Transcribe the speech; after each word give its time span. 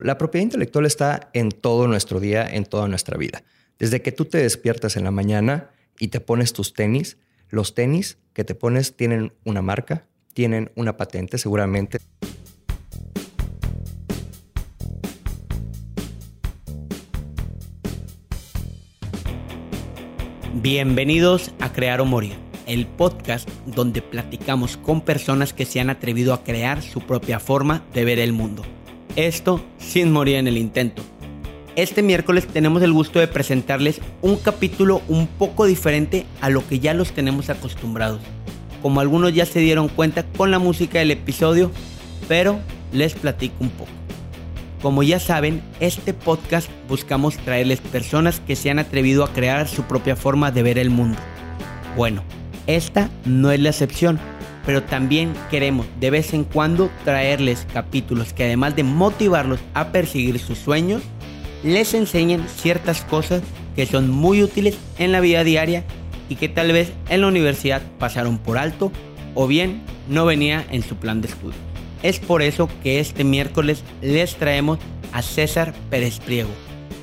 La 0.00 0.16
propiedad 0.16 0.44
intelectual 0.44 0.86
está 0.86 1.28
en 1.34 1.50
todo 1.50 1.86
nuestro 1.86 2.20
día, 2.20 2.48
en 2.48 2.64
toda 2.64 2.88
nuestra 2.88 3.18
vida. 3.18 3.42
Desde 3.78 4.00
que 4.00 4.12
tú 4.12 4.24
te 4.24 4.38
despiertas 4.38 4.96
en 4.96 5.04
la 5.04 5.10
mañana 5.10 5.72
y 5.98 6.08
te 6.08 6.20
pones 6.20 6.54
tus 6.54 6.72
tenis, 6.72 7.18
los 7.50 7.74
tenis 7.74 8.16
que 8.32 8.42
te 8.42 8.54
pones 8.54 8.96
tienen 8.96 9.34
una 9.44 9.60
marca, 9.60 10.06
tienen 10.32 10.72
una 10.74 10.96
patente 10.96 11.36
seguramente. 11.36 11.98
Bienvenidos 20.54 21.52
a 21.60 21.74
Crear 21.74 22.00
o 22.00 22.06
Morir, 22.06 22.36
el 22.66 22.86
podcast 22.86 23.46
donde 23.66 24.00
platicamos 24.00 24.78
con 24.78 25.02
personas 25.02 25.52
que 25.52 25.66
se 25.66 25.78
han 25.78 25.90
atrevido 25.90 26.32
a 26.32 26.42
crear 26.42 26.80
su 26.80 27.02
propia 27.02 27.38
forma 27.38 27.84
de 27.92 28.06
ver 28.06 28.18
el 28.18 28.32
mundo. 28.32 28.62
Esto 29.16 29.60
sin 29.78 30.12
morir 30.12 30.36
en 30.36 30.46
el 30.46 30.56
intento. 30.56 31.02
Este 31.74 32.02
miércoles 32.02 32.46
tenemos 32.46 32.82
el 32.82 32.92
gusto 32.92 33.18
de 33.18 33.26
presentarles 33.26 34.00
un 34.22 34.36
capítulo 34.36 35.02
un 35.08 35.26
poco 35.26 35.66
diferente 35.66 36.26
a 36.40 36.48
lo 36.48 36.66
que 36.66 36.78
ya 36.78 36.94
los 36.94 37.12
tenemos 37.12 37.50
acostumbrados. 37.50 38.20
Como 38.82 39.00
algunos 39.00 39.34
ya 39.34 39.46
se 39.46 39.60
dieron 39.60 39.88
cuenta 39.88 40.22
con 40.22 40.50
la 40.50 40.58
música 40.58 41.00
del 41.00 41.10
episodio, 41.10 41.70
pero 42.28 42.60
les 42.92 43.14
platico 43.14 43.56
un 43.60 43.70
poco. 43.70 43.90
Como 44.80 45.02
ya 45.02 45.18
saben, 45.18 45.60
este 45.80 46.14
podcast 46.14 46.70
buscamos 46.88 47.36
traerles 47.36 47.80
personas 47.80 48.40
que 48.40 48.56
se 48.56 48.70
han 48.70 48.78
atrevido 48.78 49.24
a 49.24 49.32
crear 49.32 49.68
su 49.68 49.82
propia 49.82 50.16
forma 50.16 50.50
de 50.52 50.62
ver 50.62 50.78
el 50.78 50.90
mundo. 50.90 51.18
Bueno, 51.96 52.22
esta 52.66 53.10
no 53.24 53.50
es 53.50 53.60
la 53.60 53.70
excepción 53.70 54.20
pero 54.70 54.84
también 54.84 55.32
queremos 55.50 55.84
de 55.98 56.10
vez 56.10 56.32
en 56.32 56.44
cuando 56.44 56.92
traerles 57.04 57.66
capítulos 57.74 58.32
que 58.32 58.44
además 58.44 58.76
de 58.76 58.84
motivarlos 58.84 59.58
a 59.74 59.90
perseguir 59.90 60.38
sus 60.38 60.58
sueños, 60.58 61.02
les 61.64 61.92
enseñen 61.92 62.46
ciertas 62.48 63.00
cosas 63.00 63.42
que 63.74 63.84
son 63.84 64.08
muy 64.08 64.44
útiles 64.44 64.78
en 64.96 65.10
la 65.10 65.18
vida 65.18 65.42
diaria 65.42 65.82
y 66.28 66.36
que 66.36 66.48
tal 66.48 66.70
vez 66.70 66.92
en 67.08 67.22
la 67.22 67.26
universidad 67.26 67.82
pasaron 67.98 68.38
por 68.38 68.58
alto 68.58 68.92
o 69.34 69.48
bien 69.48 69.82
no 70.08 70.24
venía 70.24 70.64
en 70.70 70.84
su 70.84 70.94
plan 70.94 71.20
de 71.20 71.26
estudio. 71.26 71.58
Es 72.04 72.20
por 72.20 72.40
eso 72.40 72.68
que 72.84 73.00
este 73.00 73.24
miércoles 73.24 73.82
les 74.00 74.36
traemos 74.36 74.78
a 75.12 75.22
César 75.22 75.74
Pérez 75.90 76.20
Priego, 76.20 76.50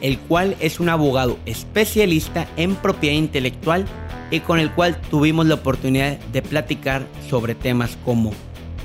el 0.01 0.19
cual 0.19 0.55
es 0.59 0.79
un 0.79 0.89
abogado 0.89 1.37
especialista 1.45 2.47
en 2.57 2.75
propiedad 2.75 3.15
intelectual 3.15 3.85
y 4.31 4.41
con 4.41 4.59
el 4.59 4.71
cual 4.71 4.99
tuvimos 5.09 5.45
la 5.45 5.55
oportunidad 5.55 6.19
de 6.31 6.41
platicar 6.41 7.07
sobre 7.29 7.55
temas 7.55 7.97
como 8.03 8.33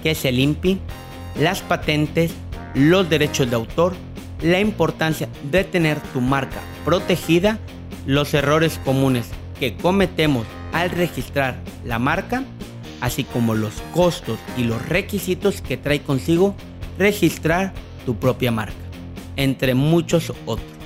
qué 0.02 0.12
es 0.12 0.24
el 0.24 0.38
INPI, 0.38 0.78
las 1.38 1.62
patentes, 1.62 2.32
los 2.74 3.08
derechos 3.08 3.48
de 3.50 3.56
autor, 3.56 3.94
la 4.42 4.60
importancia 4.60 5.28
de 5.50 5.64
tener 5.64 6.00
tu 6.12 6.20
marca 6.20 6.60
protegida, 6.84 7.58
los 8.06 8.34
errores 8.34 8.80
comunes 8.84 9.28
que 9.58 9.76
cometemos 9.76 10.46
al 10.72 10.90
registrar 10.90 11.56
la 11.84 11.98
marca, 11.98 12.44
así 13.00 13.24
como 13.24 13.54
los 13.54 13.74
costos 13.94 14.38
y 14.56 14.64
los 14.64 14.88
requisitos 14.88 15.60
que 15.60 15.76
trae 15.76 16.02
consigo 16.02 16.54
registrar 16.98 17.72
tu 18.04 18.16
propia 18.16 18.50
marca, 18.50 18.74
entre 19.36 19.74
muchos 19.74 20.32
otros. 20.46 20.81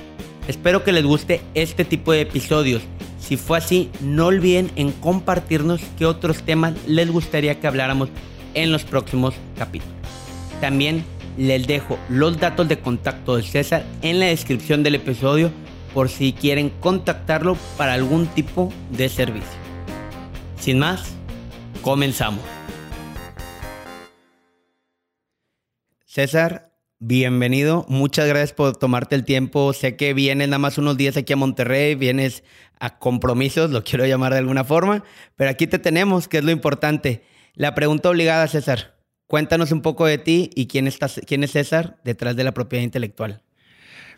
Espero 0.47 0.83
que 0.83 0.91
les 0.91 1.05
guste 1.05 1.41
este 1.53 1.85
tipo 1.85 2.11
de 2.11 2.21
episodios 2.21 2.81
si 3.27 3.35
fue 3.35 3.57
así, 3.57 3.91
no 3.99 4.27
olviden 4.27 4.71
en 4.77 4.93
compartirnos 4.93 5.81
qué 5.97 6.05
otros 6.05 6.43
temas 6.43 6.75
les 6.87 7.11
gustaría 7.11 7.59
que 7.59 7.67
habláramos 7.67 8.07
en 8.53 8.71
los 8.71 8.85
próximos 8.85 9.33
capítulos. 9.57 9.93
También 10.61 11.03
les 11.37 11.67
dejo 11.67 11.99
los 12.07 12.39
datos 12.39 12.69
de 12.69 12.79
contacto 12.79 13.35
de 13.35 13.43
César 13.43 13.83
en 14.01 14.21
la 14.21 14.27
descripción 14.27 14.81
del 14.81 14.95
episodio 14.95 15.51
por 15.93 16.07
si 16.07 16.31
quieren 16.31 16.69
contactarlo 16.79 17.57
para 17.75 17.95
algún 17.95 18.27
tipo 18.27 18.71
de 18.91 19.09
servicio. 19.09 19.59
Sin 20.57 20.79
más, 20.79 21.13
comenzamos. 21.81 22.45
César, 26.05 26.66
bienvenido. 26.99 27.85
Muchas 27.87 28.27
gracias 28.27 28.53
por 28.53 28.75
tomarte 28.77 29.15
el 29.15 29.23
tiempo. 29.23 29.73
Sé 29.73 29.95
que 29.95 30.13
vienes 30.13 30.47
nada 30.47 30.59
más 30.59 30.77
unos 30.77 30.97
días 30.97 31.17
aquí 31.17 31.33
a 31.33 31.35
Monterrey, 31.35 31.95
vienes 31.95 32.43
a 32.79 32.97
compromisos, 32.97 33.71
lo 33.71 33.83
quiero 33.83 34.05
llamar 34.05 34.33
de 34.33 34.39
alguna 34.39 34.63
forma, 34.63 35.03
pero 35.35 35.49
aquí 35.49 35.67
te 35.67 35.79
tenemos, 35.79 36.27
que 36.27 36.39
es 36.39 36.43
lo 36.43 36.51
importante. 36.51 37.23
La 37.53 37.75
pregunta 37.75 38.09
obligada, 38.09 38.47
César, 38.47 38.95
cuéntanos 39.27 39.71
un 39.71 39.81
poco 39.81 40.05
de 40.05 40.17
ti 40.17 40.49
y 40.55 40.67
quién, 40.67 40.87
estás, 40.87 41.21
quién 41.25 41.43
es 41.43 41.51
César 41.51 41.99
detrás 42.03 42.35
de 42.35 42.43
la 42.43 42.53
propiedad 42.53 42.83
intelectual. 42.83 43.43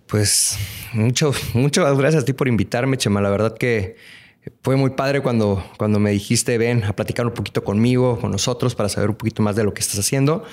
Pues 0.07 0.57
mucho, 0.93 1.33
muchas 1.53 1.97
gracias 1.97 2.23
a 2.23 2.25
ti 2.25 2.33
por 2.33 2.47
invitarme, 2.47 2.97
Chema. 2.97 3.21
La 3.21 3.29
verdad 3.29 3.57
que 3.57 3.95
fue 4.63 4.75
muy 4.75 4.91
padre 4.91 5.21
cuando, 5.21 5.63
cuando 5.77 5.99
me 5.99 6.11
dijiste, 6.11 6.57
ven 6.57 6.83
a 6.83 6.95
platicar 6.95 7.25
un 7.25 7.33
poquito 7.33 7.63
conmigo, 7.63 8.19
con 8.19 8.31
nosotros, 8.31 8.75
para 8.75 8.89
saber 8.89 9.09
un 9.09 9.15
poquito 9.15 9.43
más 9.43 9.55
de 9.55 9.63
lo 9.63 9.73
que 9.73 9.81
estás 9.81 9.99
haciendo. 9.99 10.43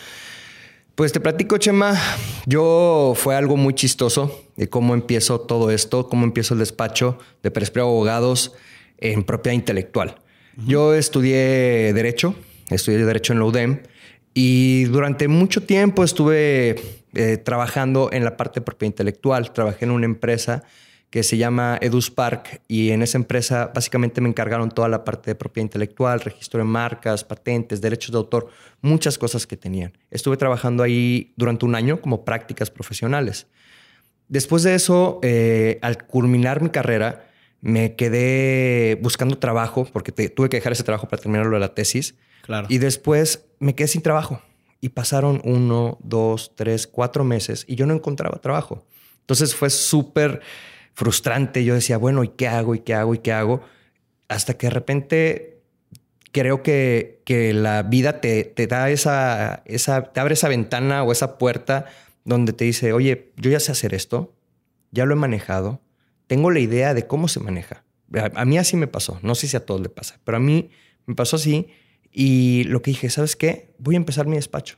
Pues 0.97 1.13
te 1.13 1.21
platico, 1.21 1.59
Chema. 1.59 1.95
Yo 2.47 3.13
fue 3.15 3.37
algo 3.37 3.59
muy 3.59 3.75
chistoso 3.75 4.47
de 4.57 4.71
cómo 4.71 4.95
empiezo 4.95 5.39
todo 5.39 5.71
esto, 5.71 6.09
cómo 6.09 6.25
empiezo 6.25 6.55
el 6.55 6.61
despacho 6.61 7.19
de 7.43 7.51
Pérez 7.51 7.71
Abogados 7.77 8.55
en 8.97 9.23
propiedad 9.23 9.55
intelectual. 9.55 10.15
Yo 10.67 10.95
estudié 10.95 11.93
Derecho, 11.93 12.35
estudié 12.71 13.05
Derecho 13.05 13.35
en 13.35 13.41
la 13.41 13.45
UDEM 13.45 13.83
y 14.33 14.85
durante 14.85 15.29
mucho 15.29 15.65
tiempo 15.65 16.03
estuve 16.03 16.77
eh, 17.13 17.37
trabajando 17.37 18.09
en 18.11 18.25
la 18.25 18.39
parte 18.39 18.61
de 18.61 18.65
propiedad 18.65 18.93
intelectual. 18.93 19.53
Trabajé 19.53 19.85
en 19.85 19.91
una 19.91 20.07
empresa 20.07 20.65
que 21.11 21.23
se 21.23 21.37
llama 21.37 21.79
EduSpark 21.81 22.63
y 22.69 22.91
en 22.91 23.03
esa 23.03 23.19
empresa 23.19 23.71
básicamente 23.75 24.21
me 24.21 24.29
encargaron 24.29 24.71
toda 24.71 24.89
la 24.89 25.05
parte 25.05 25.31
de 25.31 25.35
propiedad 25.35 25.65
intelectual, 25.67 26.21
registro 26.21 26.59
de 26.59 26.65
marcas, 26.65 27.25
patentes, 27.25 27.81
derechos 27.81 28.13
de 28.13 28.19
autor, 28.19 28.49
muchas 28.83 29.17
cosas 29.17 29.47
que 29.47 29.57
tenían. 29.57 29.97
Estuve 30.11 30.37
trabajando 30.37 30.83
ahí 30.83 31.33
durante 31.37 31.65
un 31.65 31.75
año 31.75 32.01
como 32.01 32.25
prácticas 32.25 32.71
profesionales. 32.71 33.47
Después 34.29 34.65
de 34.65 34.75
eso, 34.75 35.21
eh, 35.23 35.79
al 35.83 36.07
culminar 36.07 36.61
mi 36.61 36.71
carrera, 36.71 37.31
me 37.61 37.95
quedé 37.95 38.99
buscando 39.01 39.39
trabajo 39.39 39.89
porque 39.93 40.13
tuve 40.13 40.49
que 40.49 40.57
dejar 40.57 40.73
ese 40.73 40.83
trabajo 40.83 41.09
para 41.09 41.23
terminar 41.23 41.47
lo 41.47 41.55
de 41.55 41.61
la 41.61 41.75
tesis. 41.75 42.17
Claro. 42.43 42.67
Y 42.69 42.79
después 42.79 43.47
me 43.59 43.75
quedé 43.75 43.89
sin 43.89 44.03
trabajo 44.03 44.43
y 44.81 44.91
pasaron 44.91 45.41
uno, 45.45 45.99
dos, 46.03 46.53
tres, 46.55 46.87
cuatro 46.87 47.25
meses 47.25 47.65
y 47.69 47.77
yo 47.77 47.87
no 47.87 47.95
encontraba 47.95 48.41
trabajo. 48.41 48.85
Entonces 49.21 49.55
fue 49.55 49.71
súper 49.71 50.41
frustrante. 50.97 51.63
Yo 51.63 51.75
decía, 51.75 51.99
bueno, 51.99 52.25
¿y 52.25 52.29
qué 52.29 52.49
hago? 52.49 52.75
¿Y 52.75 52.81
qué 52.81 52.95
hago? 52.95 53.15
¿Y 53.15 53.19
qué 53.19 53.33
hago? 53.33 53.61
Hasta 54.29 54.55
que 54.55 54.67
de 54.67 54.71
repente 54.71 55.61
creo 56.33 56.63
que, 56.63 57.23
que 57.25 57.53
la 57.53 57.83
vida 57.83 58.21
te, 58.21 58.45
te 58.45 58.67
da 58.67 58.91
esa, 58.91 59.63
esa, 59.67 60.13
te 60.13 60.21
abre 60.21 60.35
esa 60.35 60.49
ventana 60.49 61.05
o 61.05 61.13
esa 61.13 61.39
puerta 61.39 61.85
donde 62.25 62.53
te 62.53 62.65
dice, 62.65 62.93
oye, 62.93 63.33
yo 63.37 63.51
ya 63.51 63.61
sé 63.61 63.73
hacer 63.73 63.95
esto, 63.95 64.35
ya 64.91 65.05
lo 65.05 65.13
he 65.13 65.17
manejado, 65.17 65.81
tengo 66.27 66.51
la 66.51 66.61
idea 66.61 66.93
de 66.95 67.07
cómo 67.07 67.29
se 67.29 67.41
maneja. 67.41 67.85
A, 68.35 68.45
mí 68.45 68.59
así 68.59 68.77
me 68.77 68.87
pasó, 68.87 69.19
no 69.23 69.35
sé 69.35 69.49
si 69.49 69.57
a 69.57 69.65
todos 69.65 69.81
le 69.81 69.89
pasa, 69.89 70.19
pero 70.25 70.39
a 70.39 70.41
mí 70.41 70.71
me 71.07 71.15
pasó 71.15 71.37
así 71.37 71.69
y 72.11 72.65
lo 72.65 72.83
que 72.83 72.93
dije, 72.93 73.11
¿sabes 73.11 73.37
qué? 73.37 73.75
Voy 73.79 73.95
a 73.95 73.99
empezar 73.99 74.27
mi 74.27 74.37
despacho. 74.37 74.77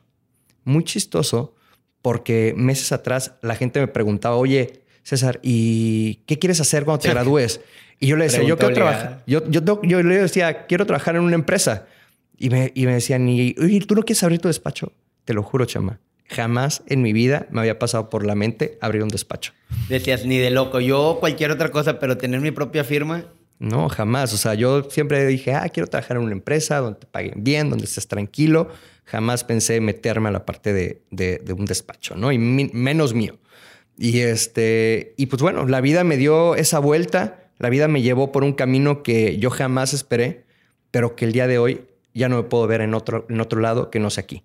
Muy 0.65 0.85
chistoso 0.85 1.55
porque 2.03 2.55
meses 2.57 2.93
atrás 2.93 3.35
la 3.41 3.55
gente 3.55 3.81
me 3.81 3.89
preguntaba, 3.89 4.37
oye, 4.37 4.83
César, 5.09 5.41
¿y 5.43 6.17
qué 6.27 6.39
quieres 6.39 6.61
hacer 6.61 6.85
cuando 6.85 7.01
te 7.01 7.09
gradúes? 7.15 7.63
Y 7.99 8.09
yo 8.09 8.17
le 8.17 8.25
decía, 8.25 8.43
yo 8.43 8.59
quiero 8.59 8.75
trabajar. 8.75 9.23
Yo, 9.27 9.43
yo, 9.49 10.03
le 10.03 10.19
decía, 10.19 10.67
quiero 10.67 10.85
trabajar 10.85 11.17
en 11.17 11.23
una 11.23 11.35
empresa. 11.35 11.87
Y 12.37 12.51
me, 12.51 12.73
y 12.75 12.85
me 12.85 12.93
decían, 12.93 13.27
¿y 13.27 13.55
tú 13.81 13.95
no 13.95 14.03
quieres 14.03 14.23
abrir 14.23 14.39
tu 14.39 14.49
despacho? 14.49 14.93
Te 15.25 15.33
lo 15.33 15.43
juro, 15.43 15.65
chama. 15.65 15.99
Jamás 16.27 16.83
en 16.89 17.01
mi 17.01 17.15
vida 17.15 17.47
me 17.51 17.61
había 17.61 17.79
pasado 17.79 18.11
por 18.11 18.27
la 18.27 18.35
mente 18.35 18.77
abrir 18.83 19.03
un 19.03 19.09
despacho. 19.09 19.55
Decías, 19.89 20.27
ni 20.27 20.37
de 20.37 20.51
loco. 20.51 20.79
Yo 20.79 21.17
cualquier 21.21 21.53
otra 21.53 21.71
cosa, 21.71 21.99
pero 21.99 22.19
tener 22.19 22.43
mi 22.43 22.51
propia 22.51 22.85
firma. 22.85 23.25
No, 23.59 23.89
jamás. 23.89 24.35
O 24.35 24.37
sea, 24.37 24.53
yo 24.53 24.91
siempre 24.91 25.27
dije, 25.27 25.55
ah, 25.55 25.71
quiero 25.71 25.87
trabajar 25.87 26.19
en 26.19 26.25
una 26.25 26.33
empresa 26.33 26.81
donde 26.81 27.01
te 27.01 27.07
paguen 27.07 27.43
bien, 27.43 27.71
donde 27.71 27.87
estés 27.87 28.09
tranquilo. 28.09 28.69
Jamás 29.07 29.43
pensé 29.43 29.81
meterme 29.81 30.29
a 30.29 30.33
la 30.33 30.45
parte 30.45 30.75
de, 30.75 31.01
de, 31.11 31.53
un 31.55 31.65
despacho, 31.65 32.15
¿no? 32.15 32.31
Y 32.31 32.37
menos 32.37 33.15
mío. 33.15 33.39
Y 33.99 34.21
este, 34.21 35.15
y 35.17 35.27
pues 35.27 35.43
bueno, 35.43 35.67
la 35.67 35.81
vida 35.81 36.05
me 36.05 36.17
dio 36.17 36.55
esa 36.55 36.79
vuelta, 36.79 37.51
la 37.59 37.69
vida 37.69 37.89
me 37.89 38.01
llevó 38.01 38.31
por 38.31 38.45
un 38.45 38.53
camino 38.53 39.03
que 39.03 39.39
yo 39.39 39.51
jamás 39.51 39.93
esperé, 39.93 40.45
pero 40.93 41.17
que 41.17 41.25
el 41.25 41.33
día 41.33 41.49
de 41.49 41.59
hoy 41.59 41.85
ya 42.15 42.29
no 42.29 42.37
me 42.37 42.45
puedo 42.45 42.67
ver 42.69 42.81
en 42.81 42.95
otro, 42.95 43.27
en 43.29 43.41
otro 43.41 43.61
lado 43.61 43.91
que 43.91 43.99
no 43.99 44.09
sea 44.11 44.23
aquí. 44.23 44.45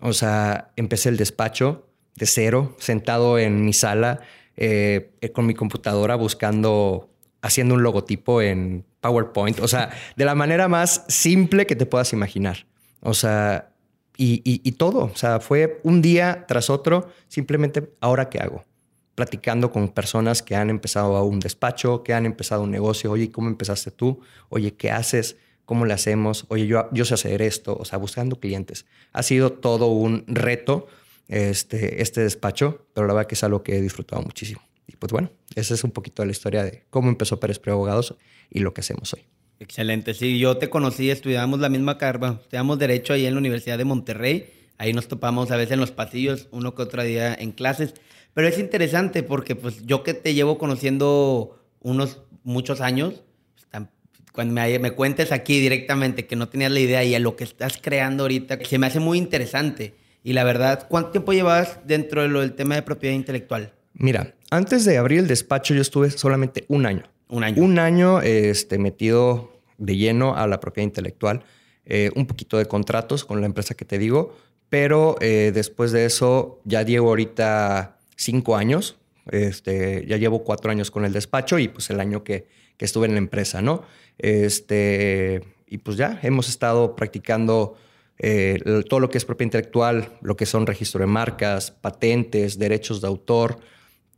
O 0.00 0.14
sea, 0.14 0.72
empecé 0.76 1.10
el 1.10 1.18
despacho 1.18 1.86
de 2.16 2.24
cero, 2.24 2.74
sentado 2.78 3.38
en 3.38 3.66
mi 3.66 3.74
sala, 3.74 4.20
eh, 4.56 5.12
con 5.34 5.44
mi 5.44 5.52
computadora 5.52 6.14
buscando, 6.14 7.10
haciendo 7.42 7.74
un 7.74 7.82
logotipo 7.82 8.40
en 8.40 8.86
PowerPoint, 9.02 9.60
o 9.60 9.68
sea, 9.68 9.90
de 10.16 10.24
la 10.24 10.34
manera 10.34 10.66
más 10.66 11.04
simple 11.08 11.66
que 11.66 11.76
te 11.76 11.84
puedas 11.84 12.14
imaginar. 12.14 12.66
O 13.00 13.12
sea, 13.12 13.70
y, 14.16 14.40
y 14.44 14.72
todo, 14.72 15.10
o 15.12 15.16
sea, 15.16 15.40
fue 15.40 15.80
un 15.82 16.00
día 16.00 16.46
tras 16.48 16.70
otro, 16.70 17.10
simplemente, 17.28 17.90
¿ahora 18.00 18.30
qué 18.30 18.38
hago? 18.38 18.64
Platicando 19.14 19.70
con 19.70 19.88
personas 19.88 20.42
que 20.42 20.56
han 20.56 20.70
empezado 20.70 21.16
a 21.16 21.22
un 21.22 21.40
despacho, 21.40 22.02
que 22.02 22.14
han 22.14 22.26
empezado 22.26 22.62
un 22.62 22.70
negocio. 22.70 23.10
Oye, 23.12 23.30
¿cómo 23.30 23.48
empezaste 23.48 23.90
tú? 23.90 24.20
Oye, 24.48 24.74
¿qué 24.74 24.90
haces? 24.90 25.36
¿Cómo 25.64 25.86
le 25.86 25.94
hacemos? 25.94 26.46
Oye, 26.48 26.66
yo, 26.66 26.88
yo 26.92 27.04
sé 27.04 27.14
hacer 27.14 27.42
esto. 27.42 27.76
O 27.78 27.84
sea, 27.84 27.98
buscando 27.98 28.40
clientes. 28.40 28.86
Ha 29.12 29.22
sido 29.22 29.52
todo 29.52 29.86
un 29.86 30.24
reto 30.26 30.88
este, 31.28 32.02
este 32.02 32.20
despacho, 32.22 32.86
pero 32.92 33.06
la 33.06 33.14
verdad 33.14 33.28
que 33.28 33.34
es 33.34 33.44
algo 33.44 33.62
que 33.62 33.76
he 33.76 33.80
disfrutado 33.80 34.22
muchísimo. 34.22 34.60
Y 34.86 34.96
pues 34.96 35.12
bueno, 35.12 35.30
esa 35.54 35.74
es 35.74 35.84
un 35.84 35.90
poquito 35.90 36.22
de 36.22 36.26
la 36.26 36.32
historia 36.32 36.62
de 36.64 36.84
cómo 36.90 37.08
empezó 37.08 37.40
Pérez 37.40 37.58
Preo 37.58 37.74
Abogados 37.74 38.14
y 38.50 38.60
lo 38.60 38.74
que 38.74 38.80
hacemos 38.80 39.12
hoy. 39.14 39.24
Excelente, 39.60 40.14
sí, 40.14 40.38
yo 40.38 40.58
te 40.58 40.68
conocí, 40.68 41.10
estudiamos 41.10 41.60
la 41.60 41.68
misma 41.68 41.96
carrera, 41.96 42.38
estudiamos 42.42 42.78
Derecho 42.78 43.12
ahí 43.12 43.24
en 43.24 43.34
la 43.34 43.38
Universidad 43.38 43.78
de 43.78 43.84
Monterrey, 43.84 44.50
ahí 44.78 44.92
nos 44.92 45.06
topamos 45.06 45.50
a 45.52 45.56
veces 45.56 45.72
en 45.72 45.80
los 45.80 45.92
pasillos, 45.92 46.48
uno 46.50 46.74
que 46.74 46.82
otro 46.82 47.02
día 47.04 47.34
en 47.34 47.52
clases, 47.52 47.94
pero 48.34 48.48
es 48.48 48.58
interesante 48.58 49.22
porque 49.22 49.56
pues 49.56 49.86
yo 49.86 50.02
que 50.02 50.12
te 50.14 50.34
llevo 50.34 50.58
conociendo 50.58 51.58
unos 51.80 52.20
muchos 52.42 52.80
años, 52.80 53.22
pues, 53.70 53.84
cuando 54.32 54.54
me, 54.54 54.78
me, 54.78 54.90
cuentes 54.90 55.32
aquí 55.32 55.60
directamente 55.60 56.26
que 56.26 56.36
no 56.36 56.48
tenías 56.48 56.72
la 56.72 56.80
idea 56.80 57.04
y 57.04 57.14
a 57.14 57.20
lo 57.20 57.36
que 57.36 57.44
estás 57.44 57.78
creando 57.80 58.24
ahorita, 58.24 58.58
se 58.64 58.78
me 58.78 58.88
hace 58.88 59.00
muy 59.00 59.18
interesante. 59.18 59.94
Y 60.24 60.32
la 60.32 60.42
verdad, 60.42 60.86
¿cuánto 60.88 61.10
tiempo 61.10 61.32
llevas 61.32 61.78
dentro 61.86 62.22
de 62.22 62.28
lo 62.28 62.40
del 62.40 62.54
tema 62.54 62.74
de 62.74 62.82
propiedad 62.82 63.14
intelectual? 63.14 63.72
Mira, 63.92 64.34
antes 64.50 64.84
de 64.84 64.98
abrir 64.98 65.20
el 65.20 65.28
despacho 65.28 65.74
yo 65.74 65.80
estuve 65.80 66.10
solamente 66.10 66.64
un 66.68 66.86
año. 66.86 67.04
Un 67.28 67.44
año. 67.44 67.62
Un 67.62 67.78
año 67.78 68.20
este, 68.22 68.78
metido 68.78 69.52
de 69.78 69.96
lleno 69.96 70.36
a 70.36 70.46
la 70.46 70.60
propiedad 70.60 70.86
intelectual, 70.86 71.44
eh, 71.84 72.10
un 72.14 72.26
poquito 72.26 72.58
de 72.58 72.66
contratos 72.66 73.24
con 73.24 73.40
la 73.40 73.46
empresa 73.46 73.74
que 73.74 73.84
te 73.84 73.98
digo, 73.98 74.36
pero 74.68 75.16
eh, 75.20 75.52
después 75.54 75.92
de 75.92 76.06
eso 76.06 76.60
ya 76.64 76.82
llevo 76.82 77.08
ahorita 77.08 77.98
cinco 78.16 78.56
años, 78.56 78.96
este, 79.30 80.04
ya 80.06 80.16
llevo 80.16 80.44
cuatro 80.44 80.70
años 80.70 80.90
con 80.90 81.04
el 81.04 81.12
despacho 81.12 81.58
y 81.58 81.68
pues 81.68 81.90
el 81.90 82.00
año 82.00 82.24
que, 82.24 82.46
que 82.76 82.84
estuve 82.84 83.06
en 83.06 83.12
la 83.12 83.18
empresa, 83.18 83.62
¿no? 83.62 83.84
Este, 84.18 85.42
y 85.66 85.78
pues 85.78 85.96
ya 85.96 86.18
hemos 86.22 86.48
estado 86.48 86.94
practicando 86.94 87.76
eh, 88.18 88.60
todo 88.88 89.00
lo 89.00 89.10
que 89.10 89.18
es 89.18 89.24
propiedad 89.24 89.48
intelectual, 89.48 90.18
lo 90.22 90.36
que 90.36 90.46
son 90.46 90.66
registro 90.66 91.00
de 91.00 91.06
marcas, 91.06 91.70
patentes, 91.70 92.58
derechos 92.58 93.00
de 93.00 93.08
autor, 93.08 93.58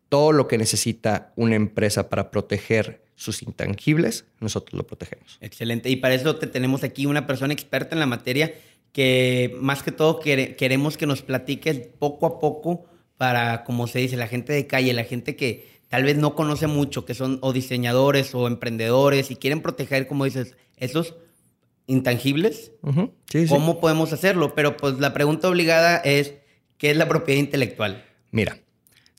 todo 0.09 0.33
lo 0.33 0.49
que 0.49 0.59
necesita 0.59 1.33
una 1.37 1.57
empresa 1.57 2.09
para 2.09 2.31
proteger 2.31 3.03
sus 3.15 3.43
intangibles, 3.43 4.27
nosotros 4.41 4.75
lo 4.75 4.87
protegemos. 4.87 5.39
Excelente. 5.41 5.89
Y 5.89 5.97
para 5.97 6.15
eso 6.15 6.37
te 6.37 6.47
tenemos 6.47 6.85
aquí 6.85 7.07
una 7.07 7.27
persona 7.27 7.55
experta 7.55 7.95
en 7.95 8.01
la 8.01 8.07
materia 8.07 8.53
que 8.93 9.57
más 9.61 9.83
que 9.83 9.93
todo 9.93 10.21
queremos 10.21 10.97
que 10.97 11.07
nos 11.07 11.23
platiques 11.23 11.89
poco 11.99 12.27
a 12.27 12.39
poco 12.41 12.87
para, 13.17 13.65
como 13.65 13.87
se 13.87 14.01
dice, 14.01 14.17
la 14.17 14.29
gente 14.29 14.53
de 14.53 14.67
calle, 14.67 14.93
la 14.93 15.05
gente 15.05 15.37
que 15.37 15.69
tal 15.89 16.05
vez 16.05 16.17
no 16.17 16.35
conoce 16.35 16.67
mucho, 16.67 17.05
que 17.05 17.15
son 17.15 17.39
o 17.43 17.53
diseñadores 17.53 18.35
o 18.35 18.47
emprendedores 18.47 19.31
y 19.31 19.37
quieren 19.37 19.63
proteger, 19.63 20.07
como 20.07 20.25
dices, 20.25 20.57
esos 20.77 21.17
intangibles. 21.87 22.73
¿Cómo 23.49 23.81
podemos 23.81 24.13
hacerlo? 24.13 24.55
Pero 24.55 24.77
pues 24.77 24.99
la 24.99 25.13
pregunta 25.13 25.49
obligada 25.49 25.97
es, 25.99 26.35
¿qué 26.79 26.91
es 26.91 26.97
la 26.97 27.09
propiedad 27.09 27.41
intelectual? 27.41 28.05
Mira, 28.31 28.59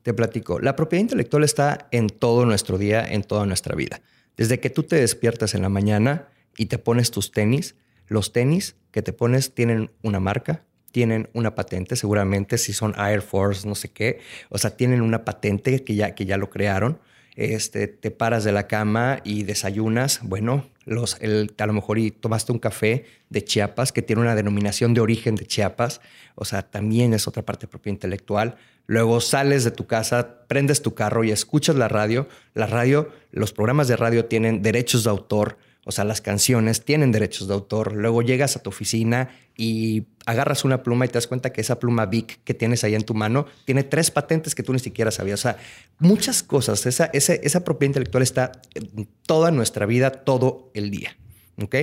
te 0.04 0.14
platico. 0.14 0.60
La 0.60 0.76
propiedad 0.76 1.02
intelectual 1.02 1.44
está 1.44 1.88
en 1.92 2.08
todo 2.08 2.46
nuestro 2.46 2.78
día, 2.78 3.06
en 3.06 3.24
toda 3.24 3.46
nuestra 3.46 3.76
vida. 3.76 4.02
Desde 4.36 4.60
que 4.60 4.70
tú 4.70 4.84
te 4.84 4.98
despiertas 4.98 5.56
en 5.56 5.64
la 5.64 5.70
mañana 5.70 6.28
y 6.58 6.68
te 6.68 6.78
pones 6.78 7.12
tus 7.12 7.32
tenis, 7.32 7.76
los 8.08 8.32
tenis 8.32 8.76
que 8.92 9.02
te 9.02 9.14
pones 9.14 9.54
tienen 9.54 9.92
una 10.02 10.20
marca, 10.20 10.64
tienen 10.98 11.30
una 11.34 11.54
patente, 11.54 11.96
seguramente 11.96 12.58
si 12.58 12.74
son 12.74 12.96
Air 12.98 13.22
Force, 13.22 13.68
no 13.68 13.76
sé 13.76 13.90
qué, 13.90 14.20
o 14.50 14.58
sea, 14.58 14.76
tienen 14.76 15.02
una 15.02 15.26
patente 15.26 15.84
que 15.84 15.94
ya, 15.94 16.16
que 16.16 16.26
ya 16.26 16.38
lo 16.38 16.50
crearon. 16.50 16.98
Este, 17.36 17.88
te 17.88 18.10
paras 18.10 18.44
de 18.44 18.52
la 18.52 18.66
cama 18.66 19.20
y 19.24 19.44
desayunas, 19.44 20.22
bueno, 20.24 20.68
los, 20.86 21.18
el, 21.22 21.54
a 21.56 21.68
lo 21.68 21.74
mejor 21.74 22.00
y 22.00 22.10
tomaste 22.10 22.52
un 22.52 22.58
café 22.58 23.06
de 23.30 23.44
Chiapas 23.44 23.92
que 23.92 24.02
tiene 24.02 24.24
una 24.24 24.34
denominación 24.34 24.96
de 24.96 25.02
origen 25.02 25.36
de 25.36 25.46
Chiapas, 25.46 26.02
o 26.34 26.46
sea, 26.46 26.64
también 26.64 27.14
es 27.14 27.28
otra 27.28 27.46
parte 27.46 27.68
propia 27.68 27.92
intelectual. 27.92 28.56
Luego 28.88 29.22
sales 29.22 29.64
de 29.64 29.70
tu 29.70 29.86
casa, 29.86 30.48
prendes 30.48 30.82
tu 30.82 30.96
carro 30.96 31.24
y 31.24 31.30
escuchas 31.30 31.76
la 31.76 31.90
radio. 31.90 32.28
La 32.56 32.66
radio, 32.66 33.12
los 33.30 33.54
programas 33.54 33.88
de 33.88 33.98
radio 33.98 34.26
tienen 34.26 34.64
derechos 34.64 35.04
de 35.04 35.12
autor, 35.12 35.60
o 35.86 35.92
sea, 35.92 36.06
las 36.06 36.22
canciones 36.22 36.84
tienen 36.84 37.12
derechos 37.12 37.48
de 37.48 37.54
autor. 37.54 37.94
Luego 37.94 38.24
llegas 38.24 38.58
a 38.58 38.64
tu 38.64 38.72
oficina 38.72 39.30
y 39.57 40.06
agarras 40.27 40.63
una 40.63 40.83
pluma 40.83 41.06
y 41.06 41.07
te 41.07 41.15
das 41.15 41.27
cuenta 41.27 41.51
que 41.51 41.62
esa 41.62 41.80
pluma 41.80 42.06
Vic 42.06 42.39
que 42.44 42.54
tienes 42.54 42.83
ahí 42.83 42.94
en 42.94 43.04
tu 43.04 43.15
mano 43.15 43.48
tiene 43.65 43.83
tres 43.83 44.12
patentes 44.12 44.54
que 44.54 44.62
tú 44.62 44.71
ni 44.71 44.80
siquiera 44.80 45.09
sabías. 45.09 45.39
O 45.39 45.44
sea, 45.44 45.57
muchas 45.98 46.44
cosas. 46.44 46.86
Esa, 46.86 47.06
esa 47.12 47.63
propiedad 47.63 47.89
intelectual 47.89 48.21
está 48.21 48.51
en 48.75 49.09
toda 49.25 49.50
nuestra 49.50 49.88
vida, 49.88 50.12
todo 50.12 50.69
el 50.75 50.92
día. 50.92 51.18
¿Ok? 51.62 51.75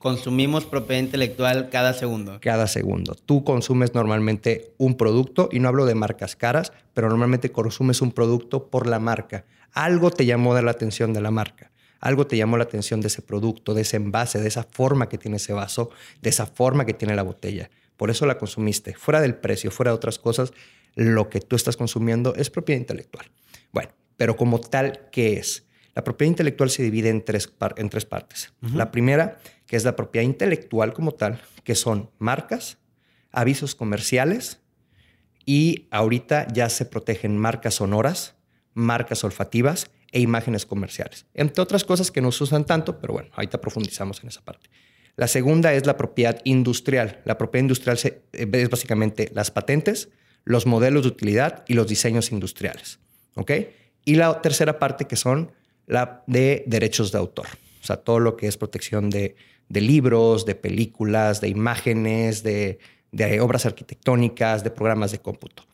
Consumimos 0.00 0.64
propiedad 0.64 1.02
intelectual 1.02 1.68
cada 1.70 1.92
segundo. 1.92 2.38
Cada 2.40 2.66
segundo. 2.66 3.14
Tú 3.14 3.44
consumes 3.44 3.94
normalmente 3.94 4.74
un 4.78 4.96
producto, 4.96 5.48
y 5.52 5.60
no 5.60 5.68
hablo 5.68 5.86
de 5.86 5.94
marcas 5.94 6.34
caras, 6.36 6.72
pero 6.94 7.08
normalmente 7.08 7.52
consumes 7.52 8.00
un 8.00 8.10
producto 8.10 8.70
por 8.70 8.86
la 8.86 8.98
marca. 8.98 9.44
Algo 9.72 10.10
te 10.10 10.26
llamó 10.26 10.54
de 10.54 10.62
la 10.62 10.72
atención 10.72 11.12
de 11.12 11.20
la 11.20 11.30
marca 11.30 11.70
algo 12.00 12.26
te 12.26 12.36
llamó 12.36 12.56
la 12.56 12.64
atención 12.64 13.00
de 13.00 13.08
ese 13.08 13.22
producto, 13.22 13.74
de 13.74 13.82
ese 13.82 13.96
envase, 13.96 14.40
de 14.40 14.48
esa 14.48 14.64
forma 14.64 15.08
que 15.08 15.18
tiene 15.18 15.36
ese 15.36 15.52
vaso, 15.52 15.90
de 16.22 16.30
esa 16.30 16.46
forma 16.46 16.86
que 16.86 16.94
tiene 16.94 17.14
la 17.14 17.22
botella. 17.22 17.70
Por 17.96 18.10
eso 18.10 18.24
la 18.26 18.38
consumiste. 18.38 18.94
Fuera 18.94 19.20
del 19.20 19.34
precio, 19.34 19.70
fuera 19.70 19.90
de 19.90 19.96
otras 19.96 20.18
cosas, 20.18 20.52
lo 20.94 21.28
que 21.28 21.40
tú 21.40 21.56
estás 21.56 21.76
consumiendo 21.76 22.34
es 22.34 22.50
propiedad 22.50 22.80
intelectual. 22.80 23.30
Bueno, 23.72 23.90
pero 24.16 24.36
como 24.36 24.60
tal, 24.60 25.08
¿qué 25.12 25.34
es? 25.34 25.66
La 25.94 26.02
propiedad 26.02 26.30
intelectual 26.30 26.70
se 26.70 26.82
divide 26.82 27.10
en 27.10 27.24
tres, 27.24 27.52
en 27.76 27.90
tres 27.90 28.06
partes. 28.06 28.52
La 28.60 28.90
primera, 28.90 29.38
que 29.66 29.76
es 29.76 29.84
la 29.84 29.96
propiedad 29.96 30.24
intelectual 30.24 30.92
como 30.92 31.12
tal, 31.12 31.42
que 31.64 31.74
son 31.74 32.10
marcas, 32.18 32.78
avisos 33.32 33.74
comerciales 33.74 34.60
y 35.44 35.88
ahorita 35.90 36.46
ya 36.52 36.68
se 36.68 36.86
protegen 36.86 37.36
marcas 37.36 37.74
sonoras, 37.74 38.36
marcas 38.72 39.24
olfativas 39.24 39.90
e 40.12 40.20
imágenes 40.20 40.66
comerciales. 40.66 41.26
Entre 41.34 41.62
otras 41.62 41.84
cosas 41.84 42.10
que 42.10 42.20
no 42.20 42.32
se 42.32 42.44
usan 42.44 42.64
tanto, 42.64 43.00
pero 43.00 43.12
bueno, 43.12 43.30
ahorita 43.32 43.60
profundizamos 43.60 44.22
en 44.22 44.28
esa 44.28 44.42
parte. 44.42 44.68
La 45.16 45.28
segunda 45.28 45.72
es 45.74 45.86
la 45.86 45.96
propiedad 45.96 46.40
industrial. 46.44 47.20
La 47.24 47.36
propiedad 47.36 47.64
industrial 47.64 47.98
eh, 48.04 48.22
es 48.32 48.70
básicamente 48.70 49.30
las 49.34 49.50
patentes, 49.50 50.08
los 50.44 50.66
modelos 50.66 51.02
de 51.02 51.08
utilidad 51.08 51.64
y 51.68 51.74
los 51.74 51.86
diseños 51.86 52.32
industriales. 52.32 52.98
¿Ok? 53.34 53.52
Y 54.04 54.14
la 54.14 54.40
tercera 54.40 54.78
parte 54.78 55.06
que 55.06 55.16
son 55.16 55.52
la 55.86 56.22
de 56.26 56.64
derechos 56.66 57.12
de 57.12 57.18
autor. 57.18 57.46
O 57.82 57.84
sea, 57.84 57.96
todo 57.96 58.18
lo 58.18 58.36
que 58.36 58.46
es 58.46 58.56
protección 58.56 59.10
de, 59.10 59.36
libros, 59.68 60.46
de 60.46 60.54
películas, 60.54 61.40
de 61.40 61.48
imágenes, 61.48 62.42
de 62.42 62.78
obras 63.40 63.66
arquitectónicas, 63.66 64.64
de 64.64 64.70
programas 64.70 65.12
de 65.12 65.18
cómputo. 65.18 65.69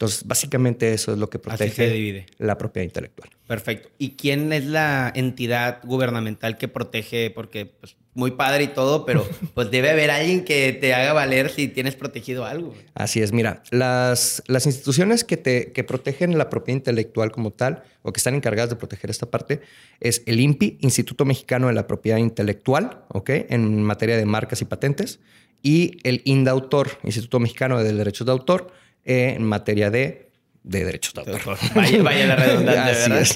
Entonces, 0.00 0.26
básicamente 0.26 0.94
eso 0.94 1.12
es 1.12 1.18
lo 1.18 1.28
que 1.28 1.38
protege 1.38 2.24
la 2.38 2.56
propiedad 2.56 2.86
intelectual. 2.86 3.28
Perfecto. 3.46 3.90
¿Y 3.98 4.12
quién 4.12 4.50
es 4.50 4.64
la 4.64 5.12
entidad 5.14 5.80
gubernamental 5.84 6.56
que 6.56 6.68
protege? 6.68 7.30
Porque, 7.30 7.66
pues, 7.66 7.96
muy 8.14 8.30
padre 8.30 8.64
y 8.64 8.68
todo, 8.68 9.04
pero 9.04 9.28
pues 9.54 9.70
debe 9.70 9.90
haber 9.90 10.10
alguien 10.10 10.46
que 10.46 10.72
te 10.72 10.94
haga 10.94 11.12
valer 11.12 11.50
si 11.50 11.68
tienes 11.68 11.96
protegido 11.96 12.46
algo. 12.46 12.72
Así 12.94 13.20
es. 13.20 13.34
Mira, 13.34 13.62
las, 13.72 14.42
las 14.46 14.64
instituciones 14.64 15.22
que, 15.22 15.36
te, 15.36 15.70
que 15.72 15.84
protegen 15.84 16.38
la 16.38 16.48
propiedad 16.48 16.78
intelectual 16.78 17.30
como 17.30 17.50
tal, 17.50 17.82
o 18.00 18.10
que 18.14 18.20
están 18.20 18.34
encargadas 18.34 18.70
de 18.70 18.76
proteger 18.76 19.10
esta 19.10 19.30
parte, 19.30 19.60
es 20.00 20.22
el 20.24 20.40
INPI, 20.40 20.78
Instituto 20.80 21.26
Mexicano 21.26 21.66
de 21.66 21.74
la 21.74 21.86
Propiedad 21.86 22.16
Intelectual, 22.16 23.04
¿ok? 23.08 23.28
En 23.50 23.82
materia 23.82 24.16
de 24.16 24.24
marcas 24.24 24.62
y 24.62 24.64
patentes, 24.64 25.20
y 25.62 25.98
el 26.04 26.22
INDAUTOR, 26.24 27.00
Instituto 27.02 27.38
Mexicano 27.38 27.84
de 27.84 27.92
Derechos 27.92 28.24
de 28.24 28.32
Autor, 28.32 28.79
en 29.04 29.42
materia 29.42 29.90
de, 29.90 30.30
derechos 30.62 31.14
de 31.14 31.20
autor. 31.20 31.58
Vaya, 31.74 32.26
la 32.26 32.36
redundancia, 32.36 33.08
¿verdad? 33.08 33.26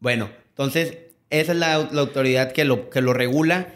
Bueno, 0.00 0.28
entonces, 0.50 0.98
esa 1.30 1.52
es 1.52 1.58
la, 1.58 1.74
autoridad 1.74 2.52
que 2.52 2.64
lo, 2.64 2.90
que 2.90 3.00
lo 3.00 3.12
regula. 3.12 3.74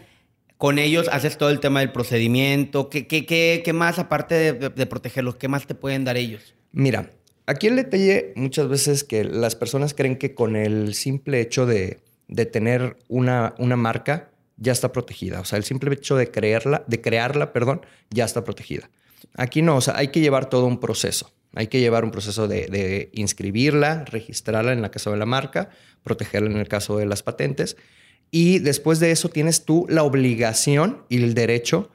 Con 0.56 0.78
ellos 0.78 1.08
haces 1.12 1.38
todo 1.38 1.50
el 1.50 1.60
tema 1.60 1.80
del 1.80 1.92
procedimiento. 1.92 2.90
¿Qué, 2.90 3.06
qué, 3.06 3.62
qué, 3.64 3.72
más, 3.72 3.98
aparte 3.98 4.52
de, 4.52 4.86
protegerlos, 4.86 5.36
qué 5.36 5.48
más 5.48 5.66
te 5.66 5.74
pueden 5.74 6.04
dar 6.04 6.16
ellos? 6.16 6.54
Mira, 6.72 7.10
aquí 7.46 7.68
el 7.68 7.76
detalle 7.76 8.32
muchas 8.34 8.68
veces 8.68 9.04
que 9.04 9.24
las 9.24 9.54
personas 9.54 9.94
creen 9.94 10.16
que 10.16 10.34
con 10.34 10.56
el 10.56 10.94
simple 10.94 11.40
hecho 11.40 11.64
de, 11.64 12.00
de 12.26 12.44
tener 12.44 12.96
una, 13.08 13.54
una 13.58 13.76
marca 13.76 14.30
ya 14.56 14.72
está 14.72 14.92
protegida. 14.92 15.40
O 15.40 15.44
sea, 15.44 15.56
el 15.56 15.64
simple 15.64 15.92
hecho 15.94 16.16
de 16.16 16.30
crearla, 16.30 16.84
de 16.86 17.00
crearla, 17.00 17.52
perdón, 17.52 17.86
ya 18.10 18.24
está 18.24 18.44
protegida. 18.44 18.90
Aquí 19.34 19.62
no, 19.62 19.76
o 19.76 19.80
sea, 19.80 19.96
hay 19.96 20.08
que 20.08 20.20
llevar 20.20 20.48
todo 20.48 20.66
un 20.66 20.80
proceso. 20.80 21.32
Hay 21.54 21.68
que 21.68 21.80
llevar 21.80 22.04
un 22.04 22.10
proceso 22.10 22.46
de, 22.46 23.10
inscribirla, 23.14 24.04
registrarla 24.04 24.72
en 24.72 24.82
la 24.82 24.90
caso 24.90 25.10
de 25.10 25.16
la 25.16 25.26
marca, 25.26 25.70
protegerla 26.02 26.50
en 26.50 26.58
el 26.58 26.68
caso 26.68 26.98
de 26.98 27.06
las 27.06 27.22
patentes. 27.22 27.76
Y 28.30 28.58
después 28.58 29.00
de 29.00 29.10
eso 29.10 29.28
tienes 29.28 29.64
tú 29.64 29.86
la 29.88 30.02
obligación 30.02 31.04
y 31.08 31.22
el 31.22 31.34
derecho 31.34 31.90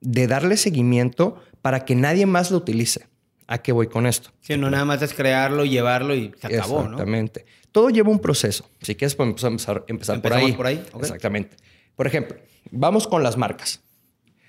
de 0.00 0.26
darle 0.26 0.56
seguimiento 0.56 1.42
para 1.62 1.84
que 1.84 1.94
nadie 1.94 2.26
más 2.26 2.50
lo 2.50 2.58
utilice. 2.58 3.06
¿A 3.46 3.58
qué 3.58 3.72
voy 3.72 3.88
con 3.88 4.06
esto? 4.06 4.30
Sí, 4.40 4.58
no 4.58 4.70
nada 4.70 4.84
más 4.84 5.00
es 5.00 5.14
crearlo, 5.14 5.64
llevarlo 5.64 6.14
y 6.14 6.32
se 6.38 6.46
acabó, 6.46 6.82
Exactamente. 6.82 7.46
Todo 7.72 7.88
lleva 7.88 8.10
un 8.10 8.18
proceso. 8.18 8.68
Si 8.82 8.94
quieres, 8.94 9.14
podemos 9.14 9.42
empezar, 9.42 9.84
empezar 9.88 10.20
por 10.20 10.34
ahí. 10.34 10.52
por 10.52 10.66
ahí. 10.66 10.84
Exactamente. 11.00 11.56
Por 11.96 12.06
ejemplo, 12.06 12.36
vamos 12.70 13.06
con 13.08 13.22
las 13.22 13.38
marcas. 13.38 13.80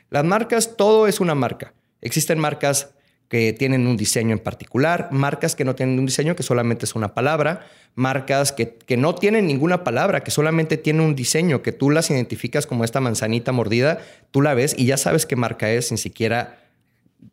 Las 0.10 0.26
marcas, 0.26 0.76
todo 0.76 1.08
es 1.08 1.22
una 1.22 1.34
marca. 1.34 1.74
Existen 2.02 2.40
marcas 2.40 2.92
que 3.30 3.54
tienen 3.54 3.86
un 3.86 3.96
diseño 3.96 4.34
en 4.34 4.40
particular, 4.40 5.10
marcas 5.12 5.56
que 5.56 5.64
no 5.64 5.76
tienen 5.76 6.00
un 6.00 6.08
diseño, 6.08 6.36
que 6.36 6.42
solamente 6.42 6.86
es 6.86 6.96
una 6.96 7.14
palabra, 7.14 7.68
marcas 7.94 8.52
que, 8.52 8.74
que, 8.74 8.98
no 8.98 9.14
tienen 9.14 9.46
ninguna 9.46 9.84
palabra, 9.84 10.24
que 10.24 10.32
solamente 10.32 10.78
tienen 10.78 11.04
un 11.04 11.16
diseño, 11.16 11.62
que 11.62 11.72
tú 11.72 11.92
las 11.92 12.10
identificas 12.10 12.66
como 12.66 12.84
esta 12.84 13.00
manzanita 13.00 13.52
mordida, 13.52 14.02
tú 14.32 14.42
la 14.42 14.56
ves 14.56 14.74
y 14.76 14.88
ya 14.88 14.98
sabes 14.98 15.28
qué 15.28 15.36
marca 15.36 15.72
es 15.72 15.90
sin 15.90 16.00
siquiera 16.00 16.58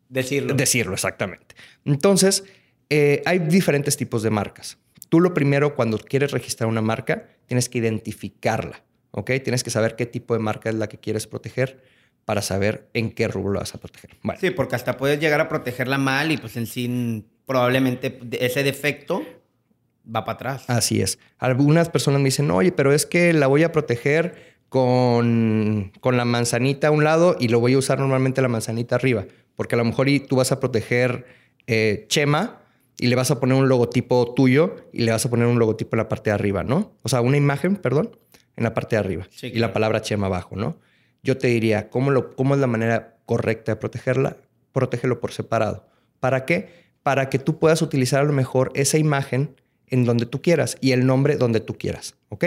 decirlo. 0.09 0.53
Decirlo, 0.53 0.93
exactamente. 0.93 1.55
Entonces, 1.83 2.43
eh, 2.89 3.23
hay 3.25 3.39
diferentes 3.39 3.97
tipos 3.97 4.21
de 4.21 4.29
marcas. 4.29 4.77
Tú 5.09 5.19
lo 5.19 5.33
primero, 5.33 5.75
cuando 5.75 5.97
quieres 5.97 6.31
registrar 6.31 6.69
una 6.69 6.81
marca, 6.81 7.25
tienes 7.47 7.69
que 7.69 7.79
identificarla, 7.79 8.83
¿ok? 9.11 9.31
Tienes 9.43 9.63
que 9.63 9.71
saber 9.71 9.95
qué 9.95 10.05
tipo 10.05 10.35
de 10.35 10.41
marca 10.41 10.69
es 10.69 10.75
la 10.75 10.87
que 10.87 10.99
quieres 10.99 11.25
proteger 11.25 11.81
para 12.27 12.41
saber 12.41 12.89
en 12.93 13.11
qué 13.11 13.29
rubro 13.29 13.53
la 13.53 13.61
vas 13.61 13.73
a 13.73 13.77
proteger. 13.77 14.09
Sí, 14.37 14.51
porque 14.51 14.75
hasta 14.75 14.97
puedes 14.97 15.17
llegar 15.17 15.39
a 15.39 15.47
protegerla 15.47 15.97
mal 15.97 16.29
y 16.29 16.35
pues 16.35 16.57
en 16.57 16.67
sí 16.67 17.25
probablemente 17.45 18.19
ese 18.41 18.63
defecto 18.63 19.23
va 20.05 20.25
para 20.25 20.35
atrás. 20.35 20.65
Así 20.67 21.01
es. 21.01 21.19
Algunas 21.37 21.87
personas 21.87 22.19
me 22.19 22.25
dicen, 22.25 22.51
oye, 22.51 22.73
pero 22.73 22.91
es 22.91 23.05
que 23.05 23.31
la 23.31 23.47
voy 23.47 23.63
a 23.63 23.71
proteger 23.71 24.57
con, 24.67 25.93
con 26.01 26.17
la 26.17 26.25
manzanita 26.25 26.89
a 26.89 26.91
un 26.91 27.05
lado 27.05 27.37
y 27.39 27.47
lo 27.47 27.61
voy 27.61 27.75
a 27.75 27.77
usar 27.77 27.97
normalmente 27.99 28.41
la 28.41 28.49
manzanita 28.49 28.95
arriba, 28.95 29.25
porque 29.55 29.75
a 29.75 29.77
lo 29.77 29.85
mejor 29.85 30.07
tú 30.27 30.35
vas 30.35 30.51
a 30.51 30.59
proteger 30.59 31.25
eh, 31.65 32.07
Chema 32.09 32.59
y 32.99 33.07
le 33.07 33.15
vas 33.15 33.31
a 33.31 33.39
poner 33.39 33.57
un 33.57 33.69
logotipo 33.69 34.33
tuyo 34.33 34.75
y 34.91 35.03
le 35.03 35.13
vas 35.13 35.25
a 35.25 35.29
poner 35.29 35.47
un 35.47 35.59
logotipo 35.59 35.95
en 35.95 35.99
la 35.99 36.09
parte 36.09 36.29
de 36.31 36.33
arriba, 36.33 36.63
¿no? 36.63 36.91
O 37.03 37.07
sea, 37.07 37.21
una 37.21 37.37
imagen, 37.37 37.77
perdón, 37.77 38.17
en 38.57 38.65
la 38.65 38.73
parte 38.73 38.97
de 38.97 38.99
arriba 38.99 39.29
y 39.41 39.59
la 39.59 39.71
palabra 39.71 40.01
Chema 40.01 40.27
abajo, 40.27 40.57
¿no? 40.57 40.75
Yo 41.27 41.37
te 41.37 41.47
diría, 41.47 41.89
¿cómo, 41.89 42.09
lo, 42.09 42.33
¿cómo 42.33 42.55
es 42.55 42.61
la 42.61 42.67
manera 42.67 43.17
correcta 43.25 43.73
de 43.73 43.75
protegerla? 43.75 44.37
Protégelo 44.71 45.19
por 45.19 45.33
separado. 45.33 45.85
¿Para 46.21 46.45
qué? 46.45 46.69
Para 47.03 47.29
que 47.29 47.37
tú 47.37 47.59
puedas 47.59 47.81
utilizar 47.81 48.21
a 48.21 48.23
lo 48.23 48.31
mejor 48.31 48.71
esa 48.75 48.97
imagen 48.97 49.53
en 49.87 50.05
donde 50.05 50.25
tú 50.25 50.41
quieras 50.41 50.77
y 50.79 50.93
el 50.93 51.05
nombre 51.05 51.35
donde 51.35 51.59
tú 51.59 51.77
quieras, 51.77 52.15
¿ok? 52.29 52.45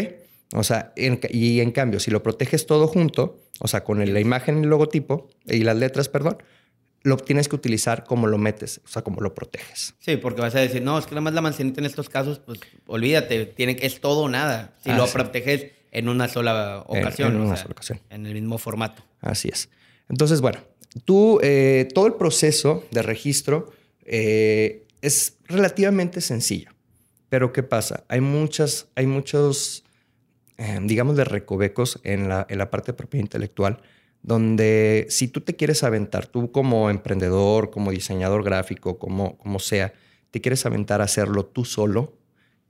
O 0.55 0.65
sea, 0.65 0.95
y 0.97 1.61
en 1.61 1.73
cambio, 1.73 2.01
si 2.01 2.11
lo 2.11 2.23
proteges 2.23 2.65
todo 2.65 2.89
junto, 2.89 3.39
o 3.61 3.69
sea, 3.69 3.85
con 3.85 3.99
la 3.99 4.21
imagen 4.21 4.59
y 4.59 4.63
el 4.63 4.71
logotipo 4.71 5.29
y 5.47 5.63
las 5.63 5.77
letras, 5.77 6.09
perdón, 6.09 6.39
lo 7.03 7.19
tienes 7.19 7.49
que 7.49 7.57
utilizar 7.57 8.05
como 8.05 8.27
lo 8.29 8.39
metes, 8.39 8.81
o 8.85 8.89
sea, 8.89 9.03
como 9.03 9.21
lo 9.21 9.35
proteges. 9.35 9.95
Sí, 9.99 10.17
porque 10.17 10.41
vas 10.41 10.55
a 10.55 10.61
decir, 10.61 10.81
no, 10.81 10.99
es 10.99 11.05
que 11.05 11.11
nada 11.11 11.21
más 11.21 11.35
la 11.35 11.43
manzanita 11.43 11.81
en 11.81 11.87
estos 11.87 12.09
casos, 12.09 12.39
pues 12.39 12.61
olvídate, 12.87 13.45
tiene 13.45 13.77
es 13.81 14.01
todo 14.01 14.23
o 14.23 14.29
nada. 14.31 14.75
Si 14.83 14.91
lo 14.91 15.07
proteges 15.07 15.67
en 15.93 16.09
una 16.09 16.29
sola 16.29 16.85
ocasión. 16.87 17.35
En, 17.35 17.41
una 17.41 17.57
sola 17.57 17.73
ocasión. 17.73 18.01
En 18.11 18.27
el 18.27 18.35
mismo 18.35 18.59
formato. 18.59 19.03
Así 19.21 19.49
es. 19.49 19.69
Entonces, 20.09 20.41
bueno, 20.41 20.61
tú, 21.05 21.39
eh, 21.43 21.89
todo 21.95 22.07
el 22.07 22.15
proceso 22.15 22.85
de 22.91 23.03
registro 23.03 23.73
eh, 24.05 24.87
es 25.03 25.37
relativamente 25.47 26.21
sencillo. 26.21 26.71
Pero 27.29 27.53
¿qué 27.53 27.63
pasa? 27.63 28.05
Hay 28.09 28.21
muchas, 28.21 28.89
hay 28.97 29.07
muchos, 29.07 29.85
eh, 30.59 30.79
digamos, 30.83 31.17
de 31.17 31.25
recovecos 31.25 32.01
en 32.03 32.29
la, 32.29 32.47
en 32.49 32.59
la 32.59 32.71
parte 32.71 32.93
de 32.93 32.97
propiedad 32.97 33.23
intelectual, 33.23 33.81
donde 34.23 35.07
si 35.09 35.29
tú 35.29 35.41
te 35.41 35.55
quieres 35.55 35.85
aventar, 35.85 36.27
tú 36.27 36.51
como 36.51 36.91
emprendedor, 36.91 37.71
como 37.71 37.93
diseñador 37.93 38.43
gráfico, 38.43 38.99
como, 38.99 39.39
como 39.39 39.61
sea, 39.61 39.95
te 40.31 40.41
quieres 40.41 40.67
aventar 40.67 41.01
a 41.01 41.05
hacerlo 41.05 41.47
tú 41.47 41.65
solo, 41.65 42.15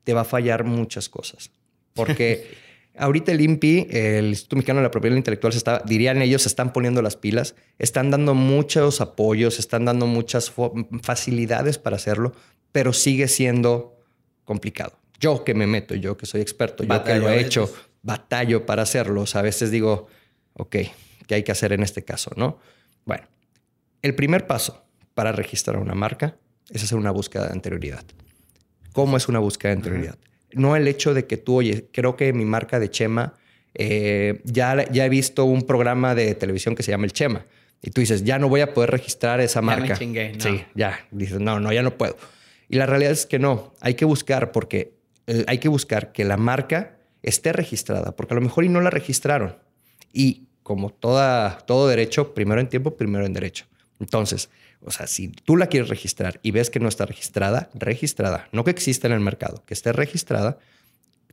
te 0.04 0.12
va 0.12 0.22
a 0.22 0.24
fallar 0.24 0.64
muchas 0.64 1.08
cosas. 1.08 1.50
Porque 1.94 2.50
Ahorita 3.00 3.32
el 3.32 3.40
INPI, 3.40 3.86
el 3.90 4.26
Instituto 4.26 4.56
Mexicano 4.56 4.80
de 4.80 4.84
la 4.84 4.90
Propiedad 4.90 5.16
Intelectual, 5.16 5.54
se 5.54 5.58
está, 5.58 5.82
dirían 5.86 6.20
ellos, 6.20 6.42
se 6.42 6.48
están 6.48 6.72
poniendo 6.74 7.00
las 7.00 7.16
pilas, 7.16 7.54
están 7.78 8.10
dando 8.10 8.34
muchos 8.34 9.00
apoyos, 9.00 9.58
están 9.58 9.86
dando 9.86 10.06
muchas 10.06 10.52
facilidades 11.02 11.78
para 11.78 11.96
hacerlo, 11.96 12.34
pero 12.72 12.92
sigue 12.92 13.26
siendo 13.26 13.96
complicado. 14.44 14.98
Yo 15.18 15.44
que 15.44 15.54
me 15.54 15.66
meto, 15.66 15.94
yo 15.94 16.18
que 16.18 16.26
soy 16.26 16.42
experto, 16.42 16.84
yo 16.84 17.02
que 17.02 17.14
lo 17.16 17.30
he 17.30 17.40
hecho, 17.40 17.72
batallo 18.02 18.66
para 18.66 18.82
hacerlo. 18.82 19.24
a 19.32 19.42
veces 19.42 19.70
digo, 19.70 20.08
ok, 20.52 20.76
¿qué 21.26 21.34
hay 21.36 21.42
que 21.42 21.52
hacer 21.52 21.72
en 21.72 21.82
este 21.82 22.04
caso? 22.04 22.30
¿no? 22.36 22.58
Bueno, 23.06 23.24
el 24.02 24.14
primer 24.14 24.46
paso 24.46 24.84
para 25.14 25.32
registrar 25.32 25.78
una 25.78 25.94
marca 25.94 26.36
es 26.68 26.84
hacer 26.84 26.98
una 26.98 27.12
búsqueda 27.12 27.46
de 27.46 27.52
anterioridad. 27.52 28.04
¿Cómo 28.92 29.16
es 29.16 29.26
una 29.26 29.38
búsqueda 29.38 29.70
de 29.70 29.76
anterioridad? 29.78 30.18
No 30.52 30.76
el 30.76 30.88
hecho 30.88 31.14
de 31.14 31.26
que 31.26 31.36
tú, 31.36 31.56
oye, 31.56 31.86
creo 31.92 32.16
que 32.16 32.32
mi 32.32 32.44
marca 32.44 32.78
de 32.78 32.90
Chema, 32.90 33.34
eh, 33.74 34.40
ya, 34.44 34.90
ya 34.90 35.06
he 35.06 35.08
visto 35.08 35.44
un 35.44 35.62
programa 35.62 36.14
de 36.14 36.34
televisión 36.34 36.74
que 36.74 36.82
se 36.82 36.90
llama 36.90 37.04
El 37.04 37.12
Chema. 37.12 37.46
Y 37.82 37.90
tú 37.90 38.00
dices, 38.00 38.24
ya 38.24 38.38
no 38.38 38.48
voy 38.48 38.60
a 38.60 38.74
poder 38.74 38.90
registrar 38.90 39.40
esa 39.40 39.62
marca. 39.62 39.98
Ya 39.98 40.32
Sí, 40.38 40.64
ya. 40.74 41.06
Dices, 41.10 41.40
no, 41.40 41.60
no, 41.60 41.72
ya 41.72 41.82
no 41.82 41.96
puedo. 41.96 42.16
Y 42.68 42.76
la 42.76 42.86
realidad 42.86 43.12
es 43.12 43.26
que 43.26 43.38
no. 43.38 43.74
Hay 43.80 43.94
que 43.94 44.04
buscar 44.04 44.52
porque 44.52 45.00
hay 45.46 45.58
que 45.58 45.68
buscar 45.68 46.12
que 46.12 46.24
la 46.24 46.36
marca 46.36 46.96
esté 47.22 47.52
registrada, 47.52 48.16
porque 48.16 48.34
a 48.34 48.36
lo 48.36 48.40
mejor 48.40 48.64
y 48.64 48.68
no 48.68 48.80
la 48.80 48.90
registraron. 48.90 49.56
Y 50.12 50.48
como 50.62 50.90
toda, 50.90 51.58
todo 51.66 51.88
derecho, 51.88 52.34
primero 52.34 52.60
en 52.60 52.68
tiempo, 52.68 52.96
primero 52.96 53.26
en 53.26 53.32
derecho. 53.32 53.66
Entonces, 53.98 54.50
o 54.82 54.90
sea, 54.90 55.06
si 55.06 55.28
tú 55.28 55.56
la 55.56 55.66
quieres 55.66 55.88
registrar 55.88 56.40
y 56.42 56.52
ves 56.52 56.70
que 56.70 56.80
no 56.80 56.88
está 56.88 57.04
registrada, 57.06 57.70
registrada, 57.74 58.48
no 58.52 58.64
que 58.64 58.70
exista 58.70 59.06
en 59.06 59.12
el 59.12 59.20
mercado, 59.20 59.62
que 59.66 59.74
esté 59.74 59.92
registrada, 59.92 60.58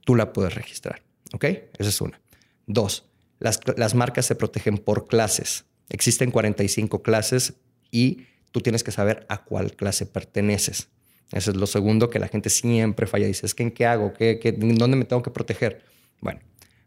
tú 0.03 0.15
la 0.15 0.33
puedes 0.33 0.53
registrar. 0.53 1.01
¿Ok? 1.33 1.43
Esa 1.77 1.89
es 1.89 2.01
una. 2.01 2.19
Dos, 2.65 3.09
las, 3.39 3.59
las 3.77 3.95
marcas 3.95 4.25
se 4.25 4.35
protegen 4.35 4.77
por 4.77 5.07
clases. 5.07 5.65
Existen 5.89 6.31
45 6.31 7.01
clases 7.01 7.53
y 7.91 8.25
tú 8.51 8.61
tienes 8.61 8.83
que 8.83 8.91
saber 8.91 9.25
a 9.29 9.43
cuál 9.43 9.75
clase 9.75 10.05
perteneces. 10.05 10.89
Eso 11.31 11.51
es 11.51 11.57
lo 11.57 11.67
segundo 11.67 12.09
que 12.09 12.19
la 12.19 12.27
gente 12.27 12.49
siempre 12.49 13.07
falla. 13.07 13.27
Dice, 13.27 13.45
es 13.45 13.53
que 13.53 13.63
en 13.63 13.71
qué 13.71 13.85
hago, 13.85 14.13
¿Qué, 14.13 14.39
qué, 14.39 14.51
dónde 14.51 14.97
me 14.97 15.05
tengo 15.05 15.23
que 15.23 15.31
proteger? 15.31 15.83
Bueno, 16.21 16.39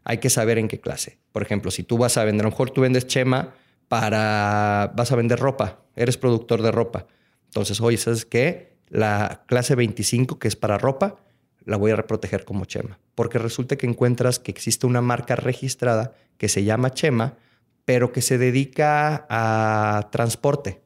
hay 0.03 0.17
que 0.17 0.29
saber 0.29 0.57
en 0.57 0.67
qué 0.67 0.79
clase. 0.79 1.17
Por 1.31 1.43
ejemplo, 1.43 1.71
si 1.71 1.83
tú 1.83 1.97
vas 1.97 2.17
a 2.17 2.23
vender, 2.23 2.45
a 2.45 2.49
lo 2.49 2.51
mejor 2.51 2.71
tú 2.71 2.81
vendes 2.81 3.07
Chema 3.07 3.55
para, 3.91 4.93
vas 4.95 5.11
a 5.11 5.17
vender 5.17 5.37
ropa, 5.37 5.81
eres 5.97 6.15
productor 6.15 6.61
de 6.61 6.71
ropa. 6.71 7.07
Entonces, 7.47 7.81
oye, 7.81 7.97
¿sabes 7.97 8.25
qué? 8.25 8.77
La 8.87 9.43
clase 9.47 9.75
25, 9.75 10.39
que 10.39 10.47
es 10.47 10.55
para 10.55 10.77
ropa, 10.77 11.17
la 11.65 11.75
voy 11.75 11.91
a 11.91 11.97
reproteger 11.97 12.45
como 12.45 12.63
Chema. 12.63 12.99
Porque 13.15 13.37
resulta 13.37 13.75
que 13.75 13.85
encuentras 13.85 14.39
que 14.39 14.49
existe 14.49 14.87
una 14.87 15.01
marca 15.01 15.35
registrada 15.35 16.13
que 16.37 16.47
se 16.47 16.63
llama 16.63 16.93
Chema, 16.93 17.35
pero 17.83 18.13
que 18.13 18.21
se 18.21 18.37
dedica 18.37 19.27
a 19.29 20.07
transporte. 20.09 20.79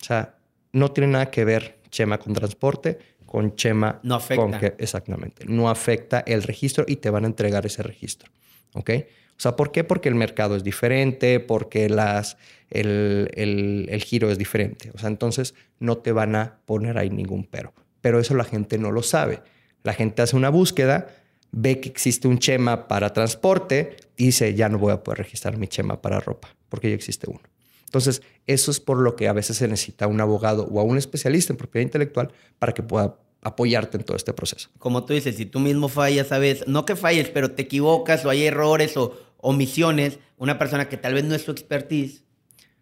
O 0.00 0.04
sea, 0.06 0.38
no 0.72 0.90
tiene 0.92 1.12
nada 1.12 1.30
que 1.30 1.44
ver 1.44 1.80
Chema 1.90 2.16
con 2.16 2.32
transporte, 2.32 2.98
con 3.26 3.56
Chema. 3.56 4.00
No 4.04 4.14
afecta. 4.14 4.42
Con 4.42 4.58
que, 4.58 4.74
exactamente. 4.78 5.44
No 5.44 5.68
afecta 5.68 6.20
el 6.20 6.42
registro 6.42 6.86
y 6.88 6.96
te 6.96 7.10
van 7.10 7.24
a 7.24 7.26
entregar 7.26 7.66
ese 7.66 7.82
registro. 7.82 8.32
¿Ok? 8.72 8.90
O 9.38 9.40
sea, 9.40 9.54
¿por 9.54 9.70
qué? 9.70 9.84
Porque 9.84 10.08
el 10.08 10.16
mercado 10.16 10.56
es 10.56 10.64
diferente, 10.64 11.38
porque 11.38 11.88
las, 11.88 12.36
el, 12.70 13.30
el, 13.36 14.02
giro 14.02 14.32
es 14.32 14.38
diferente. 14.38 14.90
O 14.94 14.98
sea, 14.98 15.08
entonces 15.08 15.54
no 15.78 15.98
te 15.98 16.10
van 16.10 16.34
a 16.34 16.58
poner 16.66 16.98
ahí 16.98 17.08
ningún 17.08 17.44
pero. 17.44 17.72
Pero 18.00 18.18
eso 18.18 18.34
la 18.34 18.42
gente 18.42 18.78
no 18.78 18.90
lo 18.90 19.04
sabe. 19.04 19.40
La 19.84 19.92
gente 19.92 20.22
hace 20.22 20.34
una 20.34 20.48
búsqueda, 20.48 21.06
ve 21.52 21.78
que 21.78 21.88
existe 21.88 22.26
un 22.26 22.40
chema 22.40 22.88
para 22.88 23.12
transporte 23.12 23.96
y 24.16 24.26
dice, 24.26 24.54
ya 24.54 24.68
no 24.68 24.78
voy 24.78 24.92
a 24.92 25.04
poder 25.04 25.18
registrar 25.18 25.56
mi 25.56 25.68
chema 25.68 26.02
para 26.02 26.18
ropa, 26.18 26.48
porque 26.68 26.88
ya 26.88 26.96
existe 26.96 27.30
uno. 27.30 27.40
Entonces, 27.84 28.22
eso 28.48 28.72
es 28.72 28.80
por 28.80 28.98
lo 28.98 29.14
que 29.14 29.28
a 29.28 29.32
veces 29.32 29.56
se 29.56 29.68
necesita 29.68 30.08
un 30.08 30.20
abogado 30.20 30.64
o 30.64 30.80
a 30.80 30.82
un 30.82 30.98
especialista 30.98 31.52
en 31.52 31.58
propiedad 31.58 31.84
intelectual 31.84 32.32
para 32.58 32.74
que 32.74 32.82
pueda 32.82 33.16
apoyarte 33.42 33.96
en 33.96 34.04
todo 34.04 34.16
este 34.16 34.32
proceso. 34.32 34.68
Como 34.78 35.04
tú 35.04 35.14
dices, 35.14 35.36
si 35.36 35.46
tú 35.46 35.60
mismo 35.60 35.88
fallas, 35.88 36.26
sabes, 36.26 36.66
no 36.66 36.84
que 36.84 36.96
falles, 36.96 37.30
pero 37.30 37.52
te 37.52 37.62
equivocas 37.62 38.24
o 38.24 38.30
hay 38.30 38.44
errores 38.44 38.96
o, 38.96 39.16
omisiones, 39.38 40.18
una 40.36 40.58
persona 40.58 40.88
que 40.88 40.96
tal 40.96 41.14
vez 41.14 41.24
no 41.24 41.34
es 41.34 41.42
su 41.42 41.50
expertise. 41.50 42.24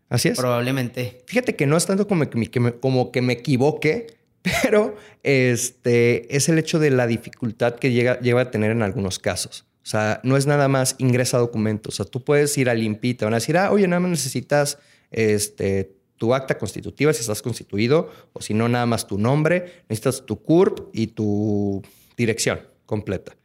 Así 0.09 0.29
es. 0.29 0.39
Probablemente. 0.39 1.23
Fíjate 1.27 1.57
que 1.57 1.67
no 1.67 1.77
es 1.77 1.87
tanto 1.87 2.07
como 2.07 2.29
que 2.29 2.61
me, 2.61 2.73
como 2.75 3.13
que 3.13 3.23
me 3.23 3.35
equivoque, 3.35 4.19
pero 4.63 4.97
este, 5.23 6.35
es 6.37 6.49
el 6.49 6.59
hecho 6.59 6.79
de 6.79 6.91
la 6.91 7.07
dificultad 7.07 7.77
que 7.77 7.93
llega, 7.93 8.21
lleva 8.21 8.43
a 8.43 8.51
tener 8.51 8.71
en 8.71 8.83
algunos 8.83 9.19
casos. 9.19 9.67
O 9.83 9.89
sea, 9.89 10.21
no 10.25 10.37
es 10.37 10.47
nada 10.47 10.67
más 10.67 10.97
ingresa 10.99 11.39
documentos. 11.39 11.95
O 11.95 11.97
sea, 11.97 12.11
tú 12.11 12.25
puedes 12.25 12.57
ir 12.59 12.69
al 12.69 12.83
INPI, 12.83 13.15
te 13.15 13.25
van 13.25 13.35
a 13.35 13.37
decir, 13.37 13.57
ah, 13.57 13.71
oye, 13.71 13.87
nada 13.87 14.01
más 14.01 14.11
necesitas 14.11 14.79
este, 15.13 15.97
tu 16.17 16.35
acta 16.35 16.59
constitutiva 16.59 17.13
si 17.13 17.21
estás 17.21 17.43
constituido, 17.43 18.11
o 18.33 18.43
si 18.43 18.55
no, 18.55 18.69
nada 18.69 18.87
más 18.87 19.07
tu 19.07 19.19
nombre, 19.19 19.85
necesitas 19.89 20.27
tu 20.27 20.43
CURP 20.43 20.89
y 20.93 21.09
tu 21.09 21.83
dirección 22.17 22.61
completa. 22.85 23.37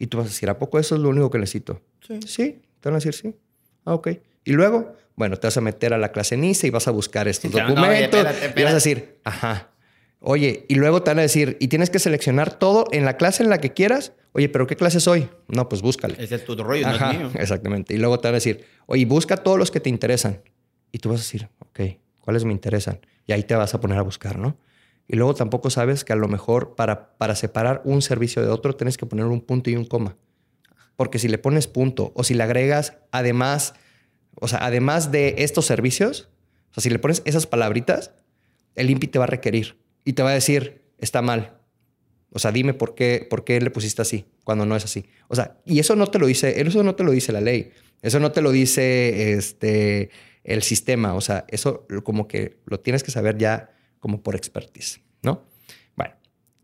Y 0.00 0.08
tú 0.08 0.16
vas 0.16 0.26
a 0.26 0.30
decir, 0.30 0.50
¿a 0.50 0.58
poco 0.58 0.80
eso 0.80 0.96
es 0.96 1.00
lo 1.00 1.10
único 1.10 1.30
que 1.30 1.38
necesito? 1.38 1.80
Sí. 2.04 2.18
Sí, 2.26 2.62
te 2.80 2.88
van 2.88 2.94
a 2.94 2.96
decir 2.96 3.14
sí. 3.14 3.36
Ah, 3.84 3.94
ok. 3.94 4.08
Y 4.44 4.52
luego, 4.52 4.96
bueno, 5.14 5.36
te 5.36 5.46
vas 5.46 5.56
a 5.56 5.60
meter 5.60 5.94
a 5.94 5.98
la 5.98 6.10
clase 6.10 6.36
NICE 6.36 6.66
y 6.66 6.70
vas 6.70 6.88
a 6.88 6.90
buscar 6.90 7.28
estos 7.28 7.52
documentos. 7.52 8.26
y 8.56 8.62
vas 8.62 8.72
a 8.72 8.74
decir, 8.74 9.20
ajá, 9.22 9.70
Oye, 10.22 10.66
y 10.68 10.74
luego 10.74 11.02
te 11.02 11.10
van 11.10 11.18
a 11.18 11.22
decir, 11.22 11.56
y 11.60 11.68
tienes 11.68 11.88
que 11.88 11.98
seleccionar 11.98 12.58
todo 12.58 12.84
en 12.92 13.06
la 13.06 13.16
clase 13.16 13.42
en 13.42 13.48
la 13.48 13.58
que 13.58 13.72
quieras. 13.72 14.12
Oye, 14.32 14.50
pero 14.50 14.66
¿qué 14.66 14.76
clase 14.76 15.00
soy? 15.00 15.28
No, 15.48 15.68
pues 15.68 15.80
búscale. 15.80 16.14
Ese 16.18 16.34
es 16.34 16.44
tu 16.44 16.54
rollo, 16.56 16.86
no 16.86 16.94
es 16.94 17.18
mío. 17.18 17.30
Exactamente. 17.34 17.94
Y 17.94 17.98
luego 17.98 18.20
te 18.20 18.28
van 18.28 18.34
a 18.34 18.36
decir, 18.36 18.64
oye, 18.86 19.06
busca 19.06 19.38
todos 19.38 19.58
los 19.58 19.70
que 19.70 19.80
te 19.80 19.88
interesan. 19.88 20.42
Y 20.92 20.98
tú 20.98 21.08
vas 21.08 21.20
a 21.20 21.22
decir, 21.22 21.48
ok, 21.60 21.80
¿cuáles 22.20 22.44
me 22.44 22.52
interesan? 22.52 23.00
Y 23.26 23.32
ahí 23.32 23.44
te 23.44 23.54
vas 23.54 23.72
a 23.74 23.80
poner 23.80 23.96
a 23.98 24.02
buscar, 24.02 24.38
¿no? 24.38 24.58
Y 25.12 25.16
luego 25.16 25.34
tampoco 25.34 25.70
sabes 25.70 26.04
que 26.04 26.12
a 26.12 26.16
lo 26.16 26.28
mejor 26.28 26.76
para, 26.76 27.16
para 27.18 27.34
separar 27.34 27.82
un 27.84 28.00
servicio 28.00 28.42
de 28.42 28.48
otro 28.48 28.76
tienes 28.76 28.96
que 28.96 29.06
poner 29.06 29.24
un 29.24 29.40
punto 29.40 29.68
y 29.68 29.74
un 29.74 29.84
coma. 29.84 30.16
Porque 30.94 31.18
si 31.18 31.26
le 31.26 31.36
pones 31.36 31.66
punto 31.66 32.12
o 32.14 32.22
si 32.22 32.34
le 32.34 32.44
agregas 32.44 32.96
además, 33.10 33.74
o 34.36 34.46
sea, 34.46 34.64
además 34.64 35.10
de 35.10 35.34
estos 35.38 35.66
servicios, 35.66 36.28
o 36.76 36.80
si 36.80 36.90
le 36.90 37.00
pones 37.00 37.22
esas 37.24 37.48
palabritas, 37.48 38.12
el 38.76 38.88
INPI 38.88 39.08
te 39.08 39.18
va 39.18 39.24
a 39.24 39.26
requerir 39.26 39.78
y 40.04 40.12
te 40.12 40.22
va 40.22 40.30
a 40.30 40.34
decir, 40.34 40.84
está 40.98 41.22
mal. 41.22 41.58
O 42.30 42.38
sea, 42.38 42.52
dime 42.52 42.72
por 42.72 42.94
qué, 42.94 43.26
por 43.28 43.42
qué 43.42 43.60
le 43.60 43.72
pusiste 43.72 44.02
así 44.02 44.26
cuando 44.44 44.64
no 44.64 44.76
es 44.76 44.84
así. 44.84 45.06
O 45.26 45.34
sea, 45.34 45.58
y 45.64 45.80
eso 45.80 45.96
no 45.96 46.06
te 46.06 46.20
lo 46.20 46.28
dice, 46.28 46.60
eso 46.60 46.84
no 46.84 46.94
te 46.94 47.02
lo 47.02 47.10
dice 47.10 47.32
la 47.32 47.40
ley. 47.40 47.72
Eso 48.00 48.20
no 48.20 48.30
te 48.30 48.42
lo 48.42 48.52
dice 48.52 49.32
este, 49.32 50.10
el 50.44 50.62
sistema. 50.62 51.14
O 51.14 51.20
sea, 51.20 51.46
eso 51.48 51.88
como 52.04 52.28
que 52.28 52.60
lo 52.66 52.78
tienes 52.78 53.02
que 53.02 53.10
saber 53.10 53.36
ya 53.38 53.70
como 54.00 54.22
por 54.22 54.34
expertise, 54.34 55.00
¿no? 55.22 55.44
Bueno, 55.94 56.14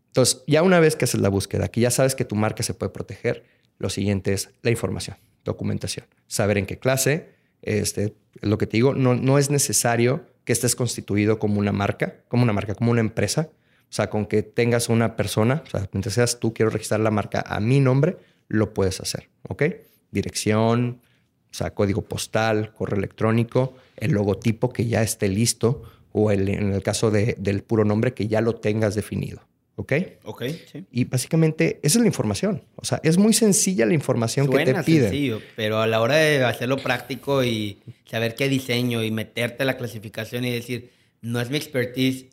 entonces 0.07 0.43
ya 0.47 0.63
una 0.63 0.79
vez 0.79 0.95
que 0.95 1.05
haces 1.05 1.21
la 1.21 1.29
búsqueda, 1.29 1.69
que 1.69 1.81
ya 1.81 1.91
sabes 1.91 2.15
que 2.15 2.25
tu 2.25 2.35
marca 2.35 2.63
se 2.63 2.73
puede 2.73 2.91
proteger, 2.91 3.45
lo 3.77 3.89
siguiente 3.89 4.33
es 4.33 4.49
la 4.63 4.71
información, 4.71 5.17
documentación, 5.45 6.05
saber 6.27 6.57
en 6.57 6.65
qué 6.65 6.79
clase, 6.79 7.29
este, 7.61 8.15
lo 8.41 8.57
que 8.57 8.67
te 8.67 8.77
digo, 8.77 8.93
no, 8.93 9.15
no 9.15 9.37
es 9.37 9.49
necesario 9.49 10.25
que 10.43 10.53
estés 10.53 10.75
constituido 10.75 11.39
como 11.39 11.59
una 11.59 11.71
marca, 11.71 12.23
como 12.27 12.43
una 12.43 12.53
marca, 12.53 12.75
como 12.75 12.91
una 12.91 13.01
empresa. 13.01 13.49
O 13.89 13.93
sea, 13.93 14.09
con 14.09 14.25
que 14.25 14.43
tengas 14.43 14.89
una 14.89 15.15
persona, 15.15 15.63
o 15.65 15.69
sea, 15.69 15.89
mientras 15.93 16.15
seas 16.15 16.39
tú, 16.39 16.53
quiero 16.53 16.69
registrar 16.69 16.99
la 16.99 17.11
marca 17.11 17.43
a 17.45 17.61
mi 17.61 17.79
nombre, 17.79 18.17
lo 18.49 18.73
puedes 18.73 18.99
hacer, 18.99 19.29
¿ok? 19.47 19.63
Dirección, 20.11 21.01
o 21.49 21.53
sea, 21.53 21.73
código 21.73 22.01
postal, 22.01 22.73
correo 22.73 22.97
electrónico, 22.97 23.75
el 23.95 24.11
logotipo 24.11 24.73
que 24.73 24.87
ya 24.87 25.01
esté 25.01 25.29
listo 25.29 25.83
o 26.17 26.31
el, 26.31 26.49
en 26.49 26.73
el 26.73 26.81
caso 26.81 27.11
del 27.11 27.63
puro 27.63 27.85
nombre 27.85 28.13
que 28.13 28.27
ya 28.27 28.41
lo 28.41 28.55
tengas 28.55 28.95
definido. 28.95 29.41
¿Ok? 29.75 29.93
Ok, 30.23 30.43
sí. 30.71 30.85
Y 30.91 31.05
básicamente 31.05 31.79
esa 31.83 31.99
es 31.99 32.01
la 32.01 32.07
información. 32.07 32.63
O 32.77 32.85
sea, 32.85 32.99
es 33.03 33.19
muy 33.19 33.33
sencilla 33.33 33.85
la 33.85 33.93
información 33.93 34.49
que 34.49 34.65
te 34.65 34.73
piden. 34.83 35.03
sencillo, 35.03 35.39
pero 35.55 35.79
a 35.79 35.85
la 35.85 36.01
hora 36.01 36.15
de 36.15 36.43
hacerlo 36.43 36.77
práctico 36.77 37.43
y 37.43 37.77
saber 38.05 38.33
qué 38.33 38.49
diseño 38.49 39.03
y 39.03 39.11
meterte 39.11 39.61
a 39.61 39.65
la 39.67 39.77
clasificación 39.77 40.45
y 40.45 40.51
decir, 40.51 40.89
no 41.21 41.39
es 41.39 41.51
mi 41.51 41.57
expertise 41.57 42.25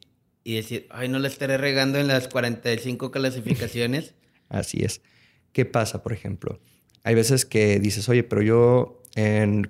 y 0.43 0.55
decir, 0.55 0.87
ay, 0.89 1.11
no 1.11 1.19
la 1.19 1.29
estaré 1.29 1.59
regando 1.59 1.99
en 1.99 2.09
las 2.09 2.29
45 2.29 3.11
clasificaciones. 3.11 4.15
Así 4.49 4.83
es. 4.83 5.03
¿Qué 5.53 5.67
pasa, 5.67 6.03
por 6.03 6.15
ejemplo? 6.15 6.61
Hay 7.03 7.15
veces 7.15 7.45
que 7.45 7.79
dices, 7.79 8.09
oye, 8.09 8.23
pero 8.23 8.41
yo 8.41 9.03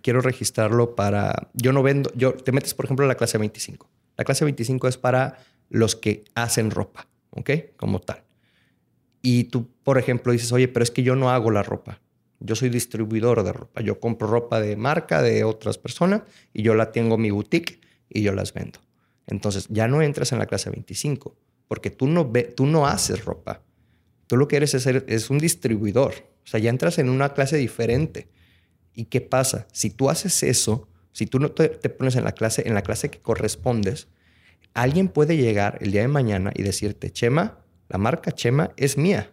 quiero 0.02 0.20
registrarlo 0.20 0.94
para, 0.94 1.50
yo 1.54 1.72
no 1.72 1.82
vendo, 1.82 2.10
yo 2.14 2.34
te 2.34 2.52
metes, 2.52 2.74
por 2.74 2.86
ejemplo, 2.86 3.04
a 3.04 3.08
la 3.08 3.16
clase 3.16 3.36
25. 3.36 3.90
La 4.16 4.24
clase 4.24 4.44
25 4.44 4.88
es 4.88 4.98
para 4.98 5.38
los 5.68 5.96
que 5.96 6.24
hacen 6.34 6.70
ropa. 6.70 7.08
¿ok? 7.34 7.50
Como 7.76 8.00
tal. 8.00 8.22
Y 9.22 9.44
tú, 9.44 9.68
por 9.82 9.98
ejemplo, 9.98 10.32
dices, 10.32 10.52
oye, 10.52 10.68
pero 10.68 10.82
es 10.82 10.90
que 10.90 11.02
yo 11.02 11.16
no 11.16 11.30
hago 11.30 11.50
la 11.50 11.62
ropa. 11.62 12.00
Yo 12.40 12.54
soy 12.54 12.68
distribuidor 12.68 13.42
de 13.42 13.52
ropa. 13.52 13.80
Yo 13.80 14.00
compro 14.00 14.28
ropa 14.28 14.60
de 14.60 14.76
marca 14.76 15.22
de 15.22 15.44
otras 15.44 15.78
personas 15.78 16.22
y 16.52 16.62
yo 16.62 16.74
la 16.74 16.92
tengo 16.92 17.14
en 17.14 17.22
mi 17.22 17.30
boutique 17.30 17.80
y 18.08 18.22
yo 18.22 18.32
las 18.32 18.52
vendo. 18.52 18.80
Entonces 19.26 19.66
ya 19.70 19.88
no 19.88 20.02
entras 20.02 20.32
en 20.32 20.38
la 20.38 20.46
clase 20.46 20.70
25 20.70 21.36
porque 21.68 21.90
tú 21.90 22.06
no, 22.06 22.30
ve, 22.30 22.42
tú 22.42 22.66
no 22.66 22.86
haces 22.86 23.24
ropa. 23.24 23.62
Tú 24.26 24.36
lo 24.36 24.46
que 24.46 24.56
eres 24.56 24.74
es, 24.74 24.86
es 24.86 25.30
un 25.30 25.38
distribuidor. 25.38 26.12
O 26.44 26.46
sea, 26.46 26.60
ya 26.60 26.68
entras 26.68 26.98
en 26.98 27.08
una 27.08 27.32
clase 27.32 27.56
diferente. 27.56 28.28
¿Y 28.92 29.06
qué 29.06 29.22
pasa? 29.22 29.66
Si 29.72 29.90
tú 29.90 30.10
haces 30.10 30.42
eso, 30.42 30.86
si 31.14 31.26
tú 31.26 31.38
no 31.38 31.52
te, 31.52 31.68
pones 31.68 32.16
en 32.16 32.24
la 32.24 32.32
clase, 32.32 32.64
en 32.66 32.74
la 32.74 32.82
clase 32.82 33.08
que 33.08 33.20
correspondes, 33.20 34.08
alguien 34.74 35.06
puede 35.06 35.36
llegar 35.36 35.78
el 35.80 35.92
día 35.92 36.00
de 36.00 36.08
mañana 36.08 36.52
y 36.56 36.64
decirte, 36.64 37.12
Chema, 37.12 37.60
la 37.88 37.98
marca 37.98 38.32
Chema 38.32 38.72
es 38.76 38.98
mía. 38.98 39.30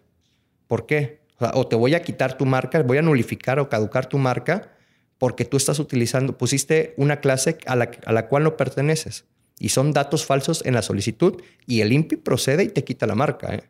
¿Por 0.68 0.86
qué? 0.86 1.22
O, 1.38 1.66
te 1.66 1.74
voy 1.74 1.96
a 1.96 2.02
quitar 2.02 2.38
tu 2.38 2.46
marca, 2.46 2.80
voy 2.84 2.98
a 2.98 3.02
nulificar 3.02 3.58
o 3.58 3.68
caducar 3.68 4.06
tu 4.06 4.18
marca 4.18 4.70
porque 5.18 5.44
tú 5.44 5.56
estás 5.56 5.80
utilizando, 5.80 6.38
pusiste 6.38 6.94
una 6.96 7.18
clase 7.18 7.58
a 7.66 7.74
la, 7.74 7.90
a 8.06 8.12
la 8.12 8.28
cual 8.28 8.44
no 8.44 8.56
perteneces. 8.56 9.24
Y 9.58 9.70
son 9.70 9.92
datos 9.92 10.24
falsos 10.24 10.64
en 10.64 10.74
la 10.74 10.82
solicitud 10.82 11.42
y 11.66 11.80
el 11.80 11.92
INPI 11.92 12.16
procede 12.16 12.62
y 12.62 12.68
te 12.68 12.84
quita 12.84 13.08
la 13.08 13.16
marca 13.16 13.52
¿eh? 13.56 13.64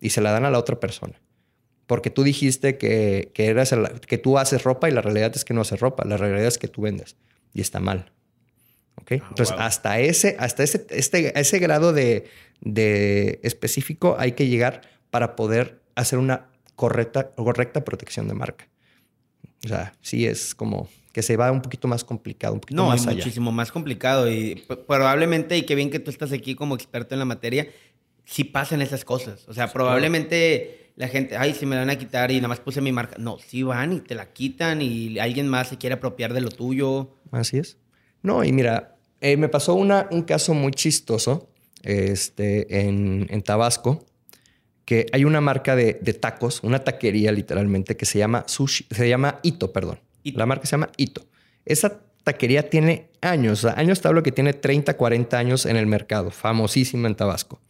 y 0.00 0.08
se 0.08 0.22
la 0.22 0.32
dan 0.32 0.46
a 0.46 0.50
la 0.50 0.58
otra 0.58 0.80
persona. 0.80 1.20
Porque 1.86 2.08
tú 2.08 2.22
dijiste 2.22 2.78
que, 2.78 3.30
que, 3.34 3.46
eras 3.48 3.74
que 4.06 4.16
tú 4.16 4.38
haces 4.38 4.64
ropa 4.64 4.88
y 4.88 4.92
la 4.92 5.02
realidad 5.02 5.32
es 5.34 5.44
que 5.44 5.52
no 5.52 5.60
haces 5.60 5.80
ropa, 5.80 6.06
la 6.06 6.16
realidad 6.16 6.46
es 6.46 6.56
que 6.56 6.68
tú 6.68 6.80
vendes 6.80 7.16
y 7.52 7.60
está 7.60 7.80
mal. 7.80 8.12
Ah, 8.96 9.02
Entonces, 9.08 9.54
hasta, 9.58 10.00
ese, 10.00 10.36
hasta 10.38 10.62
ese, 10.62 10.86
este, 10.90 11.38
ese 11.38 11.58
grado 11.58 11.92
de, 11.92 12.28
específico 13.42 14.16
hay 14.18 14.32
que 14.32 14.48
llegar 14.48 14.82
para 15.10 15.36
poder 15.36 15.80
hacer 15.94 16.18
una 16.18 16.48
correcta, 16.76 17.30
correcta 17.30 17.84
protección 17.84 18.28
de 18.28 18.34
marca. 18.34 18.68
O 19.64 19.68
sea, 19.68 19.94
sí 20.00 20.26
es 20.26 20.54
como 20.54 20.88
que 21.12 21.22
se 21.22 21.36
va 21.36 21.50
un 21.50 21.62
poquito 21.62 21.88
más 21.88 22.04
complicado, 22.04 22.54
un 22.54 22.60
poquito 22.60 22.80
no, 22.80 22.88
más 22.88 23.06
allá. 23.06 23.16
muchísimo 23.16 23.50
más 23.50 23.72
complicado 23.72 24.30
y 24.30 24.64
probablemente, 24.86 25.56
y 25.56 25.62
qué 25.62 25.74
bien 25.74 25.90
que 25.90 25.98
tú 25.98 26.10
estás 26.10 26.32
aquí 26.32 26.54
como 26.54 26.74
experto 26.74 27.14
en 27.14 27.18
la 27.18 27.24
materia, 27.24 27.68
sí 28.24 28.44
pasan 28.44 28.82
esas 28.82 29.04
cosas. 29.04 29.48
O 29.48 29.54
sea, 29.54 29.72
probablemente 29.72 30.92
la 30.96 31.08
gente, 31.08 31.36
ay, 31.36 31.54
si 31.54 31.64
me 31.64 31.76
van 31.76 31.90
a 31.90 31.96
quitar 31.96 32.30
y 32.30 32.36
nada 32.36 32.48
más 32.48 32.60
puse 32.60 32.80
mi 32.80 32.92
marca. 32.92 33.16
No, 33.18 33.38
sí 33.38 33.62
van 33.62 33.92
y 33.92 34.00
te 34.00 34.14
la 34.14 34.32
quitan 34.32 34.82
y 34.82 35.18
alguien 35.18 35.48
más 35.48 35.68
se 35.68 35.78
quiere 35.78 35.94
apropiar 35.94 36.34
de 36.34 36.40
lo 36.40 36.50
tuyo. 36.50 37.10
Así 37.30 37.58
es. 37.58 37.76
No, 38.22 38.44
y 38.44 38.52
mira, 38.52 38.96
eh, 39.20 39.36
me 39.36 39.48
pasó 39.48 39.74
una, 39.74 40.08
un 40.10 40.22
caso 40.22 40.54
muy 40.54 40.72
chistoso 40.72 41.48
este, 41.82 42.80
en, 42.80 43.26
en, 43.30 43.42
Tabasco, 43.42 44.04
que 44.84 45.06
hay 45.12 45.24
una 45.24 45.40
marca 45.40 45.76
de, 45.76 45.98
de, 46.00 46.14
tacos, 46.14 46.62
una 46.62 46.80
taquería 46.80 47.32
literalmente, 47.32 47.96
que 47.96 48.06
se 48.06 48.18
llama 48.18 48.44
Sushi, 48.46 48.86
se 48.90 49.08
llama 49.08 49.40
Ito, 49.42 49.72
perdón. 49.72 50.00
La 50.24 50.46
marca 50.46 50.66
se 50.66 50.72
llama 50.72 50.90
Ito. 50.96 51.26
Esa 51.64 52.00
taquería 52.24 52.68
tiene 52.68 53.08
años, 53.20 53.64
años 53.64 54.00
te 54.00 54.08
hablo 54.08 54.22
que 54.22 54.32
tiene 54.32 54.52
30, 54.52 54.96
40 54.96 55.38
años 55.38 55.66
en 55.66 55.76
el 55.76 55.86
mercado, 55.86 56.30
famosísima 56.30 57.08
en 57.08 57.14
Tabasco. 57.14 57.60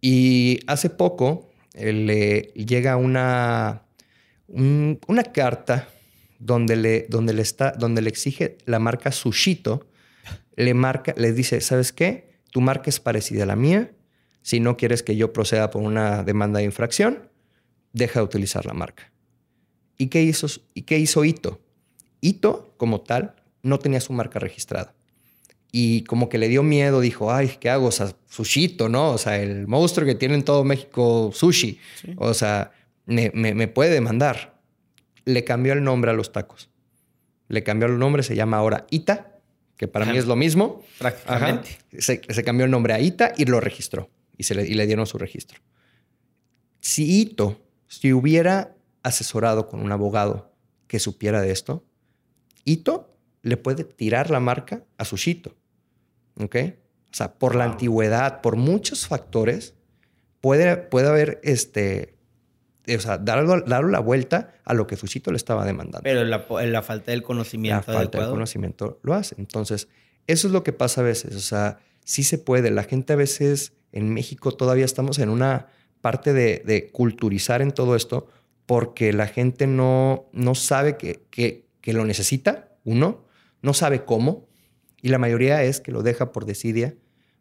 Y 0.00 0.60
hace 0.66 0.90
poco 0.90 1.50
eh, 1.74 1.92
le 1.92 2.40
llega 2.54 2.96
una, 2.96 3.82
una 4.48 5.22
carta 5.24 5.88
donde 6.38 6.76
le, 6.76 7.06
donde, 7.08 7.32
le 7.32 7.42
está, 7.42 7.72
donde 7.72 8.02
le 8.02 8.08
exige 8.08 8.58
la 8.66 8.78
marca 8.78 9.12
Sushito 9.12 9.88
le 10.58 10.74
marca, 10.74 11.14
les 11.16 11.36
dice, 11.36 11.60
¿sabes 11.60 11.92
qué? 11.92 12.40
Tu 12.50 12.60
marca 12.60 12.90
es 12.90 12.98
parecida 12.98 13.44
a 13.44 13.46
la 13.46 13.54
mía. 13.54 13.92
Si 14.42 14.58
no 14.58 14.76
quieres 14.76 15.04
que 15.04 15.14
yo 15.14 15.32
proceda 15.32 15.70
por 15.70 15.82
una 15.82 16.24
demanda 16.24 16.58
de 16.58 16.64
infracción, 16.64 17.30
deja 17.92 18.18
de 18.18 18.24
utilizar 18.24 18.66
la 18.66 18.74
marca. 18.74 19.12
¿Y 19.96 20.08
qué 20.08 20.22
hizo, 20.24 20.48
y 20.74 20.82
qué 20.82 20.98
hizo 20.98 21.24
Ito? 21.24 21.60
Ito, 22.20 22.74
como 22.76 23.02
tal, 23.02 23.36
no 23.62 23.78
tenía 23.78 24.00
su 24.00 24.12
marca 24.12 24.40
registrada. 24.40 24.94
Y 25.70 26.02
como 26.04 26.28
que 26.28 26.38
le 26.38 26.48
dio 26.48 26.64
miedo, 26.64 27.00
dijo, 27.00 27.32
ay, 27.32 27.56
¿qué 27.60 27.70
hago? 27.70 27.86
O 27.86 27.92
sea, 27.92 28.12
Sushito, 28.28 28.88
¿no? 28.88 29.12
O 29.12 29.18
sea, 29.18 29.40
el 29.40 29.68
monstruo 29.68 30.06
que 30.06 30.16
tiene 30.16 30.34
en 30.34 30.42
todo 30.42 30.64
México, 30.64 31.30
sushi. 31.32 31.78
O 32.16 32.34
sea, 32.34 32.72
me, 33.06 33.30
me 33.32 33.68
puede 33.68 33.90
demandar. 33.90 34.57
Le 35.28 35.44
cambió 35.44 35.72
el 35.72 35.84
nombre 35.84 36.10
a 36.10 36.14
los 36.14 36.32
tacos. 36.32 36.70
Le 37.48 37.62
cambió 37.62 37.88
el 37.88 37.98
nombre, 37.98 38.22
se 38.22 38.34
llama 38.34 38.56
ahora 38.56 38.86
Ita 38.90 39.38
que 39.78 39.86
para 39.86 40.04
mí 40.04 40.18
es 40.18 40.26
lo 40.26 40.36
mismo. 40.36 40.82
Prácticamente. 40.98 41.78
Se, 41.98 42.20
cambió 42.44 42.66
el 42.66 42.70
nombre 42.70 42.92
a 42.92 43.00
Ita 43.00 43.32
y 43.36 43.44
lo 43.44 43.60
registró. 43.60 44.10
Y, 44.36 44.42
se 44.42 44.54
le, 44.54 44.66
y 44.66 44.74
le 44.74 44.86
dieron 44.86 45.06
su 45.06 45.18
registro. 45.18 45.60
Si 46.80 47.20
Ito, 47.20 47.64
si 47.86 48.12
hubiera 48.12 48.76
asesorado 49.04 49.68
con 49.68 49.80
un 49.80 49.92
abogado 49.92 50.52
que 50.88 50.98
supiera 50.98 51.40
de 51.40 51.52
esto, 51.52 51.86
Ito 52.64 53.16
le 53.42 53.56
puede 53.56 53.84
tirar 53.84 54.30
la 54.30 54.40
marca 54.40 54.84
a 54.98 55.04
Sushito. 55.04 55.56
¿Ok? 56.40 56.56
O 57.12 57.14
sea, 57.14 57.34
por 57.34 57.54
la 57.54 57.64
antigüedad, 57.64 58.40
por 58.40 58.56
muchos 58.56 59.06
factores, 59.06 59.74
puede, 60.40 60.76
puede 60.76 61.08
haber 61.08 61.40
este, 61.44 62.17
o 62.96 63.00
sea, 63.00 63.18
darle, 63.18 63.62
la 63.66 64.00
vuelta 64.00 64.54
a 64.64 64.74
lo 64.74 64.86
que 64.86 64.96
Sushito 64.96 65.30
le 65.30 65.36
estaba 65.36 65.64
demandando. 65.64 66.02
Pero 66.02 66.24
la, 66.24 66.44
la 66.66 66.82
falta 66.82 67.10
del 67.10 67.22
conocimiento. 67.22 67.76
La 67.76 67.98
falta 67.98 68.20
del 68.20 68.30
conocimiento 68.30 69.00
lo 69.02 69.14
hace. 69.14 69.34
Entonces, 69.38 69.88
eso 70.26 70.46
es 70.46 70.52
lo 70.52 70.62
que 70.62 70.72
pasa 70.72 71.00
a 71.00 71.04
veces. 71.04 71.34
O 71.34 71.40
sea, 71.40 71.78
sí 72.04 72.22
se 72.24 72.38
puede. 72.38 72.70
La 72.70 72.84
gente 72.84 73.12
a 73.12 73.16
veces 73.16 73.72
en 73.92 74.12
México 74.12 74.52
todavía 74.52 74.84
estamos 74.84 75.18
en 75.18 75.28
una 75.28 75.68
parte 76.00 76.32
de, 76.32 76.90
culturizar 76.92 77.62
en 77.62 77.72
todo 77.72 77.96
esto 77.96 78.28
porque 78.66 79.12
la 79.12 79.26
gente 79.26 79.66
no, 79.66 80.28
no 80.32 80.54
sabe 80.54 80.96
que, 80.96 81.22
que, 81.30 81.66
que, 81.80 81.94
lo 81.94 82.04
necesita, 82.04 82.76
uno, 82.84 83.24
no 83.62 83.72
sabe 83.72 84.04
cómo, 84.04 84.46
y 85.00 85.08
la 85.08 85.18
mayoría 85.18 85.62
es 85.62 85.80
que 85.80 85.90
lo 85.90 86.02
deja 86.02 86.32
por 86.32 86.44
desidia, 86.44 86.94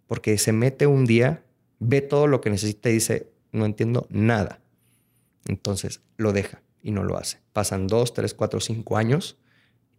porque 0.07 0.38
se 0.38 0.53
mete 0.53 0.88
un 0.88 1.05
día 1.05 1.43
ve 1.79 2.01
todo 2.01 2.27
lo 2.27 2.41
que 2.41 2.49
necesita 2.49 2.89
y 2.89 2.93
dice, 2.93 3.31
no 3.51 3.65
entiendo 3.65 4.07
nada. 4.10 4.62
Entonces 5.47 6.01
lo 6.17 6.33
deja 6.33 6.62
y 6.81 6.91
no 6.91 7.03
lo 7.03 7.17
hace. 7.17 7.39
Pasan 7.53 7.88
dos, 7.88 8.13
tres, 8.13 8.33
cuatro, 8.33 8.60
cinco 8.60 8.97
años 8.97 9.38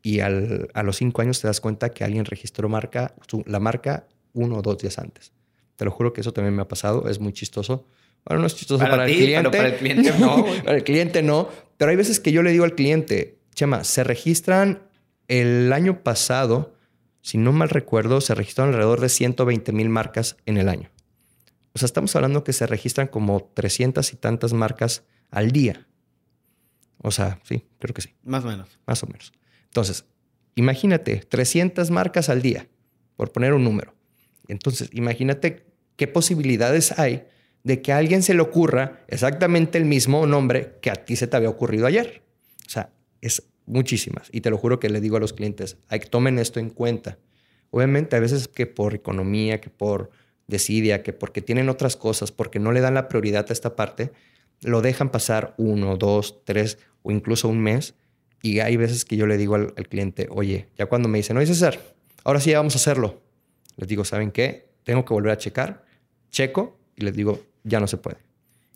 y 0.02 0.20
al, 0.20 0.68
a 0.74 0.82
los 0.82 0.96
cinco 0.96 1.22
años 1.22 1.40
te 1.40 1.48
das 1.48 1.60
cuenta 1.60 1.90
que 1.90 2.04
alguien 2.04 2.24
registró 2.24 2.68
marca, 2.68 3.14
la 3.46 3.60
marca 3.60 4.06
uno 4.32 4.56
o 4.56 4.62
dos 4.62 4.78
días 4.78 4.98
antes. 4.98 5.32
Te 5.76 5.84
lo 5.84 5.90
juro 5.90 6.12
que 6.12 6.20
eso 6.20 6.32
también 6.32 6.54
me 6.54 6.62
ha 6.62 6.68
pasado, 6.68 7.08
es 7.08 7.20
muy 7.20 7.32
chistoso. 7.32 7.86
Bueno, 8.24 8.40
no 8.40 8.46
es 8.46 8.56
chistoso 8.56 8.82
para, 8.84 9.06
el 9.06 9.16
cliente. 9.16 9.50
para 9.50 9.68
el 9.68 9.76
cliente 9.76 10.12
no. 10.18 10.44
para 10.64 10.76
el 10.76 10.84
cliente 10.84 11.22
no. 11.22 11.48
Pero 11.76 11.90
hay 11.90 11.96
veces 11.96 12.20
que 12.20 12.32
yo 12.32 12.42
le 12.42 12.50
digo 12.50 12.64
al 12.64 12.74
cliente, 12.74 13.38
Chema, 13.54 13.84
se 13.84 14.04
registran 14.04 14.82
el 15.28 15.72
año 15.72 16.02
pasado, 16.02 16.74
si 17.20 17.38
no 17.38 17.52
mal 17.52 17.68
recuerdo, 17.68 18.20
se 18.20 18.34
registraron 18.34 18.74
alrededor 18.74 19.00
de 19.00 19.08
120 19.08 19.72
mil 19.72 19.88
marcas 19.88 20.36
en 20.46 20.56
el 20.56 20.68
año. 20.68 20.90
O 21.74 21.78
sea, 21.78 21.86
estamos 21.86 22.14
hablando 22.16 22.44
que 22.44 22.52
se 22.52 22.66
registran 22.66 23.06
como 23.06 23.50
300 23.54 24.12
y 24.12 24.16
tantas 24.16 24.52
marcas 24.52 25.04
al 25.30 25.50
día. 25.50 25.86
O 26.98 27.10
sea, 27.10 27.40
sí, 27.44 27.64
creo 27.78 27.94
que 27.94 28.02
sí. 28.02 28.14
Más 28.24 28.44
o 28.44 28.48
menos. 28.48 28.78
Más 28.86 29.02
o 29.02 29.06
menos. 29.06 29.32
Entonces, 29.64 30.04
imagínate, 30.54 31.16
300 31.16 31.90
marcas 31.90 32.28
al 32.28 32.42
día, 32.42 32.68
por 33.16 33.32
poner 33.32 33.52
un 33.52 33.64
número. 33.64 33.94
Entonces, 34.48 34.90
imagínate 34.92 35.66
qué 35.96 36.08
posibilidades 36.08 36.98
hay 36.98 37.26
de 37.62 37.82
que 37.82 37.92
a 37.92 37.98
alguien 37.98 38.22
se 38.22 38.34
le 38.34 38.40
ocurra 38.40 39.04
exactamente 39.08 39.78
el 39.78 39.84
mismo 39.84 40.26
nombre 40.26 40.78
que 40.80 40.90
a 40.90 40.94
ti 40.94 41.16
se 41.16 41.26
te 41.26 41.36
había 41.36 41.50
ocurrido 41.50 41.86
ayer. 41.86 42.22
O 42.66 42.70
sea, 42.70 42.92
es 43.20 43.42
muchísimas. 43.66 44.28
Y 44.32 44.40
te 44.40 44.50
lo 44.50 44.58
juro 44.58 44.80
que 44.80 44.88
le 44.88 45.00
digo 45.00 45.16
a 45.16 45.20
los 45.20 45.32
clientes, 45.32 45.76
hay 45.88 46.00
que 46.00 46.06
tomen 46.06 46.38
esto 46.38 46.60
en 46.60 46.70
cuenta. 46.70 47.18
Obviamente, 47.70 48.16
a 48.16 48.20
veces 48.20 48.48
que 48.48 48.66
por 48.66 48.94
economía, 48.94 49.60
que 49.60 49.70
por 49.70 50.10
desidia, 50.46 51.02
que 51.02 51.12
porque 51.12 51.42
tienen 51.42 51.68
otras 51.68 51.96
cosas, 51.96 52.32
porque 52.32 52.58
no 52.58 52.72
le 52.72 52.80
dan 52.80 52.94
la 52.94 53.08
prioridad 53.08 53.46
a 53.48 53.52
esta 53.52 53.76
parte, 53.76 54.12
lo 54.62 54.82
dejan 54.82 55.10
pasar 55.10 55.54
uno, 55.56 55.96
dos, 55.96 56.44
tres 56.44 56.78
o 57.02 57.10
incluso 57.10 57.48
un 57.48 57.60
mes. 57.60 57.94
Y 58.42 58.60
hay 58.60 58.76
veces 58.76 59.04
que 59.04 59.16
yo 59.16 59.26
le 59.26 59.36
digo 59.36 59.56
al, 59.56 59.72
cliente, 59.88 60.28
oye, 60.30 60.68
ya 60.76 60.86
cuando 60.86 61.08
me 61.08 61.18
dicen, 61.18 61.36
oye 61.36 61.46
César, 61.46 61.78
ahora 62.24 62.40
sí 62.40 62.52
vamos 62.52 62.74
a 62.74 62.78
hacerlo. 62.78 63.20
Les 63.76 63.88
digo, 63.88 64.04
¿saben 64.04 64.30
qué? 64.30 64.68
Tengo 64.84 65.04
que 65.04 65.12
volver 65.12 65.32
a 65.32 65.38
checar. 65.38 65.84
Checo 66.30 66.78
y 66.96 67.04
les 67.04 67.14
digo, 67.14 67.40
ya 67.64 67.80
no 67.80 67.86
se 67.86 67.96
puede. 67.96 68.18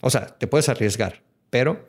O 0.01 0.11
sea, 0.11 0.27
te 0.27 0.47
puedes 0.47 0.69
arriesgar, 0.69 1.23
pero 1.51 1.87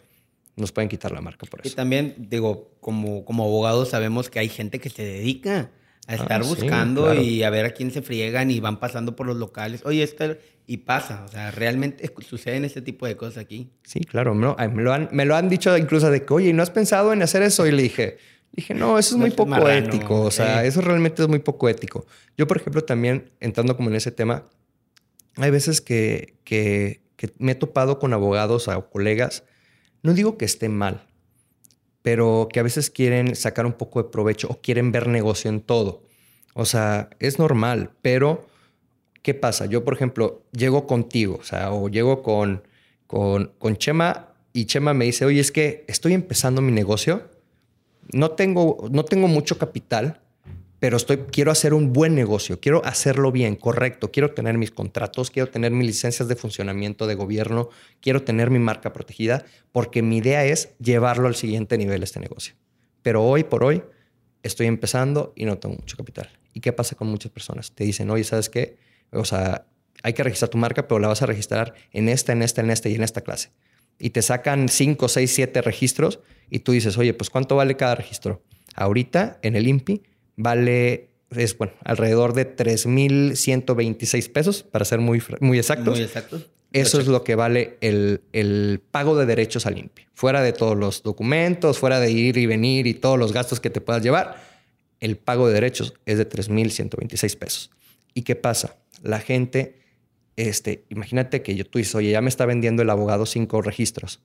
nos 0.56 0.72
pueden 0.72 0.90
quitar 0.90 1.12
la 1.12 1.22
marca 1.22 1.48
por 1.48 1.62
eso. 1.62 1.70
Y 1.70 1.76
también, 1.76 2.16
digo, 2.18 2.72
como, 2.80 3.26
como 3.26 3.44
abogados 3.44 3.90
sabemos 3.90 4.30
que 4.30 4.40
hay 4.40 4.50
gente 4.50 4.80
que 4.80 4.90
se 4.90 5.04
dedica 5.04 5.72
a 6.08 6.16
estar 6.16 6.42
ah, 6.42 6.46
buscando 6.46 7.14
y 7.14 7.44
a 7.44 7.50
ver 7.50 7.66
a 7.66 7.72
quién 7.72 7.92
se 7.92 8.02
friegan 8.02 8.52
y 8.52 8.60
van 8.60 8.80
pasando 8.80 9.16
por 9.16 9.26
los 9.26 9.38
locales. 9.38 9.82
Oye, 9.86 10.04
esto 10.04 10.36
y 10.66 10.78
pasa, 10.78 11.24
o 11.26 11.28
sea, 11.28 11.52
realmente 11.52 12.12
suceden 12.28 12.66
este 12.66 12.82
tipo 12.82 13.06
de 13.06 13.16
cosas 13.16 13.38
aquí. 13.38 13.70
Sí, 13.84 14.02
claro, 14.02 14.34
me 14.36 14.46
lo, 14.46 14.94
han, 14.94 15.10
me 15.12 15.26
lo 15.26 15.36
han 15.36 15.50
dicho 15.50 15.78
incluso 15.78 16.10
de 16.10 16.26
que, 16.26 16.34
oye, 16.34 16.54
¿no 16.54 16.64
has 16.64 16.70
pensado 16.70 17.14
en 17.14 17.22
hacer 17.22 17.42
eso? 17.44 17.66
Y 17.68 17.72
le 17.72 17.84
dije, 17.84 18.18
dije, 18.52 18.74
no, 18.74 19.00
eso 19.00 19.16
es 19.16 19.20
muy 19.20 19.32
poco 19.32 19.70
ético, 19.70 20.22
o 20.22 20.32
sea, 20.32 20.64
eso 20.66 20.82
realmente 20.82 21.22
es 21.22 21.28
muy 21.28 21.40
poco 21.40 21.70
ético. 21.70 22.06
Yo, 22.38 22.48
por 22.48 22.58
ejemplo, 22.58 22.84
también 22.84 23.32
entrando 23.40 23.76
como 23.76 23.90
en 23.90 23.96
ese 23.96 24.12
tema, 24.12 24.46
hay 25.36 25.52
veces 25.52 25.82
que, 25.82 26.36
que, 26.44 27.02
me 27.38 27.54
he 27.54 27.56
topado 27.56 28.00
con 28.00 28.12
abogados 28.12 28.68
o 28.68 28.90
colegas, 28.90 29.44
no 30.02 30.14
digo 30.14 30.38
que 30.38 30.44
esté 30.44 30.68
mal, 30.68 31.08
pero 32.04 32.48
que 32.52 32.60
a 32.60 32.64
veces 32.64 32.92
quieren 32.92 33.36
sacar 33.36 33.66
un 33.66 33.74
poco 33.74 34.04
de 34.04 34.10
provecho 34.10 34.48
o 34.50 34.62
quieren 34.62 34.92
ver 34.92 35.08
negocio 35.08 35.50
en 35.50 35.62
todo. 35.62 36.04
O 36.54 36.66
sea, 36.66 37.10
es 37.20 37.40
normal, 37.40 37.92
pero 38.04 38.46
¿qué 39.24 39.34
pasa? 39.34 39.66
Yo, 39.66 39.84
por 39.84 39.96
ejemplo, 39.96 40.44
llego 40.52 40.86
contigo, 40.86 41.40
o 41.42 41.44
sea, 41.44 41.72
o 41.72 41.90
llego 41.90 42.22
con, 42.22 42.62
con, 43.08 43.54
con 43.58 43.78
Chema 43.78 44.34
y 44.52 44.66
Chema 44.66 44.94
me 44.94 45.06
dice, 45.06 45.26
oye, 45.26 45.40
es 45.40 45.52
que 45.52 45.86
estoy 45.88 46.14
empezando 46.14 46.62
mi 46.62 46.72
negocio, 46.72 47.24
no 48.12 48.32
tengo, 48.32 48.88
no 48.92 49.06
tengo 49.06 49.28
mucho 49.28 49.58
capital, 49.58 50.20
pero 50.84 50.98
estoy, 50.98 51.20
quiero 51.32 51.50
hacer 51.50 51.74
un 51.74 51.94
buen 51.94 52.14
negocio, 52.14 52.60
quiero 52.60 52.84
hacerlo 52.84 53.32
bien, 53.32 53.56
correcto, 53.56 54.12
quiero 54.12 54.34
tener 54.34 54.58
mis 54.58 54.70
contratos, 54.70 55.32
quiero 55.32 55.50
tener 55.50 55.72
mis 55.72 55.88
licencias 55.88 56.28
de 56.28 56.36
funcionamiento 56.36 57.08
de 57.08 57.16
gobierno, 57.16 57.70
quiero 58.02 58.24
tener 58.24 58.50
mi 58.50 58.60
marca 58.60 58.92
protegida, 58.92 59.46
porque 59.72 60.02
mi 60.02 60.18
idea 60.18 60.44
es 60.44 60.76
llevarlo 60.80 61.30
al 61.30 61.36
siguiente 61.36 61.78
nivel 61.78 62.04
este 62.04 62.20
negocio. 62.20 62.56
Pero 63.02 63.24
hoy 63.24 63.46
por 63.46 63.64
hoy 63.64 63.82
estoy 64.42 64.68
empezando 64.68 65.32
y 65.38 65.46
no 65.46 65.58
tengo 65.58 65.76
mucho 65.76 65.96
capital. 65.96 66.30
¿Y 66.54 66.60
qué 66.60 66.74
pasa 66.74 66.98
con 66.98 67.08
muchas 67.08 67.32
personas? 67.32 67.72
Te 67.72 67.86
dicen, 67.86 68.10
oye, 68.10 68.26
¿sabes 68.26 68.50
qué? 68.50 68.76
O 69.14 69.24
sea, 69.24 69.66
hay 70.04 70.12
que 70.12 70.24
registrar 70.24 70.50
tu 70.50 70.58
marca, 70.58 70.86
pero 70.90 71.00
la 71.00 71.08
vas 71.08 71.22
a 71.22 71.28
registrar 71.28 71.76
en 71.94 72.10
esta, 72.10 72.34
en 72.34 72.42
esta, 72.42 72.60
en 72.60 72.70
esta 72.70 72.90
y 72.90 72.96
en 72.96 73.04
esta 73.04 73.22
clase. 73.22 73.52
Y 74.00 74.10
te 74.10 74.22
sacan 74.22 74.68
5, 74.68 75.08
6, 75.08 75.32
7 75.34 75.62
registros 75.62 76.20
y 76.50 76.60
tú 76.60 76.74
dices, 76.74 76.98
oye, 76.98 77.14
pues 77.14 77.30
¿cuánto 77.30 77.56
vale 77.56 77.78
cada 77.78 77.96
registro? 77.96 78.44
Ahorita 78.76 79.40
en 79.44 79.56
el 79.56 79.66
INPI 79.70 80.04
vale, 80.36 81.10
es 81.32 81.58
bueno, 81.58 81.74
alrededor 81.84 82.34
de 82.34 82.56
3.126 82.56 84.32
pesos, 84.32 84.64
para 84.64 84.86
ser 84.86 85.00
muy, 85.00 85.22
muy 85.40 85.58
exactos. 85.58 85.96
Muy 85.96 86.04
exactos. 86.04 86.48
Eso 86.72 87.00
es 87.00 87.08
lo 87.08 87.24
que 87.24 87.36
vale 87.36 87.78
el, 87.82 88.22
el, 88.34 88.82
pago 88.92 89.16
de 89.16 89.28
derechos 89.28 89.68
al 89.68 89.78
INPI. 89.78 90.08
Fuera 90.16 90.42
de 90.42 90.54
todos 90.54 90.76
los 90.76 91.04
documentos, 91.04 91.78
fuera 91.78 92.00
de 92.00 92.10
ir 92.12 92.38
y 92.38 92.48
venir 92.48 92.88
y 92.88 92.96
todos 92.96 93.20
los 93.20 93.32
gastos 93.32 93.60
que 93.60 93.70
te 93.70 93.80
puedas 93.80 94.02
llevar, 94.02 94.42
el 95.00 95.18
pago 95.18 95.48
de 95.48 95.54
derechos 95.54 95.94
es 96.08 96.18
de 96.18 96.28
3.126 96.28 97.38
pesos. 97.38 97.70
¿Y 98.16 98.24
qué 98.24 98.36
pasa? 98.36 98.78
La 99.04 99.20
gente, 99.20 99.82
este, 100.36 100.86
imagínate 100.90 101.44
que 101.44 101.54
yo, 101.54 101.66
tú 101.66 101.78
dices, 101.78 101.94
oye, 101.94 102.10
ya 102.10 102.22
me 102.22 102.30
está 102.30 102.48
vendiendo 102.48 102.82
el 102.82 102.90
abogado 102.90 103.28
cinco 103.28 103.62
registros 103.62 104.22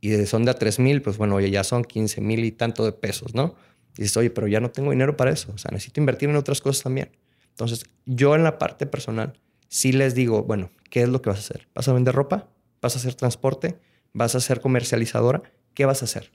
y 0.00 0.10
de 0.10 0.26
son 0.26 0.44
de 0.44 0.50
a 0.50 0.58
3.000, 0.58 1.00
pues 1.00 1.16
bueno, 1.16 1.36
oye, 1.36 1.50
ya 1.50 1.64
son 1.64 1.84
15.000 1.84 2.44
y 2.44 2.52
tanto 2.52 2.84
de 2.84 2.92
pesos, 2.92 3.34
¿no? 3.34 3.54
Y 3.96 4.02
dices, 4.02 4.16
oye, 4.16 4.30
pero 4.30 4.46
ya 4.48 4.60
no 4.60 4.70
tengo 4.70 4.90
dinero 4.90 5.16
para 5.16 5.30
eso. 5.30 5.52
O 5.54 5.58
sea, 5.58 5.70
necesito 5.70 6.00
invertir 6.00 6.30
en 6.30 6.36
otras 6.36 6.60
cosas 6.60 6.82
también. 6.82 7.10
Entonces, 7.50 7.84
yo 8.06 8.34
en 8.34 8.42
la 8.42 8.58
parte 8.58 8.86
personal 8.86 9.38
sí 9.68 9.92
les 9.92 10.14
digo, 10.14 10.44
bueno, 10.44 10.70
¿qué 10.90 11.02
es 11.02 11.08
lo 11.08 11.20
que 11.22 11.30
vas 11.30 11.38
a 11.38 11.42
hacer? 11.42 11.68
¿Vas 11.74 11.88
a 11.88 11.92
vender 11.92 12.14
ropa? 12.14 12.48
¿Vas 12.80 12.96
a 12.96 12.98
hacer 12.98 13.14
transporte? 13.14 13.78
¿Vas 14.12 14.34
a 14.34 14.40
ser 14.40 14.60
comercializadora? 14.60 15.42
¿Qué 15.74 15.84
vas 15.84 16.02
a 16.02 16.06
hacer? 16.06 16.30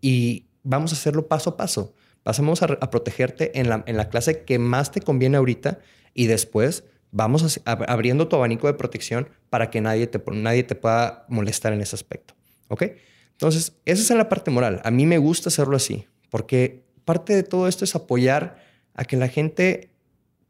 Y 0.00 0.46
vamos 0.62 0.92
a 0.92 0.96
hacerlo 0.96 1.28
paso 1.28 1.50
a 1.50 1.56
paso. 1.56 1.94
Pasamos 2.22 2.62
a, 2.62 2.66
protegerte 2.90 3.58
en 3.58 3.68
la, 3.68 3.84
en 3.86 3.96
la 3.96 4.08
clase 4.08 4.42
que 4.44 4.58
más 4.58 4.90
te 4.90 5.00
conviene 5.00 5.36
ahorita 5.36 5.78
y 6.14 6.26
después 6.26 6.84
vamos 7.10 7.60
abriendo 7.64 8.28
tu 8.28 8.36
abanico 8.36 8.66
de 8.66 8.74
protección 8.74 9.28
para 9.50 9.70
que 9.70 9.80
nadie 9.80 10.06
te, 10.06 10.22
nadie 10.32 10.62
te 10.62 10.74
pueda 10.74 11.24
molestar 11.28 11.72
en 11.72 11.80
ese 11.80 11.96
aspecto. 11.96 12.34
¿Ok? 12.68 12.84
Entonces, 13.32 13.74
esa 13.84 14.02
es 14.02 14.18
la 14.18 14.28
parte 14.28 14.50
moral. 14.50 14.80
A 14.84 14.90
mí 14.90 15.06
me 15.06 15.18
gusta 15.18 15.48
hacerlo 15.48 15.76
así, 15.76 16.06
porque 16.30 16.84
parte 17.08 17.34
de 17.34 17.42
todo 17.42 17.68
esto 17.68 17.86
es 17.86 17.94
apoyar 17.94 18.62
a 18.92 19.06
que 19.06 19.16
la 19.16 19.28
gente 19.28 19.94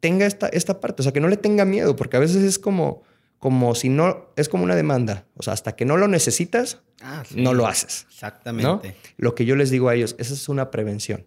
tenga 0.01 0.27
esta, 0.27 0.49
esta 0.49 0.81
parte, 0.81 1.03
o 1.03 1.05
sea, 1.05 1.13
que 1.13 1.21
no 1.21 1.29
le 1.29 1.37
tenga 1.37 1.65
miedo, 1.65 1.95
porque 1.95 2.17
a 2.17 2.21
veces 2.21 2.43
es 2.43 2.59
como, 2.59 3.05
como 3.39 3.77
si 3.77 3.89
no, 3.89 4.33
es 4.35 4.49
como 4.49 4.65
una 4.65 4.75
demanda, 4.75 5.25
o 5.37 5.45
sea, 5.45 5.53
hasta 5.53 5.77
que 5.77 5.85
no 5.85 5.97
lo 5.97 6.09
necesitas, 6.09 6.81
ah, 7.01 7.23
no 7.37 7.55
lo 7.55 7.69
haces. 7.69 8.07
Exactamente. 8.11 8.97
Lo 9.19 9.37
que 9.37 9.45
yo 9.45 9.55
les 9.55 9.71
digo 9.71 9.89
a 9.89 9.95
ellos, 9.95 10.17
esa 10.19 10.35
es 10.35 10.49
una 10.49 10.73
prevención. 10.73 11.27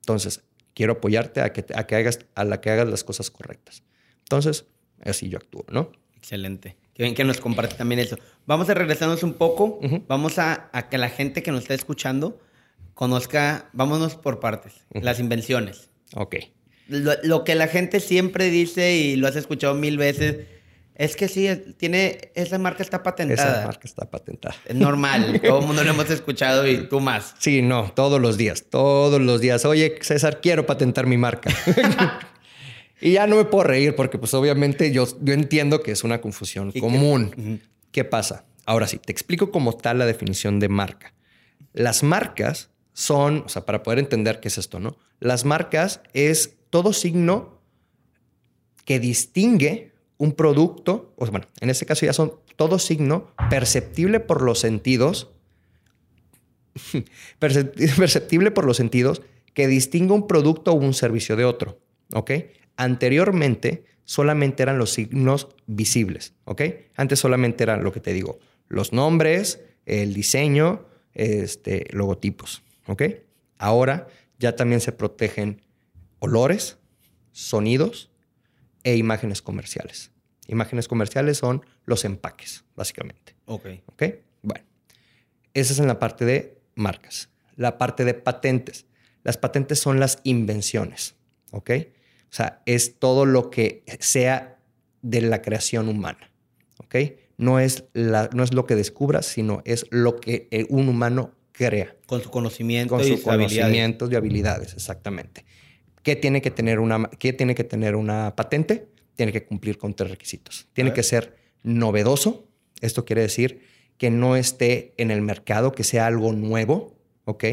Entonces, 0.00 0.42
quiero 0.74 0.92
apoyarte 0.92 1.40
a 1.40 1.50
que, 1.54 1.64
a 1.74 1.86
que 1.86 1.96
hagas, 1.96 2.18
a 2.34 2.44
la 2.44 2.60
que 2.60 2.68
hagas 2.70 2.88
las 2.88 3.04
cosas 3.04 3.30
correctas. 3.30 3.82
Entonces, 4.18 4.66
así 5.02 5.30
yo 5.30 5.38
actúo, 5.38 5.64
¿no? 5.70 5.92
Excelente. 6.14 6.76
Que 6.92 7.04
bien 7.04 7.14
que 7.14 7.24
nos 7.24 7.40
comparte 7.40 7.74
también 7.76 8.00
eso. 8.00 8.18
Vamos 8.44 8.68
a 8.68 8.74
regresarnos 8.74 9.22
un 9.22 9.32
poco. 9.32 9.80
Vamos 10.08 10.38
a, 10.38 10.68
a 10.74 10.90
que 10.90 10.98
la 10.98 11.08
gente 11.08 11.42
que 11.42 11.52
nos 11.52 11.62
está 11.62 11.72
escuchando 11.72 12.38
conozca, 12.98 13.70
vámonos 13.74 14.16
por 14.16 14.40
partes, 14.40 14.72
las 14.90 15.20
invenciones. 15.20 15.88
Ok. 16.16 16.34
Lo, 16.88 17.44
que 17.44 17.54
la 17.54 17.68
gente 17.68 18.00
siempre 18.00 18.50
dice 18.50 18.96
y 18.96 19.14
lo 19.14 19.28
has 19.28 19.36
escuchado 19.36 19.72
mil 19.76 19.96
veces, 19.96 20.46
es 20.96 21.14
que 21.14 21.28
sí, 21.28 21.48
tiene, 21.76 22.32
esa 22.34 22.58
marca 22.58 22.82
está 22.82 23.04
patentada. 23.04 23.58
Esa 23.58 23.66
marca 23.66 23.82
está 23.84 24.10
patentada. 24.10 24.56
Es 24.64 24.74
normal, 24.74 25.40
todo 25.44 25.60
el 25.60 25.66
mundo 25.66 25.84
lo 25.84 25.90
hemos 25.90 26.10
escuchado 26.10 26.66
y 26.66 26.88
tú 26.88 26.98
más. 26.98 27.36
Sí, 27.38 27.62
no, 27.62 27.92
todos 27.92 28.20
los 28.20 28.36
días, 28.36 28.64
todos 28.68 29.20
los 29.20 29.40
días. 29.40 29.64
Oye, 29.64 29.96
César, 30.00 30.40
quiero 30.40 30.66
patentar 30.66 31.06
mi 31.06 31.18
marca. 31.18 31.52
y 33.00 33.12
ya 33.12 33.28
no 33.28 33.36
me 33.36 33.44
puedo 33.44 33.62
reír 33.62 33.94
porque 33.94 34.18
pues 34.18 34.34
obviamente 34.34 34.90
yo, 34.90 35.06
yo 35.20 35.34
entiendo 35.34 35.84
que 35.84 35.92
es 35.92 36.02
una 36.02 36.20
confusión 36.20 36.72
común. 36.72 37.62
¿Qué 37.92 38.02
pasa? 38.02 38.44
Ahora 38.66 38.88
sí, 38.88 38.98
te 38.98 39.12
explico 39.12 39.52
como 39.52 39.76
tal 39.76 39.98
la 39.98 40.06
definición 40.06 40.58
de 40.58 40.68
marca. 40.68 41.14
Las 41.74 42.02
marcas 42.02 42.70
son, 42.98 43.44
o 43.46 43.48
sea, 43.48 43.64
para 43.64 43.84
poder 43.84 44.00
entender 44.00 44.40
qué 44.40 44.48
es 44.48 44.58
esto, 44.58 44.80
¿no? 44.80 44.96
Las 45.20 45.44
marcas 45.44 46.00
es 46.14 46.56
todo 46.68 46.92
signo 46.92 47.60
que 48.84 48.98
distingue 48.98 49.92
un 50.16 50.32
producto, 50.32 51.14
o 51.16 51.24
sea, 51.24 51.30
bueno, 51.30 51.46
en 51.60 51.70
este 51.70 51.86
caso 51.86 52.04
ya 52.04 52.12
son 52.12 52.32
todo 52.56 52.80
signo 52.80 53.30
perceptible 53.50 54.18
por 54.18 54.42
los 54.42 54.58
sentidos, 54.58 55.30
perceptible 57.38 58.50
por 58.50 58.64
los 58.64 58.76
sentidos 58.76 59.22
que 59.54 59.68
distinga 59.68 60.12
un 60.12 60.26
producto 60.26 60.72
o 60.72 60.74
un 60.74 60.92
servicio 60.92 61.36
de 61.36 61.44
otro, 61.44 61.78
¿ok? 62.14 62.32
Anteriormente 62.76 63.84
solamente 64.02 64.64
eran 64.64 64.76
los 64.76 64.90
signos 64.90 65.46
visibles, 65.68 66.34
¿ok? 66.46 66.62
Antes 66.96 67.20
solamente 67.20 67.62
eran 67.62 67.84
lo 67.84 67.92
que 67.92 68.00
te 68.00 68.12
digo, 68.12 68.40
los 68.66 68.92
nombres, 68.92 69.60
el 69.86 70.14
diseño, 70.14 70.84
este, 71.14 71.86
logotipos, 71.92 72.64
¿ok? 72.88 73.02
Ahora 73.58 74.08
ya 74.38 74.56
también 74.56 74.80
se 74.80 74.92
protegen 74.92 75.62
olores, 76.18 76.78
sonidos 77.32 78.10
e 78.82 78.96
imágenes 78.96 79.42
comerciales. 79.42 80.10
Imágenes 80.46 80.88
comerciales 80.88 81.38
son 81.38 81.64
los 81.84 82.04
empaques, 82.04 82.64
básicamente. 82.74 83.36
Ok. 83.44 83.66
¿Ok? 83.86 84.02
Bueno, 84.42 84.64
esa 85.54 85.72
es 85.72 85.78
en 85.78 85.86
la 85.86 85.98
parte 85.98 86.24
de 86.24 86.60
marcas. 86.74 87.28
La 87.54 87.78
parte 87.78 88.04
de 88.04 88.14
patentes. 88.14 88.86
Las 89.24 89.36
patentes 89.36 89.78
son 89.78 90.00
las 90.00 90.20
invenciones. 90.24 91.16
¿Ok? 91.50 91.70
O 92.30 92.34
sea, 92.34 92.62
es 92.66 92.98
todo 92.98 93.26
lo 93.26 93.50
que 93.50 93.84
sea 94.00 94.58
de 95.02 95.20
la 95.20 95.42
creación 95.42 95.88
humana. 95.88 96.32
¿Ok? 96.78 96.96
No 97.36 97.60
es, 97.60 97.84
la, 97.92 98.30
no 98.32 98.42
es 98.42 98.54
lo 98.54 98.66
que 98.66 98.74
descubras, 98.74 99.26
sino 99.26 99.62
es 99.64 99.86
lo 99.90 100.16
que 100.16 100.48
eh, 100.50 100.66
un 100.70 100.88
humano 100.88 101.34
crea. 101.66 101.96
Con 102.06 102.22
su 102.22 102.30
conocimiento 102.30 102.96
Con 102.96 103.04
y 103.04 103.08
sus 103.08 103.20
conocimientos 103.20 104.10
y 104.10 104.14
habilidades, 104.14 104.74
exactamente. 104.74 105.44
¿Qué 106.02 106.16
tiene, 106.16 106.40
que 106.40 106.50
tener 106.50 106.78
una, 106.78 107.10
¿Qué 107.18 107.32
tiene 107.32 107.54
que 107.54 107.64
tener 107.64 107.96
una 107.96 108.34
patente? 108.36 108.88
Tiene 109.16 109.32
que 109.32 109.44
cumplir 109.44 109.76
con 109.76 109.94
tres 109.94 110.10
requisitos. 110.10 110.68
Tiene 110.72 110.92
que 110.92 111.02
ser 111.02 111.36
novedoso. 111.62 112.48
Esto 112.80 113.04
quiere 113.04 113.22
decir 113.22 113.60
que 113.98 114.10
no 114.10 114.36
esté 114.36 114.94
en 114.96 115.10
el 115.10 115.20
mercado, 115.20 115.72
que 115.72 115.82
sea 115.82 116.06
algo 116.06 116.32
nuevo, 116.32 116.96
¿ok? 117.24 117.44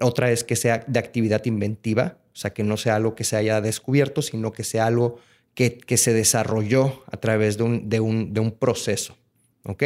Otra 0.00 0.30
es 0.30 0.44
que 0.44 0.54
sea 0.54 0.84
de 0.86 0.98
actividad 0.98 1.44
inventiva, 1.46 2.18
o 2.34 2.36
sea, 2.36 2.52
que 2.52 2.62
no 2.62 2.76
sea 2.76 2.96
algo 2.96 3.14
que 3.14 3.24
se 3.24 3.36
haya 3.36 3.62
descubierto, 3.62 4.20
sino 4.20 4.52
que 4.52 4.62
sea 4.62 4.86
algo 4.86 5.18
que, 5.54 5.78
que 5.78 5.96
se 5.96 6.12
desarrolló 6.12 7.02
a 7.10 7.16
través 7.16 7.56
de 7.56 7.62
un, 7.62 7.88
de, 7.88 8.00
un, 8.00 8.34
de 8.34 8.40
un 8.40 8.52
proceso, 8.52 9.16
¿ok? 9.64 9.84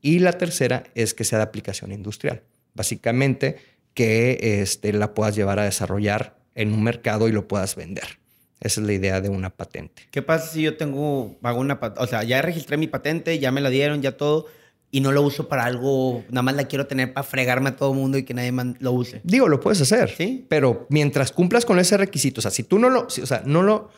Y 0.00 0.20
la 0.20 0.38
tercera 0.38 0.84
es 0.94 1.12
que 1.12 1.24
sea 1.24 1.38
de 1.38 1.44
aplicación 1.44 1.90
industrial. 1.90 2.44
Básicamente, 2.74 3.56
que 3.94 4.60
este, 4.62 4.92
la 4.92 5.14
puedas 5.14 5.34
llevar 5.36 5.58
a 5.58 5.64
desarrollar 5.64 6.36
en 6.54 6.72
un 6.72 6.82
mercado 6.82 7.28
y 7.28 7.32
lo 7.32 7.46
puedas 7.48 7.76
vender. 7.76 8.18
Esa 8.60 8.80
es 8.80 8.86
la 8.86 8.92
idea 8.92 9.20
de 9.20 9.28
una 9.30 9.50
patente. 9.50 10.02
¿Qué 10.10 10.22
pasa 10.22 10.46
si 10.52 10.62
yo 10.62 10.76
tengo, 10.76 11.36
hago 11.42 11.60
una 11.60 11.78
o 11.96 12.06
sea, 12.06 12.22
ya 12.24 12.42
registré 12.42 12.76
mi 12.76 12.86
patente, 12.86 13.38
ya 13.38 13.50
me 13.52 13.60
la 13.60 13.70
dieron, 13.70 14.02
ya 14.02 14.16
todo, 14.16 14.46
y 14.90 15.00
no 15.00 15.12
lo 15.12 15.22
uso 15.22 15.48
para 15.48 15.64
algo, 15.64 16.24
nada 16.30 16.42
más 16.42 16.56
la 16.56 16.64
quiero 16.64 16.86
tener 16.86 17.12
para 17.14 17.24
fregarme 17.26 17.70
a 17.70 17.76
todo 17.76 17.92
el 17.92 17.98
mundo 17.98 18.18
y 18.18 18.24
que 18.24 18.34
nadie 18.34 18.52
lo 18.80 18.92
use? 18.92 19.20
Digo, 19.24 19.48
lo 19.48 19.60
puedes 19.60 19.80
hacer, 19.80 20.10
Sí. 20.10 20.44
pero 20.48 20.86
mientras 20.90 21.32
cumplas 21.32 21.64
con 21.64 21.78
ese 21.78 21.96
requisito, 21.96 22.40
o 22.40 22.42
sea, 22.42 22.50
si 22.50 22.64
tú 22.64 22.78
no 22.78 22.90
lo, 22.90 23.08
si- 23.08 23.22
o 23.22 23.26
sea, 23.26 23.42
no 23.46 23.62
lo, 23.62 23.88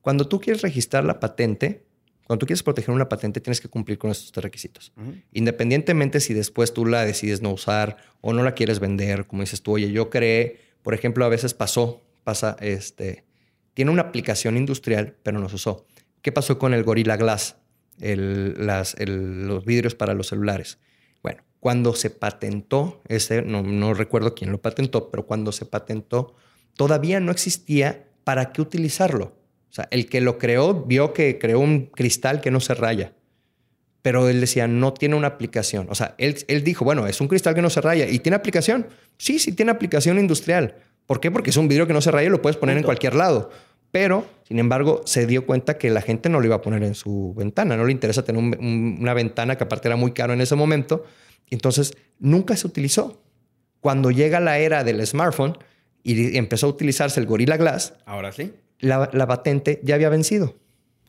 cuando 0.00 0.26
tú 0.26 0.40
quieres 0.40 0.62
registrar 0.62 1.04
la 1.04 1.20
patente, 1.20 1.84
cuando 2.28 2.38
tú 2.40 2.46
quieres 2.46 2.62
proteger 2.62 2.94
una 2.94 3.08
patente, 3.08 3.40
tienes 3.40 3.60
que 3.60 3.68
cumplir 3.68 3.98
con 3.98 4.10
estos 4.12 4.30
tres 4.30 4.44
requisitos. 4.44 4.92
Independientemente 5.32 6.20
si 6.20 6.34
después 6.34 6.72
tú 6.72 6.86
la 6.86 7.04
decides 7.04 7.42
no 7.42 7.50
usar 7.50 7.96
o 8.20 8.32
no 8.32 8.44
la 8.44 8.52
quieres 8.54 8.78
vender, 8.78 9.26
como 9.26 9.42
dices 9.42 9.62
tú, 9.62 9.72
oye, 9.72 9.90
yo 9.90 10.10
creé, 10.10 10.60
por 10.82 10.94
ejemplo, 10.94 11.24
a 11.24 11.28
veces 11.28 11.54
pasó, 11.54 12.02
pasa, 12.24 12.56
este, 12.60 13.24
tiene 13.74 13.90
una 13.90 14.02
aplicación 14.02 14.56
industrial, 14.56 15.16
pero 15.22 15.40
no 15.40 15.48
se 15.48 15.56
usó. 15.56 15.86
¿Qué 16.22 16.30
pasó 16.30 16.58
con 16.58 16.74
el 16.74 16.84
Gorilla 16.84 17.16
Glass? 17.16 17.56
El- 18.00 18.66
las- 18.66 18.94
el- 18.98 19.46
los 19.48 19.64
vidrios 19.64 19.94
para 19.94 20.12
los 20.14 20.28
celulares. 20.28 20.78
Bueno, 21.22 21.42
cuando 21.60 21.94
se 21.94 22.10
patentó 22.10 23.00
ese, 23.08 23.40
no, 23.42 23.62
no 23.62 23.94
recuerdo 23.94 24.34
quién 24.34 24.52
lo 24.52 24.60
patentó, 24.60 25.10
pero 25.10 25.26
cuando 25.26 25.50
se 25.50 25.64
patentó, 25.64 26.34
todavía 26.76 27.20
no 27.20 27.32
existía 27.32 28.06
para 28.24 28.52
qué 28.52 28.60
utilizarlo. 28.60 29.37
O 29.70 29.72
sea, 29.72 29.88
el 29.90 30.08
que 30.08 30.20
lo 30.20 30.38
creó 30.38 30.84
vio 30.84 31.12
que 31.12 31.38
creó 31.38 31.60
un 31.60 31.86
cristal 31.86 32.40
que 32.40 32.50
no 32.50 32.60
se 32.60 32.74
raya. 32.74 33.12
Pero 34.02 34.28
él 34.28 34.40
decía, 34.40 34.66
no 34.68 34.94
tiene 34.94 35.16
una 35.16 35.26
aplicación. 35.28 35.86
O 35.90 35.94
sea, 35.94 36.14
él, 36.18 36.36
él 36.48 36.62
dijo, 36.64 36.84
bueno, 36.84 37.06
es 37.06 37.20
un 37.20 37.28
cristal 37.28 37.54
que 37.54 37.62
no 37.62 37.68
se 37.70 37.80
raya. 37.80 38.08
¿Y 38.08 38.20
tiene 38.20 38.36
aplicación? 38.36 38.86
Sí, 39.18 39.38
sí 39.38 39.52
tiene 39.52 39.70
aplicación 39.72 40.18
industrial. 40.18 40.76
¿Por 41.06 41.20
qué? 41.20 41.30
Porque 41.30 41.50
es 41.50 41.56
un 41.56 41.68
vidrio 41.68 41.86
que 41.86 41.92
no 41.92 42.00
se 42.00 42.10
raya 42.10 42.28
y 42.28 42.30
lo 42.30 42.40
puedes 42.40 42.56
poner 42.56 42.76
en 42.78 42.84
cualquier 42.84 43.14
lado. 43.14 43.50
Pero, 43.90 44.26
sin 44.46 44.58
embargo, 44.58 45.02
se 45.04 45.26
dio 45.26 45.46
cuenta 45.46 45.78
que 45.78 45.90
la 45.90 46.00
gente 46.02 46.28
no 46.28 46.40
lo 46.40 46.46
iba 46.46 46.56
a 46.56 46.62
poner 46.62 46.82
en 46.84 46.94
su 46.94 47.34
ventana. 47.36 47.76
No 47.76 47.84
le 47.84 47.92
interesa 47.92 48.22
tener 48.24 48.40
un- 48.42 48.56
un- 48.58 48.98
una 49.00 49.14
ventana 49.14 49.56
que 49.56 49.64
aparte 49.64 49.88
era 49.88 49.96
muy 49.96 50.12
caro 50.12 50.32
en 50.32 50.40
ese 50.40 50.54
momento. 50.54 51.04
Entonces, 51.50 51.94
nunca 52.18 52.56
se 52.56 52.66
utilizó. 52.66 53.22
Cuando 53.80 54.10
llega 54.10 54.40
la 54.40 54.58
era 54.58 54.84
del 54.84 55.04
smartphone 55.06 55.56
y 56.02 56.36
empezó 56.36 56.66
a 56.66 56.70
utilizarse 56.70 57.18
el 57.20 57.26
Gorilla 57.26 57.56
Glass, 57.56 57.94
Ahora 58.06 58.30
sí. 58.32 58.52
La, 58.80 59.10
la 59.12 59.26
patente 59.26 59.80
ya 59.82 59.94
había 59.94 60.08
vencido. 60.08 60.56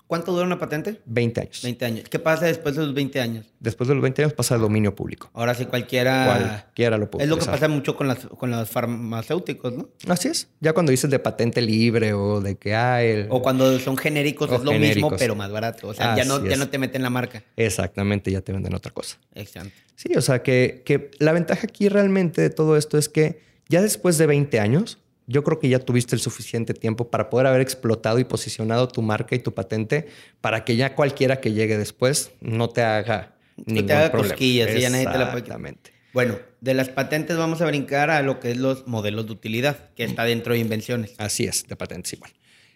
¿Cuánto 0.07 0.31
dura 0.31 0.43
una 0.43 0.57
patente? 0.57 1.01
20 1.05 1.39
años. 1.41 1.61
20 1.61 1.85
años. 1.85 2.09
¿Qué 2.09 2.17
pasa 2.17 2.47
después 2.47 2.75
de 2.75 2.83
los 2.83 2.95
20 2.95 3.21
años? 3.21 3.45
Después 3.59 3.87
de 3.87 3.93
los 3.93 4.01
20 4.01 4.23
años 4.23 4.33
pasa 4.33 4.55
al 4.55 4.61
dominio 4.61 4.95
público. 4.95 5.29
Ahora 5.35 5.53
sí 5.53 5.65
cualquiera... 5.67 6.25
Cualquiera 6.25 6.97
lo 6.97 7.11
puede 7.11 7.25
Es 7.25 7.29
lo 7.29 7.37
que 7.37 7.45
pasa 7.45 7.67
mucho 7.67 7.95
con, 7.95 8.07
las, 8.07 8.25
con 8.25 8.49
los 8.49 8.67
farmacéuticos, 8.71 9.73
¿no? 9.73 9.89
Así 10.07 10.29
es. 10.29 10.47
Ya 10.61 10.73
cuando 10.73 10.89
dices 10.89 11.11
de 11.11 11.19
patente 11.19 11.61
libre 11.61 12.13
o 12.13 12.41
de 12.41 12.57
que 12.57 12.73
hay... 12.73 13.07
el- 13.07 13.27
O 13.29 13.43
cuando 13.43 13.77
son 13.77 13.97
genéricos 13.97 14.49
O 14.49 14.55
es 14.55 14.63
lo 14.63 14.73
mismo, 14.73 15.11
pero 15.15 15.35
más 15.35 15.51
barato. 15.51 15.89
O 15.89 15.93
sea, 15.93 16.15
ya 16.17 16.25
no, 16.25 16.43
ya 16.43 16.53
es. 16.53 16.57
no 16.57 16.69
te 16.69 16.79
meten 16.79 17.03
la 17.03 17.11
marca. 17.11 17.43
Exactamente, 17.55 18.31
ya 18.31 18.41
te 18.41 18.51
venden 18.51 18.73
otra 18.73 18.91
cosa. 18.91 19.17
Exacto. 19.35 19.69
Sí, 19.95 20.09
o 20.15 20.21
sea 20.21 20.41
que, 20.41 20.81
que 20.85 21.11
la 21.19 21.33
ventaja 21.33 21.67
aquí 21.67 21.87
realmente 21.87 22.41
de 22.41 22.49
todo 22.49 22.77
esto 22.77 22.97
es 22.97 23.09
que 23.09 23.41
ya 23.67 23.83
después 23.83 24.17
de 24.17 24.25
20 24.25 24.59
años, 24.59 24.97
yo 25.29 25.43
creo 25.43 25.59
que 25.59 25.69
ya 25.69 25.77
tuviste 25.77 26.15
el 26.15 26.21
suficiente 26.21 26.73
tiempo 26.73 27.11
para 27.11 27.29
poder 27.29 27.45
haber 27.45 27.61
explotado 27.61 28.17
y 28.17 28.23
posicionado 28.23 28.87
tu 28.87 29.03
marca 29.03 29.35
y 29.35 29.39
tu 29.39 29.53
patente 29.53 30.07
para 30.41 30.65
que 30.65 30.75
ya 30.75 30.95
cualquiera 30.95 31.39
que 31.39 31.53
llegue 31.53 31.77
después 31.77 32.31
no 32.41 32.69
te 32.69 32.81
haga 32.81 33.35
ningún 33.55 33.85
te 33.85 33.93
haga 33.93 34.09
problema. 34.09 34.33
cosquillas, 34.33 34.71
sí, 34.71 34.81
ya 34.81 34.89
nadie 34.89 35.05
te 35.05 35.17
la 35.19 35.31
puede. 35.31 35.77
Bueno, 36.13 36.39
de 36.61 36.73
las 36.73 36.89
patentes 36.89 37.37
vamos 37.37 37.61
a 37.61 37.67
brincar 37.67 38.09
a 38.09 38.23
lo 38.23 38.39
que 38.39 38.51
es 38.51 38.57
los 38.57 38.87
modelos 38.87 39.27
de 39.27 39.33
utilidad, 39.33 39.93
que 39.93 40.03
está 40.03 40.23
dentro 40.23 40.53
de 40.53 40.59
invenciones. 40.59 41.13
Así 41.19 41.45
es, 41.45 41.67
de 41.67 41.75
patentes 41.75 42.11
igual. 42.13 42.31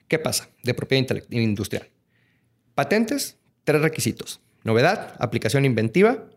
¿Qué 0.07 0.19
pasa? 0.19 0.49
De 0.61 0.75
propiedad 0.75 1.23
industrial. 1.31 1.89
Patentes, 2.75 3.37
tres 3.63 3.81
requisitos. 3.81 4.41
Novedad, 4.63 5.15
aplicación 5.17 5.65
inventiva 5.65 6.29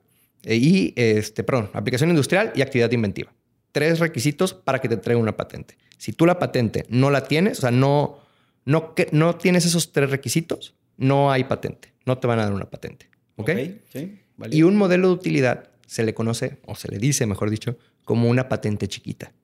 eh, 0.45 0.57
y, 0.57 0.95
este, 0.97 1.45
perdón, 1.45 1.71
aplicación 1.75 2.09
industrial 2.09 2.53
y 2.55 2.63
actividad 2.63 2.91
inventiva. 2.93 3.35
Tres 3.77 3.99
requisitos 3.99 4.55
para 4.55 4.79
que 4.79 4.89
te 4.89 4.97
traiga 4.97 5.21
una 5.21 5.37
patente. 5.37 5.77
Si 5.99 6.15
tú 6.15 6.25
la 6.25 6.39
patente 6.39 6.87
no 6.89 7.11
la 7.11 7.25
tienes, 7.25 7.59
o 7.59 7.61
sea, 7.61 7.71
no, 7.71 8.21
no, 8.65 8.95
no 9.13 9.37
tienes 9.37 9.67
esos 9.67 9.93
tres 9.93 10.09
requisitos, 10.09 10.75
no 10.97 11.31
hay 11.31 11.45
patente. 11.45 11.93
No 12.07 12.17
te 12.17 12.27
van 12.27 12.39
a 12.39 12.45
dar 12.45 12.55
una 12.55 12.71
patente. 12.71 13.11
¿Ok? 13.37 13.51
Sí. 13.93 14.19
Y 14.51 14.63
un 14.63 14.77
modelo 14.77 15.09
de 15.09 15.13
utilidad 15.13 15.69
se 15.87 16.05
le 16.05 16.15
conoce, 16.15 16.59
o 16.65 16.75
se 16.75 16.91
le 16.91 16.97
dice, 16.97 17.27
mejor 17.27 17.51
dicho, 17.51 17.77
como 18.07 18.31
una 18.31 18.49
patente 18.49 18.89
chiquita. 18.89 19.35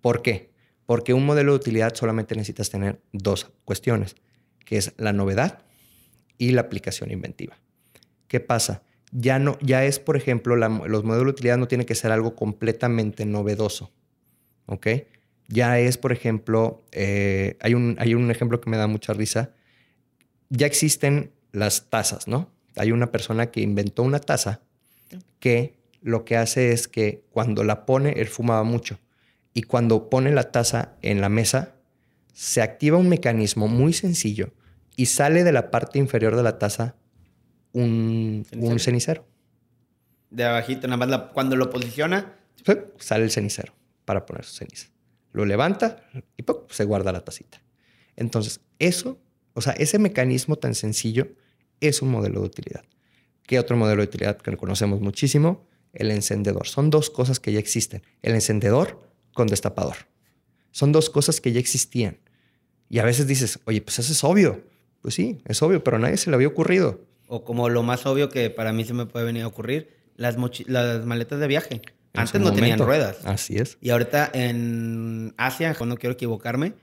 ¿Por 0.00 0.22
qué? 0.22 0.52
Porque 0.86 1.12
un 1.12 1.26
modelo 1.26 1.50
de 1.50 1.56
utilidad 1.56 1.92
solamente 1.96 2.36
necesitas 2.36 2.70
tener 2.70 3.00
dos 3.12 3.50
cuestiones, 3.64 4.14
que 4.64 4.76
es 4.76 4.94
la 4.98 5.12
novedad 5.12 5.64
y 6.38 6.52
la 6.52 6.60
aplicación 6.60 7.10
inventiva. 7.10 7.58
¿Qué 8.28 8.38
pasa? 8.38 8.84
Ya, 9.12 9.38
no, 9.38 9.58
ya 9.60 9.84
es, 9.84 9.98
por 9.98 10.16
ejemplo, 10.16 10.56
los 10.56 11.04
modelos 11.04 11.26
de 11.26 11.30
utilidad 11.30 11.58
no 11.58 11.68
tienen 11.68 11.86
que 11.86 11.94
ser 11.94 12.12
algo 12.12 12.36
completamente 12.36 13.26
novedoso. 13.26 13.92
¿Ok? 14.66 14.86
Ya 15.48 15.80
es, 15.80 15.98
por 15.98 16.12
ejemplo, 16.12 16.84
eh, 16.92 17.56
hay, 17.60 17.74
un, 17.74 17.96
hay 17.98 18.14
un 18.14 18.30
ejemplo 18.30 18.60
que 18.60 18.70
me 18.70 18.76
da 18.76 18.86
mucha 18.86 19.12
risa. 19.12 19.50
Ya 20.48 20.66
existen 20.66 21.32
las 21.50 21.90
tazas, 21.90 22.28
¿no? 22.28 22.50
Hay 22.76 22.92
una 22.92 23.10
persona 23.10 23.50
que 23.50 23.60
inventó 23.60 24.04
una 24.04 24.20
taza 24.20 24.60
que 25.40 25.80
lo 26.02 26.24
que 26.24 26.36
hace 26.36 26.72
es 26.72 26.86
que 26.86 27.24
cuando 27.30 27.64
la 27.64 27.84
pone, 27.84 28.12
él 28.12 28.28
fumaba 28.28 28.62
mucho. 28.62 29.00
Y 29.52 29.62
cuando 29.62 30.08
pone 30.08 30.30
la 30.30 30.52
taza 30.52 30.94
en 31.02 31.20
la 31.20 31.28
mesa, 31.28 31.74
se 32.32 32.62
activa 32.62 32.96
un 32.96 33.08
mecanismo 33.08 33.68
muy 33.68 33.92
sencillo 33.92 34.52
y 34.96 35.06
sale 35.06 35.44
de 35.44 35.52
la 35.52 35.70
parte 35.70 35.98
inferior 35.98 36.36
de 36.36 36.42
la 36.42 36.58
taza 36.58 36.94
un 37.72 38.44
¿Cenicero? 38.48 38.72
un 38.72 38.78
cenicero. 38.80 39.26
De 40.30 40.44
abajito, 40.44 40.86
nada 40.86 40.96
más 40.96 41.08
la- 41.08 41.28
cuando 41.30 41.56
lo 41.56 41.70
posiciona. 41.70 42.36
Sale 42.98 43.24
el 43.24 43.30
cenicero 43.30 43.72
para 44.04 44.26
poner 44.26 44.44
su 44.44 44.54
ceniza. 44.56 44.88
Lo 45.32 45.44
levanta 45.44 46.04
y 46.36 46.42
¡puc! 46.42 46.70
se 46.70 46.84
guarda 46.84 47.12
la 47.12 47.24
tacita. 47.24 47.62
Entonces, 48.16 48.60
eso, 48.78 49.18
o 49.54 49.60
sea, 49.60 49.72
ese 49.74 49.98
mecanismo 49.98 50.56
tan 50.56 50.74
sencillo 50.74 51.28
es 51.80 52.02
un 52.02 52.10
modelo 52.10 52.40
de 52.40 52.46
utilidad. 52.46 52.84
¿Qué 53.46 53.58
otro 53.58 53.76
modelo 53.76 54.02
de 54.02 54.08
utilidad 54.08 54.36
que 54.38 54.56
conocemos 54.56 55.00
muchísimo? 55.00 55.66
El 55.92 56.10
encendedor. 56.10 56.66
Son 56.68 56.90
dos 56.90 57.10
cosas 57.10 57.40
que 57.40 57.52
ya 57.52 57.58
existen. 57.58 58.02
El 58.22 58.34
encendedor 58.34 59.00
con 59.32 59.46
destapador. 59.48 59.96
Son 60.70 60.92
dos 60.92 61.10
cosas 61.10 61.40
que 61.40 61.50
ya 61.52 61.58
existían. 61.60 62.18
Y 62.88 62.98
a 62.98 63.04
veces 63.04 63.26
dices, 63.26 63.58
oye, 63.64 63.80
pues 63.82 63.98
eso 63.98 64.12
es 64.12 64.22
obvio. 64.22 64.64
Pues 65.00 65.14
sí, 65.14 65.40
es 65.46 65.62
obvio, 65.62 65.82
pero 65.82 65.96
a 65.96 66.00
nadie 66.00 66.16
se 66.16 66.30
le 66.30 66.36
había 66.36 66.48
ocurrido. 66.48 67.06
O 67.30 67.44
como 67.44 67.68
lo 67.68 67.82
más 67.82 68.06
obvio 68.06 68.28
que 68.28 68.50
para 68.50 68.72
mí 68.72 68.84
se 68.84 68.92
me 68.92 69.06
puede 69.06 69.24
venir 69.24 69.44
a 69.44 69.46
ocurrir, 69.46 69.88
las, 70.16 70.36
las 70.66 71.06
maletas 71.06 71.38
de 71.38 71.46
viaje. 71.46 71.80
En 72.12 72.20
Antes 72.20 72.40
no 72.40 72.48
tenían 72.52 72.78
momento. 72.78 72.86
ruedas. 72.86 73.18
Así 73.24 73.56
es. 73.56 73.78
Y 73.80 73.90
ahorita 73.90 74.28
en 74.34 75.32
Asia, 75.36 75.76
no 75.86 75.96
quiero 75.96 76.14
equivocarme, 76.14 76.74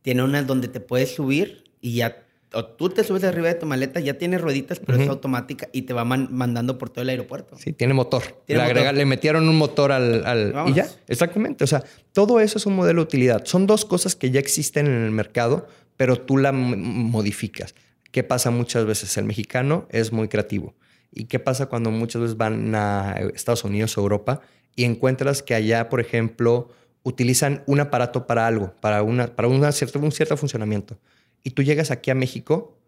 tiene 0.00 0.22
unas 0.22 0.46
donde 0.46 0.68
te 0.68 0.80
puedes 0.80 1.14
subir 1.14 1.64
y 1.82 1.96
ya 1.96 2.24
o 2.52 2.64
tú 2.64 2.88
te 2.88 3.04
subes 3.04 3.22
arriba 3.24 3.48
de 3.48 3.54
tu 3.54 3.66
maleta, 3.66 4.00
ya 4.00 4.14
tiene 4.14 4.36
rueditas, 4.38 4.80
pero 4.80 4.98
es 5.00 5.08
automática 5.08 5.68
y 5.72 5.82
te 5.82 5.92
va 5.92 6.04
mandando 6.04 6.78
por 6.78 6.90
todo 6.90 7.02
el 7.02 7.10
aeropuerto. 7.10 7.56
Sí, 7.56 7.72
tiene 7.72 7.94
motor. 7.94 8.42
le, 8.48 8.92
le 8.92 9.06
metieron 9.06 9.48
un 9.48 9.56
motor 9.56 9.92
al... 9.92 10.26
al 10.26 10.54
y 10.66 10.74
ya, 10.74 10.88
exactamente. 11.06 11.62
O 11.62 11.66
sea, 11.68 11.84
todo 12.12 12.40
eso 12.40 12.58
es 12.58 12.66
un 12.66 12.74
modelo 12.74 13.02
de 13.02 13.04
utilidad. 13.04 13.44
Son 13.44 13.66
dos 13.68 13.84
cosas 13.84 14.16
que 14.16 14.32
ya 14.32 14.40
existen 14.40 14.86
en 14.86 15.04
el 15.04 15.12
mercado, 15.12 15.68
pero 15.96 16.16
tú 16.16 16.38
la 16.38 16.50
modificas. 16.50 17.74
¿Qué 18.10 18.24
pasa 18.24 18.50
muchas 18.50 18.86
veces? 18.86 19.16
El 19.16 19.24
mexicano 19.24 19.86
es 19.90 20.12
muy 20.12 20.28
creativo. 20.28 20.74
¿Y 21.12 21.24
qué 21.24 21.38
pasa 21.38 21.66
cuando 21.66 21.90
muchas 21.90 22.22
veces 22.22 22.36
van 22.36 22.74
a 22.74 23.16
Estados 23.34 23.64
Unidos 23.64 23.96
o 23.96 24.00
Europa 24.00 24.40
y 24.76 24.84
encuentras 24.84 25.42
que 25.42 25.54
allá, 25.54 25.88
por 25.88 26.00
ejemplo, 26.00 26.70
utilizan 27.02 27.62
un 27.66 27.80
aparato 27.80 28.26
para 28.26 28.46
algo, 28.46 28.74
para, 28.80 29.02
una, 29.02 29.34
para 29.34 29.48
una 29.48 29.72
cierta, 29.72 29.98
un 29.98 30.12
cierto 30.12 30.36
funcionamiento? 30.36 30.98
Y 31.42 31.50
tú 31.50 31.62
llegas 31.62 31.90
aquí 31.90 32.10
a 32.10 32.14
México 32.14 32.78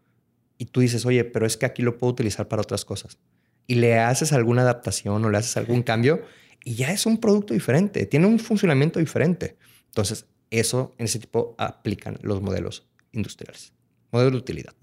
y 0.58 0.66
tú 0.66 0.80
dices, 0.80 1.04
oye, 1.06 1.24
pero 1.24 1.46
es 1.46 1.56
que 1.56 1.66
aquí 1.66 1.82
lo 1.82 1.98
puedo 1.98 2.12
utilizar 2.12 2.48
para 2.48 2.62
otras 2.62 2.84
cosas. 2.84 3.18
Y 3.66 3.76
le 3.76 3.98
haces 3.98 4.32
alguna 4.32 4.62
adaptación 4.62 5.24
o 5.24 5.30
le 5.30 5.38
haces 5.38 5.56
algún 5.56 5.82
cambio 5.82 6.22
y 6.64 6.74
ya 6.74 6.92
es 6.92 7.06
un 7.06 7.18
producto 7.18 7.54
diferente, 7.54 8.06
tiene 8.06 8.26
un 8.26 8.38
funcionamiento 8.38 8.98
diferente. 8.98 9.56
Entonces, 9.86 10.26
eso 10.50 10.94
en 10.98 11.06
ese 11.06 11.18
tipo 11.18 11.54
aplican 11.58 12.18
los 12.22 12.40
modelos 12.40 12.86
industriales. 13.12 13.72
Modelo 14.12 14.30
de 14.32 14.36
utilidad. 14.36 14.74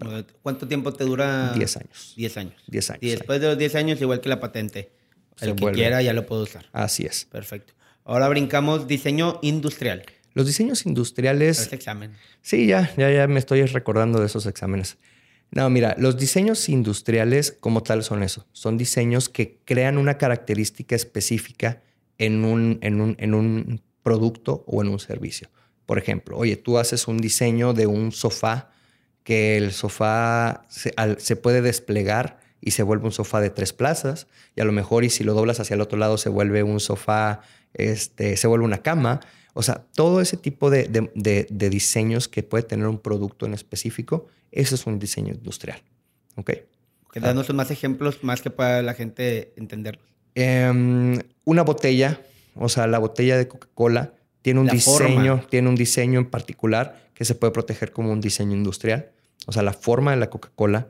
¿Cuánto 0.42 0.66
tiempo 0.66 0.92
te 0.92 1.04
dura? 1.04 1.52
10 1.54 1.76
años. 1.76 2.14
10 2.16 2.36
años. 2.36 2.54
10 2.66 2.90
años. 2.90 3.02
Y 3.02 3.10
después 3.10 3.40
de 3.40 3.46
los 3.46 3.56
10 3.56 3.74
años, 3.76 4.00
igual 4.00 4.20
que 4.20 4.28
la 4.28 4.40
patente, 4.40 4.92
el 5.40 5.54
que 5.54 5.70
quiera 5.70 6.02
ya 6.02 6.12
lo 6.12 6.26
puede 6.26 6.42
usar. 6.42 6.66
Así 6.72 7.06
es. 7.06 7.26
Perfecto. 7.26 7.72
Ahora 8.04 8.28
brincamos 8.28 8.88
diseño 8.88 9.38
industrial. 9.42 10.02
Los 10.34 10.46
diseños 10.46 10.84
industriales. 10.84 11.60
Este 11.60 11.76
examen. 11.76 12.12
Sí, 12.42 12.66
ya, 12.66 12.92
ya, 12.96 13.08
ya 13.10 13.28
me 13.28 13.38
estoy 13.38 13.64
recordando 13.66 14.18
de 14.18 14.26
esos 14.26 14.46
exámenes. 14.46 14.98
No, 15.52 15.70
mira, 15.70 15.94
los 15.96 16.16
diseños 16.16 16.68
industriales 16.68 17.56
como 17.60 17.84
tal 17.84 18.02
son 18.02 18.24
eso. 18.24 18.48
Son 18.52 18.76
diseños 18.76 19.28
que 19.28 19.60
crean 19.64 19.96
una 19.96 20.18
característica 20.18 20.96
específica 20.96 21.82
en 22.18 22.44
un, 22.44 22.80
en 22.82 23.00
un, 23.00 23.16
en 23.18 23.34
un 23.34 23.80
producto 24.02 24.64
o 24.66 24.82
en 24.82 24.88
un 24.88 24.98
servicio. 24.98 25.50
Por 25.86 25.98
ejemplo, 25.98 26.36
oye, 26.36 26.56
tú 26.56 26.78
haces 26.78 27.06
un 27.06 27.18
diseño 27.18 27.72
de 27.74 27.86
un 27.86 28.10
sofá 28.10 28.70
que 29.30 29.56
el 29.56 29.70
sofá 29.70 30.66
se, 30.68 31.36
puede 31.36 31.62
desplegar 31.62 32.40
y 32.60 32.72
se 32.72 32.82
vuelve 32.82 33.04
un 33.04 33.12
sofá 33.12 33.40
de 33.40 33.48
tres 33.48 33.72
plazas 33.72 34.26
y 34.56 34.60
a 34.60 34.64
lo 34.64 34.72
mejor 34.72 35.04
y 35.04 35.10
si 35.10 35.22
lo 35.22 35.34
doblas 35.34 35.60
hacia 35.60 35.74
el 35.74 35.80
otro 35.80 35.96
lado 36.00 36.18
se 36.18 36.28
vuelve 36.28 36.64
un 36.64 36.80
sofá, 36.80 37.40
este, 37.72 38.36
se 38.36 38.48
vuelve 38.48 38.64
una 38.64 38.78
cama. 38.78 39.20
O 39.54 39.62
sea, 39.62 39.84
todo 39.94 40.20
ese 40.20 40.36
tipo 40.36 40.68
de, 40.68 40.88
de, 41.14 41.70
diseños 41.70 42.26
que 42.26 42.42
puede 42.42 42.64
tener 42.64 42.88
un 42.88 42.98
producto 42.98 43.46
en 43.46 43.54
específico, 43.54 44.26
eso 44.50 44.74
es 44.74 44.84
un 44.84 44.98
diseño 44.98 45.32
industrial. 45.32 45.80
¿Ok? 46.34 46.50
Que 47.12 47.20
ah. 47.22 47.52
más 47.54 47.70
ejemplos, 47.70 48.24
más 48.24 48.42
que 48.42 48.50
para 48.50 48.82
la 48.82 48.94
gente 48.94 49.52
entenderlos. 49.56 50.04
Em, 50.34 51.20
una 51.44 51.62
botella, 51.62 52.20
o 52.56 52.68
sea, 52.68 52.88
la 52.88 52.98
botella 52.98 53.38
de 53.38 53.46
Coca-Cola 53.46 54.12
tiene 54.42 54.58
un 54.58 54.66
diseño, 54.66 55.46
tiene 55.48 55.68
un 55.68 55.76
diseño 55.76 56.18
en 56.18 56.28
particular 56.28 57.08
que 57.14 57.24
se 57.24 57.36
puede 57.36 57.52
proteger 57.52 57.92
como 57.92 58.10
un 58.10 58.20
diseño 58.20 58.56
industrial. 58.56 59.12
O 59.50 59.52
sea, 59.52 59.62
la 59.62 59.72
forma 59.72 60.12
de 60.12 60.16
la 60.16 60.30
Coca-Cola. 60.30 60.88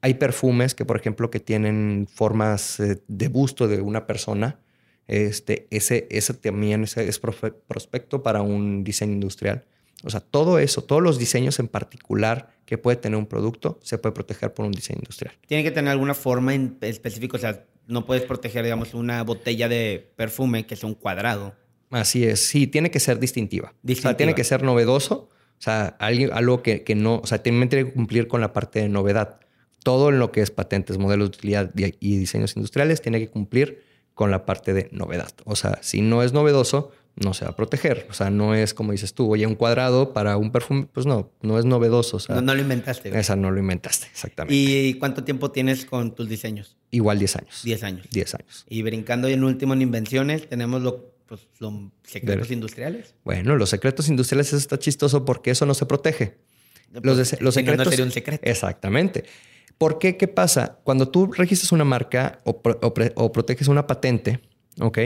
Hay 0.00 0.14
perfumes 0.14 0.74
que, 0.74 0.84
por 0.84 0.96
ejemplo, 0.96 1.30
que 1.30 1.40
tienen 1.40 2.06
formas 2.12 2.78
eh, 2.80 3.02
de 3.08 3.28
busto 3.28 3.68
de 3.68 3.80
una 3.80 4.06
persona. 4.06 4.60
Este, 5.06 5.66
ese, 5.70 6.06
ese 6.10 6.34
también 6.34 6.84
es, 6.84 6.96
es 6.96 7.18
prospecto 7.18 8.22
para 8.22 8.42
un 8.42 8.84
diseño 8.84 9.12
industrial. 9.12 9.64
O 10.04 10.10
sea, 10.10 10.20
todo 10.20 10.60
eso, 10.60 10.84
todos 10.84 11.02
los 11.02 11.18
diseños 11.18 11.58
en 11.58 11.66
particular 11.66 12.54
que 12.64 12.78
puede 12.78 12.96
tener 12.96 13.18
un 13.18 13.26
producto, 13.26 13.80
se 13.82 13.98
puede 13.98 14.14
proteger 14.14 14.54
por 14.54 14.64
un 14.64 14.72
diseño 14.72 15.00
industrial. 15.00 15.34
Tiene 15.46 15.64
que 15.64 15.72
tener 15.72 15.90
alguna 15.90 16.14
forma 16.14 16.54
en 16.54 16.78
específico. 16.80 17.36
O 17.36 17.40
sea, 17.40 17.64
no 17.88 18.06
puedes 18.06 18.22
proteger, 18.24 18.62
digamos, 18.62 18.94
una 18.94 19.24
botella 19.24 19.68
de 19.68 20.12
perfume 20.16 20.66
que 20.66 20.74
es 20.74 20.84
un 20.84 20.94
cuadrado 20.94 21.54
Así 21.90 22.24
es, 22.24 22.46
sí, 22.46 22.66
tiene 22.66 22.90
que 22.90 23.00
ser 23.00 23.18
distintiva. 23.18 23.74
O 23.86 23.94
sea, 23.94 24.16
tiene 24.16 24.34
que 24.34 24.44
ser 24.44 24.62
novedoso. 24.62 25.30
O 25.58 25.62
sea, 25.62 25.96
algo 25.98 26.62
que, 26.62 26.84
que 26.84 26.94
no, 26.94 27.16
o 27.16 27.26
sea, 27.26 27.42
tiene 27.42 27.68
que 27.68 27.92
cumplir 27.92 28.28
con 28.28 28.40
la 28.40 28.52
parte 28.52 28.80
de 28.80 28.88
novedad. 28.88 29.40
Todo 29.82 30.10
en 30.10 30.18
lo 30.18 30.30
que 30.32 30.40
es 30.40 30.50
patentes, 30.50 30.98
modelos 30.98 31.30
de 31.30 31.36
utilidad 31.36 31.72
y 31.74 32.16
diseños 32.16 32.56
industriales 32.56 33.00
tiene 33.00 33.18
que 33.18 33.28
cumplir 33.28 33.82
con 34.14 34.30
la 34.30 34.44
parte 34.44 34.72
de 34.72 34.88
novedad. 34.92 35.30
O 35.44 35.56
sea, 35.56 35.78
si 35.82 36.00
no 36.00 36.22
es 36.22 36.32
novedoso, 36.32 36.92
no 37.16 37.34
se 37.34 37.44
va 37.44 37.52
a 37.52 37.56
proteger. 37.56 38.06
O 38.10 38.12
sea, 38.12 38.30
no 38.30 38.54
es 38.54 38.74
como 38.74 38.92
dices 38.92 39.14
tú, 39.14 39.30
oye, 39.30 39.46
un 39.46 39.54
cuadrado 39.54 40.12
para 40.12 40.36
un 40.36 40.50
perfume, 40.52 40.88
pues 40.92 41.06
no, 41.06 41.30
no 41.42 41.58
es 41.58 41.64
novedoso. 41.64 42.18
no, 42.28 42.40
no, 42.40 42.54
lo 42.54 42.60
inventaste. 42.60 43.16
Esa 43.18 43.36
no 43.36 43.50
lo 43.50 43.58
inventaste, 43.58 44.06
exactamente. 44.06 44.54
¿Y 44.54 44.94
cuánto 44.94 45.24
tiempo 45.24 45.50
tienes 45.50 45.84
con 45.84 46.14
tus 46.14 46.28
diseños? 46.28 46.76
Igual 46.90 47.18
10 47.18 47.36
años. 47.36 47.60
10 47.64 47.82
años. 47.82 48.06
10 48.10 48.34
años. 48.34 48.66
Y 48.68 48.82
brincando 48.82 49.28
en 49.28 49.44
último 49.44 49.74
en 49.74 49.82
invenciones, 49.82 50.48
tenemos 50.48 50.82
lo 50.82 51.17
pues, 51.28 51.46
los 51.58 51.74
secretos 52.04 52.50
industriales. 52.50 53.14
Bueno, 53.22 53.54
los 53.56 53.68
secretos 53.68 54.08
industriales 54.08 54.48
eso 54.48 54.56
está 54.56 54.78
chistoso 54.78 55.24
porque 55.24 55.50
eso 55.50 55.66
no 55.66 55.74
se 55.74 55.84
protege. 55.84 56.38
los, 56.90 57.18
los 57.40 57.54
secretos. 57.54 57.84
No 57.86 57.90
sería 57.90 58.04
un 58.06 58.12
secreto. 58.12 58.42
Exactamente. 58.48 59.24
¿Por 59.76 59.98
qué? 59.98 60.16
¿Qué 60.16 60.26
pasa? 60.26 60.78
Cuando 60.82 61.08
tú 61.08 61.30
registras 61.30 61.70
una 61.70 61.84
marca 61.84 62.40
o, 62.44 62.60
o, 62.62 63.32
proteges 63.32 63.68
una 63.68 63.86
patente, 63.86 64.40
¿ok? 64.80 64.98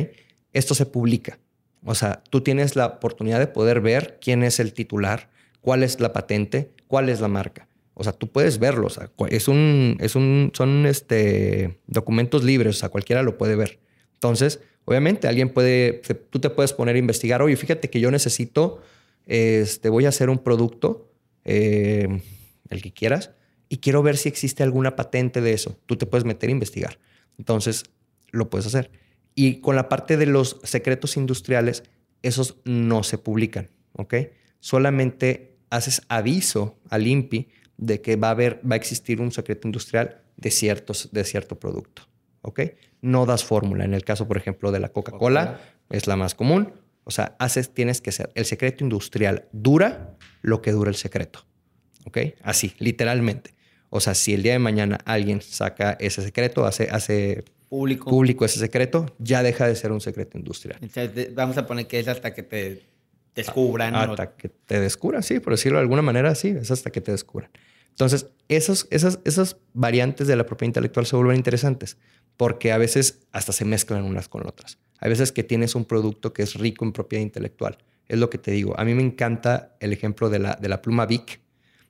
Esto 0.52 0.74
se 0.74 0.87
publica. 0.87 1.38
O 1.85 1.94
sea, 1.94 2.22
tú 2.30 2.40
tienes 2.40 2.76
la 2.76 2.87
oportunidad 2.87 3.40
de 3.40 3.48
poder 3.48 3.80
ver 3.80 4.18
quién 4.20 4.44
es 4.44 4.61
el 4.61 4.72
titular, 4.72 5.28
cuál 5.61 5.82
es 5.82 6.00
la 6.00 6.12
patente, 6.12 6.72
cuál 6.87 7.08
es 7.08 7.20
la 7.20 7.28
marca. 7.28 7.68
O 7.94 8.04
sea, 8.04 8.12
tú 8.12 8.30
puedes 8.30 8.58
verlo. 8.61 8.87
O 8.87 8.90
sea, 8.90 9.11
es 9.28 9.48
un, 9.48 9.98
es 10.00 10.14
un, 10.14 10.52
son 10.54 10.87
este, 10.87 11.80
documentos 11.88 12.44
libres. 12.44 12.76
O 12.76 12.78
sea, 12.78 12.88
cualquiera 12.88 13.22
lo 13.22 13.37
puede 13.37 13.56
ver. 13.56 13.80
Entonces, 14.14 14.61
Obviamente 14.85 15.29
alguien 15.29 15.51
puede, 15.51 16.03
tú 16.31 16.40
te 16.40 16.51
puedes 16.51 16.73
poner 16.73 16.97
a 16.97 16.99
investigar, 16.99 17.42
oye, 17.42 17.57
fíjate 17.57 17.88
que 17.88 18.01
yo 18.01 18.11
necesito, 18.11 18.83
este, 19.27 19.88
voy 19.88 20.07
a 20.07 20.09
hacer 20.09 20.29
un 20.29 20.38
producto, 20.38 21.12
eh, 21.45 22.21
el 22.68 22.83
que 22.83 22.92
quieras, 22.92 23.31
y 23.68 23.79
quiero 23.79 24.03
ver 24.03 24.16
si 24.16 24.29
existe 24.29 24.62
alguna 24.62 24.97
patente 24.97 25.40
de 25.40 25.53
eso. 25.53 25.79
Tú 25.87 25.97
te 25.97 26.07
puedes 26.07 26.25
meter 26.25 26.49
a 26.49 26.53
investigar. 26.53 26.99
Entonces, 27.38 27.85
lo 28.31 28.51
puedes 28.51 28.66
hacer. 28.66 28.90
Y 29.35 29.61
con 29.61 29.77
la 29.77 29.88
parte 29.88 30.16
de 30.16 30.27
los 30.27 30.59
secretos 30.62 31.16
industriales, 31.16 31.85
esos 32.23 32.57
no 32.64 33.03
se 33.03 33.18
publican, 33.18 33.71
¿ok? 33.95 34.14
Solamente 34.61 35.57
haces 35.71 36.03
aviso 36.09 36.79
al 36.90 37.07
INPI 37.07 37.49
de 37.79 38.01
que 38.01 38.16
va 38.16 38.29
a 38.29 38.33
haber, 38.33 38.61
va 38.68 38.75
a 38.75 38.77
existir 38.77 39.21
un 39.21 39.33
secreto 39.33 39.66
industrial 39.66 40.21
de, 40.37 40.51
ciertos, 40.51 41.09
de 41.12 41.25
cierto 41.25 41.59
producto. 41.59 42.03
¿Ok? 42.42 42.61
No 43.00 43.26
das 43.26 43.44
fórmula. 43.44 43.85
En 43.85 43.94
el 43.94 44.05
caso, 44.05 44.28
por 44.28 44.37
ejemplo, 44.37 44.70
de 44.72 44.81
la 44.81 44.90
Coca-Cola, 44.90 45.61
es 45.90 46.07
la 46.07 46.16
más 46.16 46.35
común. 46.35 46.72
O 47.05 47.11
sea, 47.11 47.37
haces, 47.38 47.72
tienes 47.72 48.00
que 48.00 48.12
ser. 48.12 48.31
El 48.35 48.44
secreto 48.44 48.85
industrial 48.85 49.48
dura 49.52 50.16
lo 50.42 50.62
que 50.62 50.72
dura 50.72 50.90
el 50.90 50.96
secreto. 50.96 51.44
¿Ok? 52.05 52.18
Así, 52.42 52.74
literalmente. 52.78 53.55
O 53.90 54.00
sea, 54.00 54.14
si 54.14 54.35
el 54.35 54.42
día 54.42 54.52
de 54.52 54.59
mañana 54.59 54.98
alguien 55.05 55.40
saca 55.40 55.96
ese 56.00 56.22
secreto, 56.22 56.66
hace, 56.66 56.88
hace 56.90 57.44
público. 57.68 58.11
público 58.11 58.44
ese 58.44 58.59
secreto, 58.59 59.07
ya 59.18 59.42
deja 59.42 59.66
de 59.66 59.76
ser 59.76 59.92
un 59.92 60.00
secreto 60.00 60.38
industrial. 60.38 60.78
vamos 61.35 61.59
a 61.59 61.66
poner 61.66 61.87
que 61.87 62.00
es 62.00 62.09
hasta 62.09 62.33
que 62.33 62.42
te 62.42 62.83
descubran. 63.35 63.94
Hasta 63.94 64.35
que 64.35 64.48
te 64.48 64.81
descubran, 64.81 65.22
sí, 65.22 65.40
por 65.40 65.52
decirlo 65.52 65.78
de 65.78 65.83
alguna 65.83 66.02
manera, 66.02 66.35
sí, 66.35 66.48
es 66.48 66.70
hasta 66.70 66.90
que 66.90 67.00
te 67.00 67.12
descubran. 67.12 67.50
Entonces, 67.90 68.26
esos, 68.48 68.88
esas, 68.90 69.20
esas 69.24 69.59
variantes 69.74 70.26
de 70.26 70.37
la 70.37 70.46
propiedad 70.46 70.70
intelectual 70.70 71.05
se 71.05 71.14
vuelven 71.16 71.37
interesantes 71.37 71.98
porque 72.37 72.73
a 72.73 72.79
veces 72.79 73.21
hasta 73.33 73.53
se 73.53 73.64
mezclan 73.64 74.05
unas 74.05 74.29
con 74.29 74.47
otras. 74.47 74.79
Hay 74.99 75.11
veces 75.11 75.33
que 75.33 75.42
tienes 75.42 75.75
un 75.75 75.85
producto 75.85 76.33
que 76.33 76.42
es 76.42 76.55
rico 76.55 76.85
en 76.85 76.92
propiedad 76.92 77.23
intelectual. 77.23 77.79
Es 78.07 78.18
lo 78.18 78.31
que 78.31 78.38
te 78.38 78.51
digo. 78.51 78.79
A 78.79 78.85
mí 78.85 78.95
me 78.95 79.03
encanta 79.03 79.77
el 79.81 79.92
ejemplo 79.92 80.31
de 80.31 80.38
la, 80.38 80.55
de 80.61 80.68
la 80.68 80.83
pluma 80.83 81.07
Vic, 81.07 81.40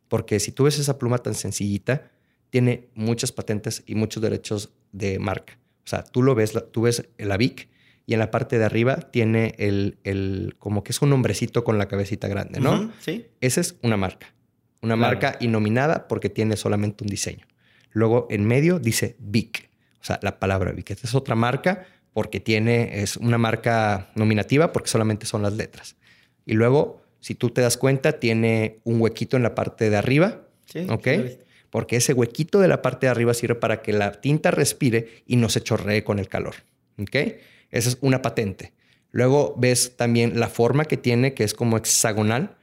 porque 0.08 0.40
si 0.40 0.52
tú 0.52 0.64
ves 0.64 0.78
esa 0.78 0.98
pluma 0.98 1.18
tan 1.18 1.34
sencillita, 1.34 2.10
tiene 2.50 2.88
muchas 2.94 3.32
patentes 3.32 3.82
y 3.86 3.94
muchos 3.94 4.22
derechos 4.22 4.72
de 4.92 5.18
marca. 5.18 5.58
O 5.84 5.88
sea, 5.88 6.04
tú 6.04 6.22
lo 6.22 6.34
ves, 6.34 6.52
tú 6.70 6.82
ves 6.82 7.08
la 7.18 7.36
Vic 7.36 7.68
y 8.06 8.12
en 8.14 8.18
la 8.18 8.30
parte 8.30 8.58
de 8.58 8.64
arriba 8.64 8.96
tiene 8.96 9.54
el, 9.58 9.98
el 10.04 10.54
como 10.58 10.84
que 10.84 10.92
es 10.92 11.02
un 11.02 11.12
hombrecito 11.12 11.64
con 11.64 11.78
la 11.78 11.88
cabecita 11.88 12.28
grande, 12.28 12.60
¿no? 12.60 12.92
sí. 13.00 13.26
Esa 13.40 13.60
es 13.60 13.76
una 13.82 13.96
marca. 13.96 14.34
Una 14.80 14.96
marca 14.96 15.36
innominada 15.40 16.08
porque 16.08 16.28
tiene 16.28 16.56
solamente 16.56 17.04
un 17.04 17.08
diseño. 17.08 17.46
Luego 17.90 18.26
en 18.30 18.44
medio 18.46 18.80
dice 18.80 19.16
Vic. 19.18 19.70
O 20.02 20.04
sea, 20.04 20.18
la 20.22 20.38
palabra 20.40 20.72
Vic. 20.72 20.90
es 20.90 21.14
otra 21.14 21.34
marca 21.34 21.86
porque 22.12 22.40
tiene, 22.40 23.02
es 23.02 23.16
una 23.16 23.38
marca 23.38 24.10
nominativa 24.14 24.72
porque 24.72 24.90
solamente 24.90 25.26
son 25.26 25.42
las 25.42 25.52
letras. 25.54 25.96
Y 26.44 26.54
luego, 26.54 27.02
si 27.20 27.34
tú 27.34 27.50
te 27.50 27.60
das 27.60 27.76
cuenta, 27.76 28.18
tiene 28.18 28.80
un 28.84 29.00
huequito 29.00 29.36
en 29.36 29.44
la 29.44 29.54
parte 29.54 29.88
de 29.90 29.96
arriba. 29.96 30.42
Sí. 30.66 30.86
¿Ok? 30.90 31.08
Porque 31.70 31.96
ese 31.96 32.12
huequito 32.12 32.58
de 32.60 32.68
la 32.68 32.82
parte 32.82 33.06
de 33.06 33.10
arriba 33.12 33.32
sirve 33.32 33.54
para 33.54 33.80
que 33.80 33.92
la 33.92 34.20
tinta 34.20 34.50
respire 34.50 35.22
y 35.26 35.36
no 35.36 35.48
se 35.48 35.62
chorree 35.62 36.04
con 36.04 36.18
el 36.18 36.28
calor. 36.28 36.56
¿Ok? 36.98 37.14
Esa 37.70 37.88
es 37.88 37.98
una 38.00 38.20
patente. 38.20 38.72
Luego 39.10 39.54
ves 39.56 39.96
también 39.96 40.38
la 40.40 40.48
forma 40.48 40.84
que 40.84 40.96
tiene, 40.96 41.32
que 41.34 41.44
es 41.44 41.54
como 41.54 41.76
hexagonal. 41.76 42.56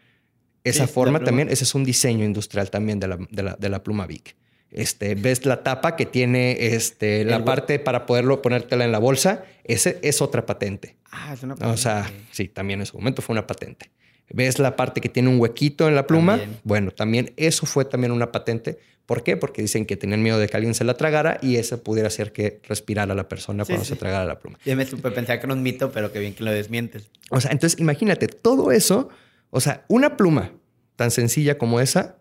Esa 0.64 0.86
Sí, 0.88 0.94
forma 0.94 1.22
también, 1.24 1.50
ese 1.50 1.64
es 1.64 1.74
un 1.74 1.86
diseño 1.86 2.26
industrial 2.26 2.70
también 2.70 3.00
de 3.00 3.08
la, 3.08 3.18
de 3.32 3.44
la, 3.44 3.56
de 3.56 3.70
la 3.70 3.82
pluma 3.82 4.06
Bic. 4.06 4.36
Este, 4.72 5.15
ves 5.15 5.45
la 5.45 5.63
tapa 5.63 5.95
que 5.95 6.05
tiene 6.05 6.57
este, 6.76 7.26
la 7.26 7.38
El 7.38 7.43
parte 7.43 7.80
para 7.80 8.05
poderlo 8.05 8.41
ponértela 8.41 8.86
en 8.86 8.91
la 8.91 8.99
bolsa. 8.99 9.43
Ese 9.63 9.99
es 10.03 10.22
otra 10.22 10.45
patente. 10.45 10.95
Ah, 11.11 11.34
es 11.34 11.41
una 11.43 11.55
O 11.55 11.78
sea, 11.78 12.03
patente. 12.03 12.26
sí, 12.32 12.47
también 12.47 12.80
en 12.82 12.86
su 12.86 12.97
momento 12.97 13.22
fue 13.22 13.34
una 13.34 13.47
patente. 13.47 13.89
¿Ves 14.32 14.59
la 14.59 14.76
parte 14.76 15.01
que 15.01 15.09
tiene 15.09 15.30
un 15.30 15.39
huequito 15.39 15.88
en 15.88 15.95
la 15.95 16.05
pluma? 16.05 16.38
También. 16.38 16.59
Bueno, 16.63 16.91
también 16.91 17.34
eso 17.36 17.65
fue 17.65 17.84
también 17.86 18.11
una 18.11 18.32
patente. 18.32 18.78
¿Por 19.07 19.24
qué? 19.24 19.38
Porque 19.38 19.63
dicen 19.63 19.88
que 19.88 19.97
tenían 19.97 20.22
miedo 20.22 20.38
de 20.38 20.47
que 20.47 20.55
alguien 20.55 20.76
se 20.76 20.84
la 20.84 20.93
tragara 20.93 21.39
y 21.41 21.55
eso 21.55 21.82
pudiera 21.82 22.09
hacer 22.09 22.32
que 22.32 22.61
respirara 22.67 23.15
la 23.15 23.28
persona 23.28 23.65
Sí, 23.65 23.70
cuando 23.72 23.86
sí. 23.86 23.89
se 23.93 23.95
tragara 23.95 24.24
la 24.26 24.38
pluma. 24.38 24.59
Ya 24.65 24.76
me 24.76 24.86
supe 24.86 25.09
pensar 25.09 25.39
que 25.39 25.47
era 25.47 25.53
un 25.55 25.63
mito, 25.63 25.91
pero 25.91 26.11
que 26.11 26.20
bien 26.20 26.36
que 26.36 26.43
lo 26.43 26.51
desmientes. 26.51 27.09
O 27.32 27.41
sea, 27.41 27.49
entonces 27.49 27.80
imagínate, 27.80 28.28
todo 28.28 28.72
eso, 28.72 29.09
o 29.49 29.61
sea, 29.61 29.84
una 29.88 30.15
pluma 30.15 30.51
tan 30.95 31.09
sencilla 31.09 31.57
como 31.57 31.80
esa, 31.80 32.17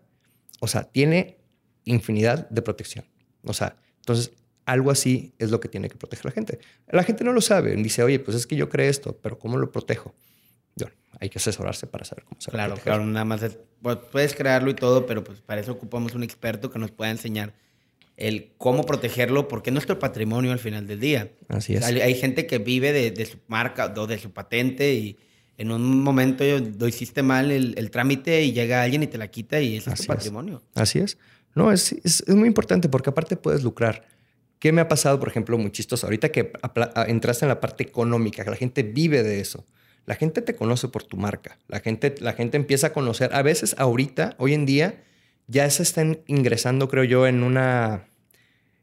o 0.61 0.67
sea, 0.67 0.85
tiene 0.85 1.37
infinidad 1.93 2.49
de 2.49 2.61
protección. 2.61 3.05
O 3.43 3.53
sea, 3.53 3.75
entonces 3.99 4.31
algo 4.65 4.91
así 4.91 5.33
es 5.39 5.49
lo 5.51 5.59
que 5.59 5.67
tiene 5.67 5.89
que 5.89 5.95
proteger 5.97 6.25
la 6.25 6.31
gente. 6.31 6.59
La 6.89 7.03
gente 7.03 7.23
no 7.23 7.33
lo 7.33 7.41
sabe. 7.41 7.75
Dice, 7.75 8.03
oye, 8.03 8.19
pues 8.19 8.37
es 8.37 8.45
que 8.47 8.55
yo 8.55 8.69
creo 8.69 8.89
esto, 8.89 9.17
pero 9.21 9.39
¿cómo 9.39 9.57
lo 9.57 9.71
protejo? 9.71 10.13
Bueno, 10.75 10.93
hay 11.19 11.29
que 11.29 11.39
asesorarse 11.39 11.87
para 11.87 12.05
saber 12.05 12.23
cómo 12.25 12.39
se 12.39 12.51
Claro, 12.51 12.73
proteger. 12.75 12.93
claro, 12.93 13.05
nada 13.05 13.25
más 13.25 13.41
es- 13.43 13.57
pues, 13.81 13.97
puedes 14.11 14.35
crearlo 14.35 14.69
y 14.69 14.75
todo, 14.75 15.05
pero 15.05 15.23
pues 15.23 15.41
para 15.41 15.59
eso 15.61 15.71
ocupamos 15.71 16.13
un 16.13 16.23
experto 16.23 16.69
que 16.69 16.77
nos 16.79 16.91
pueda 16.91 17.09
enseñar 17.11 17.53
el 18.17 18.51
cómo 18.57 18.83
protegerlo, 18.83 19.47
porque 19.47 19.69
es 19.69 19.73
nuestro 19.73 19.97
patrimonio 19.97 20.51
al 20.51 20.59
final 20.59 20.85
del 20.85 20.99
día. 20.99 21.31
Así 21.47 21.75
es. 21.75 21.83
hay, 21.85 22.01
hay 22.01 22.13
gente 22.15 22.45
que 22.45 22.57
vive 22.59 22.91
de, 22.91 23.11
de 23.11 23.25
su 23.25 23.37
marca 23.47 23.93
o 23.95 24.07
de 24.07 24.19
su 24.19 24.31
patente 24.31 24.93
y 24.93 25.17
en 25.57 25.71
un 25.71 26.03
momento 26.03 26.43
lo 26.77 26.87
hiciste 26.87 27.23
mal 27.23 27.49
el, 27.51 27.73
el 27.77 27.89
trámite 27.91 28.43
y 28.43 28.51
llega 28.51 28.83
alguien 28.83 29.03
y 29.03 29.07
te 29.07 29.17
la 29.17 29.29
quita 29.29 29.61
y 29.61 29.77
ese 29.77 29.89
es 29.91 29.95
tu 29.95 30.01
es. 30.03 30.07
patrimonio. 30.07 30.61
Así 30.75 30.99
es. 30.99 31.17
No, 31.59 31.71
es, 31.71 31.91
es, 32.03 32.23
es 32.25 32.35
muy 32.35 32.47
importante 32.47 32.87
porque 32.89 33.09
aparte 33.09 33.35
puedes 33.35 33.63
lucrar. 33.63 34.07
¿Qué 34.59 34.71
me 34.71 34.81
ha 34.81 34.87
pasado, 34.87 35.19
por 35.19 35.27
ejemplo, 35.27 35.57
muy 35.57 35.71
chistoso? 35.71 36.07
Ahorita 36.07 36.29
que 36.31 36.53
apla- 36.61 36.91
a- 36.95 37.05
entraste 37.05 37.45
en 37.45 37.49
la 37.49 37.59
parte 37.59 37.83
económica, 37.83 38.43
que 38.43 38.49
la 38.49 38.55
gente 38.55 38.83
vive 38.83 39.23
de 39.23 39.39
eso. 39.41 39.65
La 40.05 40.15
gente 40.15 40.41
te 40.41 40.55
conoce 40.55 40.87
por 40.87 41.03
tu 41.03 41.17
marca. 41.17 41.59
La 41.67 41.79
gente, 41.81 42.15
la 42.19 42.33
gente 42.33 42.57
empieza 42.57 42.87
a 42.87 42.93
conocer. 42.93 43.29
A 43.33 43.41
veces, 43.41 43.75
ahorita, 43.77 44.35
hoy 44.37 44.53
en 44.53 44.65
día, 44.65 45.03
ya 45.47 45.69
se 45.69 45.83
están 45.83 46.19
ingresando, 46.27 46.87
creo 46.87 47.03
yo, 47.03 47.27
en 47.27 47.43
una, 47.43 48.07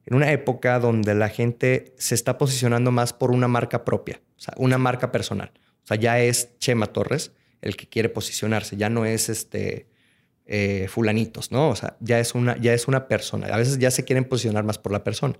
en 0.04 0.14
una 0.14 0.30
época 0.32 0.78
donde 0.78 1.14
la 1.14 1.28
gente 1.28 1.94
se 1.98 2.14
está 2.14 2.38
posicionando 2.38 2.90
más 2.90 3.12
por 3.12 3.30
una 3.30 3.48
marca 3.48 3.84
propia, 3.84 4.20
o 4.36 4.40
sea, 4.40 4.54
una 4.58 4.78
marca 4.78 5.10
personal. 5.12 5.50
O 5.84 5.86
sea, 5.86 5.96
ya 5.96 6.20
es 6.20 6.58
Chema 6.58 6.86
Torres 6.88 7.32
el 7.62 7.76
que 7.76 7.88
quiere 7.88 8.08
posicionarse, 8.08 8.76
ya 8.76 8.90
no 8.90 9.04
es 9.06 9.28
este 9.28 9.86
eh, 10.46 10.86
fulanitos, 10.88 11.50
¿no? 11.52 11.68
O 11.70 11.76
sea, 11.76 11.96
ya 12.00 12.18
es, 12.20 12.34
una, 12.34 12.56
ya 12.58 12.72
es 12.72 12.88
una 12.88 13.08
persona. 13.08 13.46
A 13.48 13.56
veces 13.56 13.78
ya 13.78 13.90
se 13.90 14.04
quieren 14.04 14.24
posicionar 14.24 14.64
más 14.64 14.78
por 14.78 14.92
la 14.92 15.02
persona. 15.04 15.34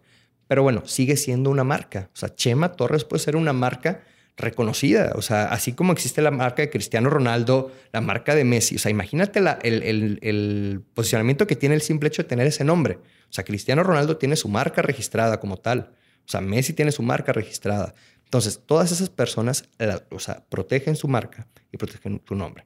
Pero 0.48 0.62
bueno, 0.62 0.82
sigue 0.86 1.16
siendo 1.16 1.50
una 1.50 1.64
marca. 1.64 2.10
O 2.12 2.16
sea, 2.16 2.34
Chema 2.34 2.72
Torres 2.72 3.04
puede 3.04 3.22
ser 3.22 3.36
una 3.36 3.52
marca 3.52 4.02
reconocida. 4.36 5.12
O 5.16 5.22
sea, 5.22 5.46
así 5.46 5.72
como 5.72 5.92
existe 5.92 6.22
la 6.22 6.30
marca 6.30 6.62
de 6.62 6.70
Cristiano 6.70 7.08
Ronaldo, 7.10 7.72
la 7.92 8.00
marca 8.00 8.34
de 8.34 8.44
Messi. 8.44 8.76
O 8.76 8.78
sea, 8.78 8.90
imagínate 8.90 9.40
el 9.40 10.82
posicionamiento 10.94 11.46
que 11.46 11.56
tiene 11.56 11.74
el 11.74 11.80
simple 11.82 12.08
hecho 12.08 12.22
de 12.22 12.28
tener 12.28 12.46
ese 12.46 12.64
nombre. 12.64 12.98
O 13.28 13.32
sea, 13.32 13.44
Cristiano 13.44 13.82
Ronaldo 13.82 14.16
tiene 14.18 14.36
su 14.36 14.48
marca 14.48 14.82
registrada 14.82 15.40
como 15.40 15.56
tal. 15.56 15.92
O 16.26 16.28
sea, 16.28 16.40
Messi 16.40 16.72
tiene 16.72 16.92
su 16.92 17.02
marca 17.02 17.32
registrada. 17.32 17.94
Entonces, 18.24 18.60
todas 18.66 18.90
esas 18.92 19.08
personas, 19.10 19.64
la- 19.78 20.02
o 20.10 20.18
sea, 20.18 20.44
protegen 20.48 20.96
su 20.96 21.08
marca 21.08 21.46
y 21.72 21.76
protegen 21.76 22.18
tu 22.18 22.34
nombre. 22.34 22.64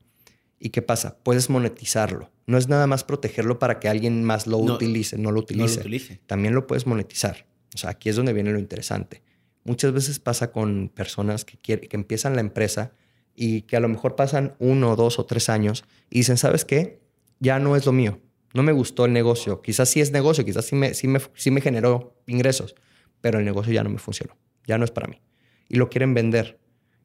¿Y 0.63 0.71
qué 0.71 0.83
pasa? 0.83 1.17
Puedes 1.23 1.49
monetizarlo. 1.49 2.31
No 2.47 2.59
es 2.59 2.69
nada 2.69 2.87
más 2.87 3.03
protegerlo 3.03 3.59
para 3.59 3.81
que 3.81 3.89
alguien 3.89 4.23
más 4.23 4.47
lo 4.47 4.59
No, 4.63 4.75
utilice, 4.75 5.17
no 5.17 5.33
lo 5.33 5.41
No 5.51 5.67
lo 5.67 5.73
utilice. 5.73 6.21
También 6.27 6.55
lo 6.55 6.67
puedes 6.67 6.87
monetizar. 6.87 7.47
O 7.75 7.79
sea, 7.79 7.91
aquí 7.91 8.11
es 8.11 8.17
donde 8.17 8.35
viene 8.35 8.53
lo 8.53 8.59
interesante. 8.59 9.23
Muchas 9.65 9.93
veces 9.93 10.21
pasa 10.21 10.53
con 10.53 10.91
personas 10.95 11.47
que, 11.47 11.57
quieren, 11.57 11.89
que 11.89 11.97
empiezan 11.97 12.35
la 12.35 12.41
empresa 12.41 12.93
y 13.35 13.63
que 13.63 13.77
a 13.77 13.81
lo 13.81 13.89
mejor 13.89 14.17
pasan 14.17 14.55
uno, 14.59 14.97
dos 14.97 15.19
o 15.19 15.25
tres 15.25 15.49
años 15.49 15.85
y 16.11 16.19
dicen, 16.19 16.37
¿sabes 16.37 16.67
qué? 16.67 17.01
Ya 17.39 17.59
no 17.59 17.75
es 17.75 17.87
lo 17.87 17.93
mío. 17.93 18.21
No 18.53 18.63
me 18.63 18.73
gustó 18.73 19.07
el 19.07 19.15
negocio. 19.15 19.63
Quizás 19.63 19.89
sí 19.89 20.01
es 20.01 20.13
negocio, 20.13 20.45
quizás 20.45 20.67
sí 20.67 20.77
me, 20.77 20.93
sí 20.93 21.09
me, 21.09 21.21
sí 21.35 21.51
me 21.51 21.63
generó 21.63 22.21
ingresos, 22.27 22.75
pero 23.23 23.39
el 23.39 23.47
negocio 23.47 23.73
ya 23.73 23.83
no 23.83 23.89
me 23.91 23.99
funcionó. 23.99 24.37
Ya 24.67 24.77
no 24.77 24.85
es 24.85 24.91
para 24.91 25.07
mí. 25.09 25.23
Y 25.69 25.77
lo 25.77 25.89
quieren 25.89 26.13
vender. 26.13 26.59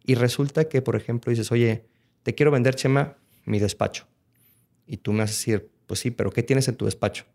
Y 0.03 0.15
resulta 0.15 0.65
que, 0.65 0.81
por 0.81 0.95
ejemplo, 0.95 1.29
dices, 1.29 1.51
oye, 1.51 1.85
te 2.23 2.35
quiero 2.35 2.51
vender, 2.51 2.75
Chema, 2.75 3.17
mi 3.45 3.59
despacho. 3.59 4.07
Y 4.85 4.97
tú 4.97 5.13
me 5.13 5.19
vas 5.19 5.29
a 5.31 5.33
decir, 5.33 5.71
pues 5.87 5.99
sí, 5.99 6.11
pero 6.11 6.31
¿qué 6.31 6.43
tienes 6.43 6.67
en 6.67 6.75
tu 6.75 6.85
despacho? 6.85 7.25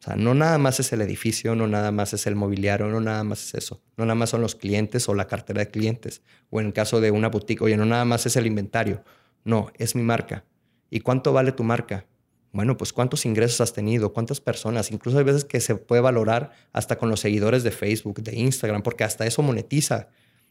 O 0.00 0.02
sea, 0.02 0.14
no 0.16 0.32
nada 0.34 0.58
más 0.58 0.78
es 0.78 0.92
el 0.92 1.00
edificio, 1.00 1.56
no 1.56 1.66
nada 1.66 1.90
más 1.90 2.12
es 2.14 2.26
el 2.26 2.36
mobiliario, 2.36 2.86
no 2.86 3.00
nada 3.00 3.24
más 3.24 3.48
es 3.48 3.54
eso. 3.54 3.82
No 3.96 4.04
nada 4.04 4.14
más 4.14 4.30
son 4.30 4.40
los 4.40 4.54
clientes 4.54 5.08
o 5.08 5.14
la 5.14 5.26
cartera 5.26 5.60
de 5.60 5.70
clientes. 5.70 6.22
O 6.50 6.60
en 6.60 6.66
el 6.68 6.72
caso 6.72 7.00
de 7.00 7.10
una 7.10 7.28
boutique, 7.28 7.62
oye, 7.62 7.76
no 7.76 7.84
nada 7.84 8.04
más 8.04 8.24
es 8.24 8.36
el 8.36 8.46
inventario. 8.46 9.02
No, 9.44 9.72
es 9.76 9.96
mi 9.96 10.02
marca. 10.02 10.44
¿Y 10.88 11.00
cuánto 11.00 11.32
vale 11.32 11.50
tu 11.52 11.64
marca? 11.64 12.06
Bueno, 12.52 12.76
pues 12.76 12.92
cuántos 12.92 13.26
ingresos 13.26 13.60
has 13.60 13.72
tenido, 13.72 14.12
cuántas 14.12 14.40
personas. 14.40 14.90
Incluso 14.92 15.18
hay 15.18 15.24
veces 15.24 15.44
que 15.44 15.60
se 15.60 15.74
puede 15.74 16.00
valorar 16.00 16.52
hasta 16.72 16.96
con 16.96 17.10
los 17.10 17.20
seguidores 17.20 17.62
de 17.64 17.72
Facebook, 17.72 18.22
de 18.22 18.36
Instagram, 18.36 18.82
porque 18.82 19.04
hasta 19.04 19.26
eso 19.26 19.42
monetiza. 19.42 20.08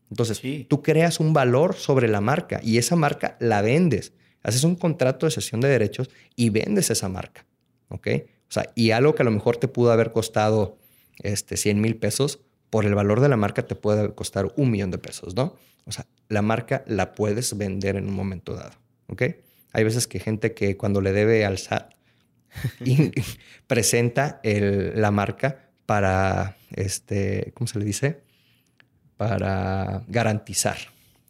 Entonces, 0.10 0.38
Sí. 0.38 0.66
tú 0.70 0.82
creas 0.84 1.20
un 1.20 1.34
valor 1.34 1.76
sobre 1.76 2.08
la 2.08 2.22
marca 2.22 2.60
y 2.64 2.78
esa 2.78 2.96
marca 2.96 3.38
la 3.40 3.62
vendes. 3.62 4.14
Haces 4.44 4.64
un 4.64 4.76
contrato 4.76 5.26
de 5.26 5.32
cesión 5.32 5.62
de 5.62 5.68
derechos 5.68 6.10
y 6.36 6.50
vendes 6.50 6.90
esa 6.90 7.10
marca. 7.10 7.46
¿Ok? 7.90 8.08
O 8.50 8.52
sea, 8.52 8.72
y 8.76 8.92
algo 8.92 9.16
que 9.16 9.24
a 9.24 9.26
lo 9.26 9.32
mejor 9.32 9.58
te 9.58 9.68
pudo 9.68 9.92
haber 9.92 10.12
costado 10.12 10.78
este, 11.20 11.58
100 11.58 11.82
mil 11.82 11.98
pesos, 11.98 12.40
por 12.70 12.86
el 12.86 12.96
valor 12.96 13.22
de 13.22 13.30
la 13.30 13.38
marca 13.38 13.66
te 13.66 13.76
puede 13.76 14.14
costar 14.14 14.52
un 14.56 14.72
millón 14.72 14.92
de 14.92 14.98
pesos, 14.98 15.36
¿no? 15.36 15.56
O 15.86 15.92
sea, 15.92 16.06
la 16.28 16.42
marca 16.42 16.84
la 16.86 17.14
puedes 17.14 17.58
vender 17.58 17.96
en 17.96 18.08
un 18.08 18.14
momento 18.14 18.54
dado. 18.54 18.74
¿Ok? 19.08 19.24
Hay 19.72 19.84
veces 19.84 20.08
que 20.08 20.20
gente 20.20 20.54
que 20.54 20.76
cuando 20.76 21.02
le 21.02 21.14
debe 21.14 21.46
al 21.46 21.58
SAT 21.58 21.94
presenta 23.68 24.42
la 24.44 25.12
marca 25.12 25.70
para, 25.86 26.58
este, 26.72 27.52
¿cómo 27.56 27.68
se 27.68 27.80
le 27.80 27.86
dice? 27.86 28.22
Para 29.16 30.04
garantizar. 30.08 30.78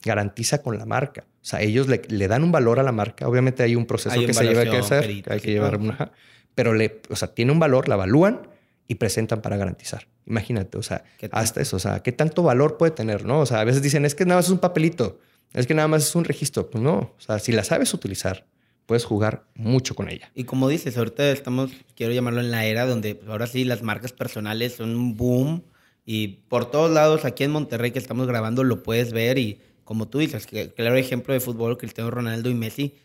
Garantiza 0.02 0.62
con 0.62 0.78
la 0.78 0.86
marca. 0.86 1.26
O 1.48 1.50
sea, 1.50 1.62
ellos 1.62 1.88
le, 1.88 2.02
le 2.10 2.28
dan 2.28 2.44
un 2.44 2.52
valor 2.52 2.78
a 2.78 2.84
la 2.84 2.92
marca. 2.92 3.26
Obviamente 3.26 3.64
hay 3.64 3.78
un 3.78 3.86
proceso 3.86 4.14
Hay 4.20 4.26
que 4.26 4.34
se 4.34 4.44
lleva 4.44 4.66
que 4.66 4.76
hacer, 4.76 5.00
peritos 5.00 5.28
que 5.30 5.34
hay 5.34 5.40
que 5.40 5.52
llevar 5.52 5.78
una, 5.78 6.12
pero 6.56 6.74
le, 6.74 7.00
o 7.10 7.16
sea, 7.16 7.34
tiene 7.34 7.54
un 7.54 7.60
valor, 7.60 7.88
la 7.88 7.96
evalúan 7.96 8.50
y 8.86 8.96
presentan 8.96 9.42
para 9.42 9.56
garantizar. 9.56 10.10
Imagínate, 10.26 10.78
o 10.78 10.84
sea, 10.84 11.06
hasta 11.32 11.62
eso, 11.62 11.78
o 11.78 11.80
sea, 11.80 12.04
¿qué 12.04 12.12
tanto 12.12 12.44
valor 12.44 12.76
puede 12.76 12.92
tener, 12.92 13.24
no? 13.24 13.40
O 13.40 13.46
sea, 13.46 13.62
a 13.62 13.64
veces 13.64 13.82
dicen, 13.82 14.04
es 14.04 14.14
que 14.14 14.26
nada 14.26 14.40
más 14.40 14.48
es 14.48 14.52
un 14.52 14.60
papelito, 14.60 15.22
es 15.54 15.68
que 15.68 15.74
nada 15.74 15.88
más 15.88 16.04
es 16.04 16.16
un 16.16 16.26
registro. 16.26 16.70
Pues 16.70 16.84
no, 16.84 17.14
o 17.18 17.20
sea, 17.20 17.40
si 17.40 17.54
la 17.54 17.64
sabes 17.64 17.94
utilizar, 17.94 18.46
puedes 18.86 19.06
jugar 19.06 19.46
mucho 19.56 19.96
con 19.96 20.10
ella. 20.10 20.30
Y 20.36 20.44
como 20.44 20.68
dices, 20.68 20.98
ahorita 20.98 21.32
estamos, 21.32 21.72
quiero 21.96 22.12
llamarlo 22.12 22.42
en 22.42 22.52
la 22.52 22.66
era 22.66 22.86
donde 22.86 23.16
pues, 23.16 23.30
ahora 23.30 23.48
sí 23.48 23.64
las 23.64 23.84
marcas 23.84 24.12
personales 24.12 24.76
son 24.76 24.98
un 24.98 25.16
boom 25.16 25.64
y 26.06 26.40
por 26.50 26.70
todos 26.70 26.92
lados 26.92 27.24
aquí 27.24 27.46
en 27.46 27.52
Monterrey 27.52 27.92
que 27.92 28.00
estamos 28.00 28.28
grabando 28.28 28.66
lo 28.66 28.84
puedes 28.84 29.14
ver 29.14 29.38
y 29.38 29.62
como 29.88 30.10
tú 30.10 30.20
dices, 30.20 30.46
que 30.46 30.74
claro 30.74 30.98
ejemplo 30.98 31.34
de 31.34 31.40
fútbol, 31.40 31.78
Cristiano 31.78 32.12
Ronaldo 32.12 32.50
y 32.50 32.54
Messi 32.54 32.96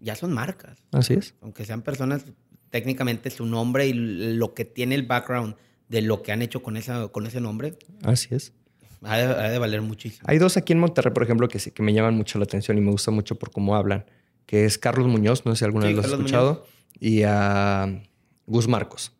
ya 0.00 0.16
son 0.16 0.32
marcas, 0.32 0.82
Así 0.90 1.12
es. 1.12 1.34
aunque 1.42 1.66
sean 1.66 1.82
personas, 1.82 2.24
técnicamente 2.70 3.28
su 3.30 3.44
nombre 3.44 3.86
y 3.86 3.92
lo 3.92 4.54
que 4.54 4.64
tiene 4.64 4.94
el 4.94 5.02
background 5.02 5.54
de 5.90 6.00
lo 6.00 6.22
que 6.22 6.32
han 6.32 6.40
hecho 6.40 6.62
con, 6.62 6.78
esa, 6.78 7.08
con 7.08 7.26
ese 7.26 7.42
nombre, 7.42 7.78
Así 8.02 8.34
es. 8.34 8.54
ha 9.02 9.18
de, 9.18 9.24
ha 9.24 9.50
de 9.50 9.58
valer 9.58 9.82
muchísimo. 9.82 10.24
Hay 10.26 10.38
dos 10.38 10.56
aquí 10.56 10.72
en 10.72 10.78
Monterrey, 10.80 11.12
por 11.12 11.22
ejemplo, 11.24 11.46
que, 11.46 11.58
sí- 11.58 11.72
que 11.72 11.82
me 11.82 11.92
llaman 11.92 12.16
mucho 12.16 12.38
la 12.38 12.44
atención 12.44 12.78
y 12.78 12.80
me 12.80 12.90
gusta 12.90 13.10
mucho 13.10 13.34
por 13.36 13.50
cómo 13.50 13.76
hablan, 13.76 14.06
que 14.46 14.64
es 14.64 14.78
Carlos 14.78 15.06
Muñoz, 15.06 15.44
no 15.44 15.52
sé 15.54 15.58
si 15.60 15.64
alguna 15.66 15.88
Sí, 15.88 15.88
vez 15.88 15.96
lo 15.96 16.00
has 16.00 16.06
Carlos 16.10 16.20
escuchado, 16.26 16.66
y 16.98 17.22
a 17.24 18.02
Gus 18.46 18.66
Marcos. 18.66 19.12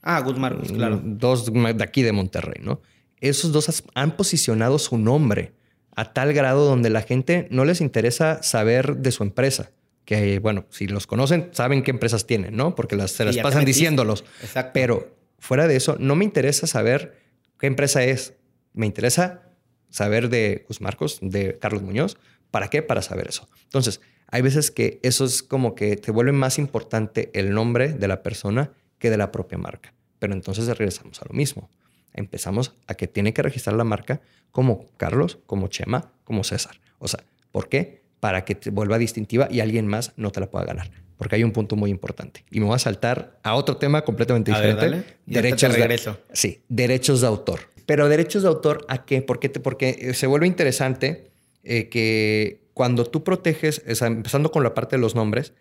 Ah, 0.00 0.20
Gus 0.20 0.38
Marcos, 0.38 0.70
claro. 0.70 1.00
Dos 1.04 1.52
de 1.52 1.82
aquí 1.84 2.02
de 2.02 2.12
Monterrey, 2.12 2.60
¿no? 2.62 2.80
Esos 3.20 3.50
dos 3.52 3.82
han 3.94 4.16
posicionado 4.16 4.78
su 4.78 4.96
nombre 4.96 5.54
a 5.94 6.12
tal 6.12 6.32
grado 6.32 6.64
donde 6.64 6.90
la 6.90 7.02
gente 7.02 7.48
no 7.50 7.64
les 7.64 7.80
interesa 7.80 8.42
saber 8.42 8.96
de 8.96 9.12
su 9.12 9.22
empresa. 9.22 9.70
Que, 10.04 10.38
bueno, 10.40 10.66
si 10.70 10.88
los 10.88 11.06
conocen, 11.06 11.50
saben 11.52 11.82
qué 11.82 11.90
empresas 11.90 12.26
tienen, 12.26 12.56
¿no? 12.56 12.74
Porque 12.74 12.96
las, 12.96 13.12
se 13.12 13.24
las 13.24 13.36
pasan 13.36 13.60
metiste. 13.60 13.80
diciéndolos. 13.80 14.24
Exacto. 14.42 14.72
Pero 14.74 15.16
fuera 15.38 15.68
de 15.68 15.76
eso, 15.76 15.96
no 15.98 16.16
me 16.16 16.24
interesa 16.24 16.66
saber 16.66 17.18
qué 17.58 17.66
empresa 17.66 18.02
es. 18.02 18.34
Me 18.72 18.86
interesa 18.86 19.42
saber 19.90 20.28
de 20.28 20.64
Gus 20.66 20.80
Marcos, 20.80 21.18
de 21.20 21.58
Carlos 21.58 21.82
Muñoz. 21.82 22.16
¿Para 22.50 22.68
qué? 22.68 22.82
Para 22.82 23.02
saber 23.02 23.28
eso. 23.28 23.48
Entonces, 23.64 24.00
hay 24.26 24.42
veces 24.42 24.70
que 24.70 24.98
eso 25.02 25.24
es 25.24 25.42
como 25.42 25.74
que 25.74 25.96
te 25.96 26.10
vuelve 26.10 26.32
más 26.32 26.58
importante 26.58 27.30
el 27.34 27.52
nombre 27.52 27.92
de 27.92 28.08
la 28.08 28.22
persona 28.22 28.72
que 28.98 29.10
de 29.10 29.18
la 29.18 29.30
propia 29.30 29.58
marca. 29.58 29.94
Pero 30.18 30.32
entonces 30.32 30.66
regresamos 30.66 31.20
a 31.20 31.26
lo 31.28 31.34
mismo. 31.34 31.70
Empezamos 32.14 32.74
a 32.86 32.94
que 32.94 33.08
tiene 33.08 33.32
que 33.32 33.42
registrar 33.42 33.76
la 33.76 33.84
marca 33.84 34.20
como 34.50 34.86
Carlos, 34.96 35.38
como 35.46 35.68
Chema, 35.68 36.12
como 36.24 36.44
César. 36.44 36.80
O 36.98 37.08
sea, 37.08 37.24
¿por 37.50 37.68
qué? 37.68 38.02
Para 38.20 38.44
que 38.44 38.54
te 38.54 38.70
vuelva 38.70 38.98
distintiva 38.98 39.48
y 39.50 39.60
alguien 39.60 39.86
más 39.86 40.12
no 40.16 40.30
te 40.30 40.40
la 40.40 40.50
pueda 40.50 40.64
ganar. 40.64 40.90
porque 41.16 41.36
hay 41.36 41.44
un 41.44 41.52
punto 41.52 41.76
muy 41.76 41.90
importante. 41.90 42.44
Y 42.50 42.58
me 42.58 42.66
voy 42.66 42.74
a 42.74 42.80
saltar 42.80 43.38
a 43.44 43.54
otro 43.54 43.76
tema 43.76 44.02
completamente 44.02 44.50
diferente. 44.50 45.04
derechos 45.24 45.72
de, 45.72 46.16
sí, 46.32 46.62
derechos 46.68 47.20
de 47.20 47.28
autor. 47.28 47.60
Pero 47.86 48.08
derechos 48.08 48.42
de 48.42 48.48
autor, 48.48 48.84
¿a 48.88 49.04
qué? 49.04 49.22
Porque, 49.22 49.48
porque 49.50 49.96
eh, 50.00 50.14
se 50.14 50.26
vuelve 50.26 50.48
interesante 50.48 51.30
eh, 51.62 51.88
que 51.88 52.62
cuando 52.74 53.04
tú 53.04 53.22
proteges, 53.22 53.82
empezando 54.00 54.50
con 54.50 54.64
la 54.64 54.74
parte 54.74 54.96
de 54.96 55.02
los 55.02 55.14
nombres, 55.14 55.52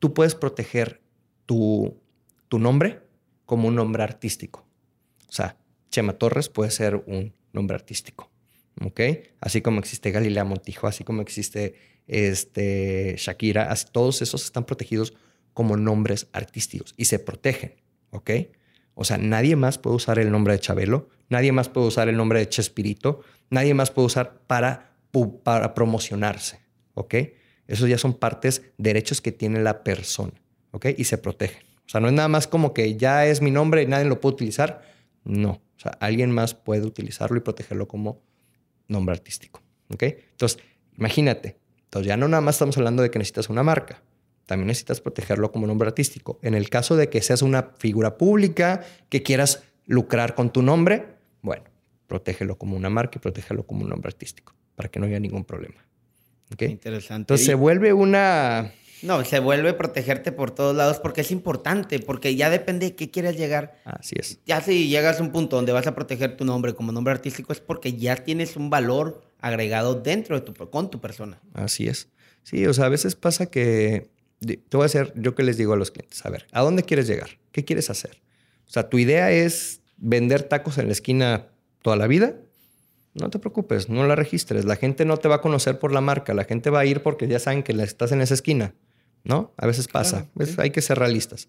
tú 0.00 0.14
puedes 0.14 0.34
proteger 0.34 1.00
tu, 1.46 1.96
tu 2.48 2.58
nombre 2.58 3.00
como 3.46 3.68
un 3.68 3.76
nombre 3.76 4.02
artístico. 4.02 4.66
O 5.28 5.32
sea, 5.32 5.56
Chema 5.92 6.14
Torres 6.14 6.48
puede 6.48 6.72
ser 6.72 6.96
un 7.06 7.32
nombre 7.52 7.76
artístico. 7.76 8.32
¿Ok? 8.84 9.00
Así 9.40 9.60
como 9.60 9.78
existe 9.78 10.10
Galilea 10.10 10.44
Montijo, 10.44 10.88
así 10.88 11.04
como 11.04 11.22
existe 11.22 11.74
este, 12.08 13.14
Shakira, 13.18 13.72
todos 13.92 14.22
esos 14.22 14.44
están 14.44 14.64
protegidos 14.64 15.14
como 15.52 15.76
nombres 15.76 16.28
artísticos 16.32 16.94
y 16.96 17.04
se 17.04 17.18
protegen, 17.18 17.76
¿ok? 18.10 18.30
O 18.94 19.04
sea, 19.04 19.18
nadie 19.18 19.56
más 19.56 19.78
puede 19.78 19.96
usar 19.96 20.18
el 20.18 20.30
nombre 20.30 20.54
de 20.54 20.60
Chabelo, 20.60 21.08
nadie 21.28 21.52
más 21.52 21.68
puede 21.68 21.86
usar 21.86 22.08
el 22.08 22.16
nombre 22.16 22.38
de 22.38 22.48
Chespirito, 22.48 23.20
nadie 23.50 23.74
más 23.74 23.90
puede 23.90 24.06
usar 24.06 24.40
para, 24.46 24.96
para 25.44 25.74
promocionarse, 25.74 26.60
¿ok? 26.94 27.14
Esos 27.66 27.88
ya 27.88 27.98
son 27.98 28.14
partes, 28.14 28.62
derechos 28.78 29.20
que 29.20 29.32
tiene 29.32 29.62
la 29.62 29.84
persona, 29.84 30.42
¿ok? 30.72 30.86
Y 30.96 31.04
se 31.04 31.18
protegen. 31.18 31.62
O 31.86 31.88
sea, 31.88 32.00
no 32.00 32.08
es 32.08 32.14
nada 32.14 32.28
más 32.28 32.46
como 32.46 32.72
que 32.74 32.96
ya 32.96 33.26
es 33.26 33.40
mi 33.40 33.50
nombre 33.50 33.82
y 33.82 33.86
nadie 33.86 34.06
lo 34.06 34.20
puede 34.20 34.34
utilizar. 34.34 34.82
No, 35.24 35.60
o 35.82 35.88
sea, 35.90 35.98
alguien 35.98 36.30
más 36.30 36.54
puede 36.54 36.86
utilizarlo 36.86 37.36
y 37.36 37.40
protegerlo 37.40 37.88
como 37.88 38.22
nombre 38.86 39.14
artístico, 39.14 39.62
¿ok? 39.88 40.04
Entonces, 40.30 40.62
imagínate, 40.96 41.56
entonces 41.84 42.06
ya 42.06 42.16
no 42.16 42.28
nada 42.28 42.40
más 42.40 42.54
estamos 42.54 42.76
hablando 42.78 43.02
de 43.02 43.10
que 43.10 43.18
necesitas 43.18 43.48
una 43.48 43.64
marca, 43.64 44.00
también 44.46 44.68
necesitas 44.68 45.00
protegerlo 45.00 45.50
como 45.50 45.66
nombre 45.66 45.88
artístico. 45.88 46.38
En 46.42 46.54
el 46.54 46.68
caso 46.68 46.94
de 46.94 47.08
que 47.08 47.20
seas 47.20 47.42
una 47.42 47.70
figura 47.78 48.16
pública, 48.16 48.84
que 49.08 49.24
quieras 49.24 49.64
lucrar 49.86 50.36
con 50.36 50.52
tu 50.52 50.62
nombre, 50.62 51.16
bueno, 51.40 51.64
protégelo 52.06 52.56
como 52.58 52.76
una 52.76 52.88
marca 52.88 53.18
y 53.18 53.20
protégelo 53.20 53.66
como 53.66 53.82
un 53.82 53.90
nombre 53.90 54.08
artístico 54.08 54.54
para 54.76 54.88
que 54.88 55.00
no 55.00 55.06
haya 55.06 55.18
ningún 55.18 55.44
problema. 55.44 55.84
¿Okay? 56.52 56.70
Interesante. 56.70 57.22
Entonces 57.22 57.46
se 57.46 57.54
vuelve 57.54 57.92
una... 57.92 58.72
No, 59.02 59.24
se 59.24 59.40
vuelve 59.40 59.72
protegerte 59.74 60.32
por 60.32 60.50
todos 60.50 60.76
lados 60.76 61.00
porque 61.00 61.22
es 61.22 61.30
importante, 61.30 61.98
porque 61.98 62.36
ya 62.36 62.50
depende 62.50 62.86
de 62.86 62.94
qué 62.94 63.10
quieras 63.10 63.36
llegar. 63.36 63.80
Así 63.84 64.14
es. 64.18 64.38
Ya 64.46 64.60
si 64.60 64.88
llegas 64.88 65.20
a 65.20 65.22
un 65.22 65.32
punto 65.32 65.56
donde 65.56 65.72
vas 65.72 65.86
a 65.86 65.94
proteger 65.94 66.36
tu 66.36 66.44
nombre 66.44 66.74
como 66.74 66.92
nombre 66.92 67.12
artístico 67.12 67.52
es 67.52 67.60
porque 67.60 67.94
ya 67.94 68.16
tienes 68.16 68.56
un 68.56 68.70
valor 68.70 69.22
agregado 69.40 69.96
dentro 69.96 70.40
de 70.40 70.46
tu, 70.46 70.54
con 70.70 70.90
tu 70.90 71.00
persona. 71.00 71.40
Así 71.52 71.88
es. 71.88 72.08
Sí, 72.44 72.66
o 72.66 72.74
sea, 72.74 72.86
a 72.86 72.88
veces 72.88 73.16
pasa 73.16 73.46
que, 73.46 74.08
te 74.40 74.76
voy 74.76 74.82
a 74.82 74.86
hacer, 74.86 75.12
yo 75.16 75.34
que 75.34 75.42
les 75.42 75.56
digo 75.56 75.72
a 75.72 75.76
los 75.76 75.90
clientes, 75.90 76.24
a 76.24 76.30
ver, 76.30 76.46
¿a 76.52 76.62
dónde 76.62 76.82
quieres 76.82 77.06
llegar? 77.06 77.38
¿Qué 77.52 77.64
quieres 77.64 77.90
hacer? 77.90 78.22
O 78.66 78.70
sea, 78.70 78.88
tu 78.88 78.98
idea 78.98 79.30
es 79.30 79.80
vender 79.96 80.42
tacos 80.44 80.78
en 80.78 80.86
la 80.86 80.92
esquina 80.92 81.48
toda 81.82 81.96
la 81.96 82.06
vida. 82.06 82.36
No 83.14 83.28
te 83.30 83.38
preocupes, 83.38 83.88
no 83.88 84.06
la 84.06 84.16
registres. 84.16 84.64
La 84.64 84.76
gente 84.76 85.04
no 85.04 85.18
te 85.18 85.28
va 85.28 85.36
a 85.36 85.40
conocer 85.40 85.78
por 85.78 85.92
la 85.92 86.00
marca, 86.00 86.34
la 86.34 86.44
gente 86.44 86.70
va 86.70 86.80
a 86.80 86.86
ir 86.86 87.02
porque 87.02 87.28
ya 87.28 87.38
saben 87.38 87.62
que 87.62 87.72
estás 87.82 88.12
en 88.12 88.22
esa 88.22 88.34
esquina, 88.34 88.74
¿no? 89.24 89.52
A 89.56 89.66
veces 89.66 89.88
pasa, 89.88 90.28
hay 90.58 90.70
que 90.70 90.82
ser 90.82 90.98
realistas. 90.98 91.48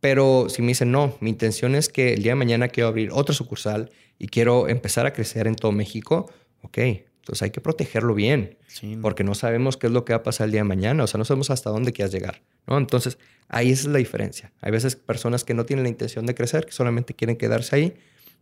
Pero 0.00 0.48
si 0.50 0.60
me 0.62 0.68
dicen, 0.68 0.92
no, 0.92 1.16
mi 1.20 1.30
intención 1.30 1.74
es 1.74 1.88
que 1.88 2.14
el 2.14 2.22
día 2.22 2.32
de 2.32 2.36
mañana 2.36 2.68
quiero 2.68 2.88
abrir 2.88 3.10
otro 3.12 3.34
sucursal 3.34 3.90
y 4.18 4.28
quiero 4.28 4.68
empezar 4.68 5.06
a 5.06 5.12
crecer 5.12 5.46
en 5.46 5.54
todo 5.54 5.72
México, 5.72 6.30
ok, 6.62 6.78
entonces 7.24 7.42
hay 7.42 7.50
que 7.50 7.62
protegerlo 7.62 8.14
bien, 8.14 8.58
porque 9.00 9.24
no 9.24 9.34
sabemos 9.34 9.78
qué 9.78 9.86
es 9.86 9.92
lo 9.94 10.04
que 10.04 10.12
va 10.12 10.18
a 10.18 10.22
pasar 10.22 10.44
el 10.44 10.50
día 10.50 10.60
de 10.60 10.68
mañana, 10.68 11.04
o 11.04 11.06
sea, 11.06 11.16
no 11.16 11.24
sabemos 11.24 11.48
hasta 11.48 11.70
dónde 11.70 11.94
quieras 11.94 12.12
llegar, 12.12 12.42
¿no? 12.66 12.76
Entonces 12.76 13.16
ahí 13.48 13.70
es 13.70 13.86
la 13.86 13.96
diferencia. 13.96 14.52
Hay 14.60 14.72
veces 14.72 14.94
personas 14.94 15.42
que 15.42 15.54
no 15.54 15.64
tienen 15.64 15.84
la 15.84 15.88
intención 15.88 16.26
de 16.26 16.34
crecer, 16.34 16.66
que 16.66 16.72
solamente 16.72 17.14
quieren 17.14 17.36
quedarse 17.36 17.76
ahí. 17.76 17.94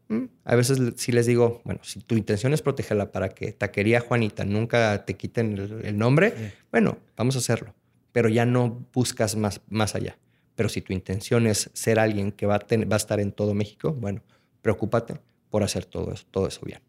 Mm, 0.09 0.25
a 0.45 0.57
veces 0.57 0.81
sí 0.97 1.13
les 1.13 1.27
digo, 1.27 1.63
bueno, 1.65 1.79
si 1.85 2.01
tu 2.01 2.17
intención 2.17 2.53
es 2.53 2.61
protegerla 2.61 3.13
para 3.13 3.29
que 3.29 3.53
Taquería 3.53 4.01
Juanita 4.01 4.45
nunca 4.45 5.05
te 5.05 5.15
quiten 5.15 5.57
el, 5.85 5.97
nombre, 5.97 6.55
bueno, 6.73 6.99
vamos 7.17 7.37
a 7.37 7.39
hacerlo, 7.39 7.75
pero 8.13 8.29
ya 8.29 8.47
no 8.47 8.87
buscas 8.93 9.37
más, 9.37 9.61
más 9.69 9.95
allá. 9.95 10.19
Pero 10.55 10.69
si 10.69 10.83
tu 10.83 10.93
intención 10.93 11.47
es 11.47 11.71
ser 11.73 11.99
alguien 11.99 12.31
que 12.31 12.47
va 12.47 12.57
a, 12.57 12.59
va 12.59 12.95
a 12.95 12.97
estar 12.97 13.21
en 13.21 13.33
todo 13.33 13.55
México, 13.55 13.93
bueno, 13.93 14.23
preocúpate 14.61 15.17
por 15.51 15.63
hacer 15.63 15.85
todo 15.85 16.13
eso, 16.13 16.25
todo 16.31 16.47
eso 16.47 16.61
bien. 16.65 16.81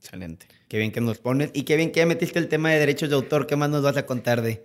Excelente. 0.00 0.46
Qué 0.68 0.78
bien 0.78 0.92
que 0.92 1.00
nos 1.00 1.18
pones. 1.18 1.50
Y 1.52 1.64
qué 1.64 1.76
bien 1.76 1.92
que 1.92 2.00
ya 2.00 2.06
metiste 2.06 2.38
el 2.38 2.48
tema 2.48 2.70
de 2.70 2.78
derechos 2.78 3.10
de 3.10 3.14
autor. 3.16 3.46
¿Qué 3.46 3.56
más 3.56 3.68
nos 3.68 3.82
vas 3.82 3.96
a 3.98 4.06
contar 4.06 4.40
de? 4.40 4.64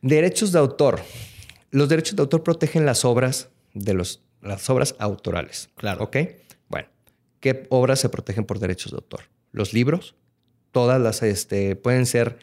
Derechos 0.00 0.50
de 0.50 0.58
autor. 0.58 1.00
Los 1.70 1.88
derechos 1.88 2.16
de 2.16 2.22
autor 2.22 2.42
protegen 2.42 2.84
las 2.84 3.04
obras 3.04 3.48
de 3.74 3.94
los, 3.94 4.22
las 4.40 4.68
obras 4.68 4.96
autorales. 4.98 5.70
Claro. 5.76 6.02
¿Ok? 6.04 6.16
Bueno, 6.68 6.88
¿qué 7.38 7.66
obras 7.70 8.00
se 8.00 8.08
protegen 8.08 8.44
por 8.44 8.58
derechos 8.58 8.90
de 8.90 8.96
autor? 8.96 9.22
Los 9.52 9.72
libros. 9.72 10.16
Todas 10.72 11.00
las, 11.00 11.22
este, 11.22 11.76
pueden 11.76 12.06
ser 12.06 12.38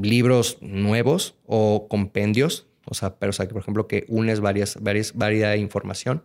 libros 0.00 0.58
nuevos 0.60 1.36
o 1.46 1.86
compendios. 1.88 2.68
O 2.86 2.94
sea, 2.94 3.18
pero 3.18 3.30
o 3.30 3.32
sea, 3.32 3.46
que, 3.46 3.52
por 3.52 3.62
ejemplo, 3.62 3.86
que 3.86 4.04
unes 4.08 4.40
varias, 4.40 4.78
varias, 4.80 5.14
variedad 5.14 5.52
de 5.52 5.58
información 5.58 6.24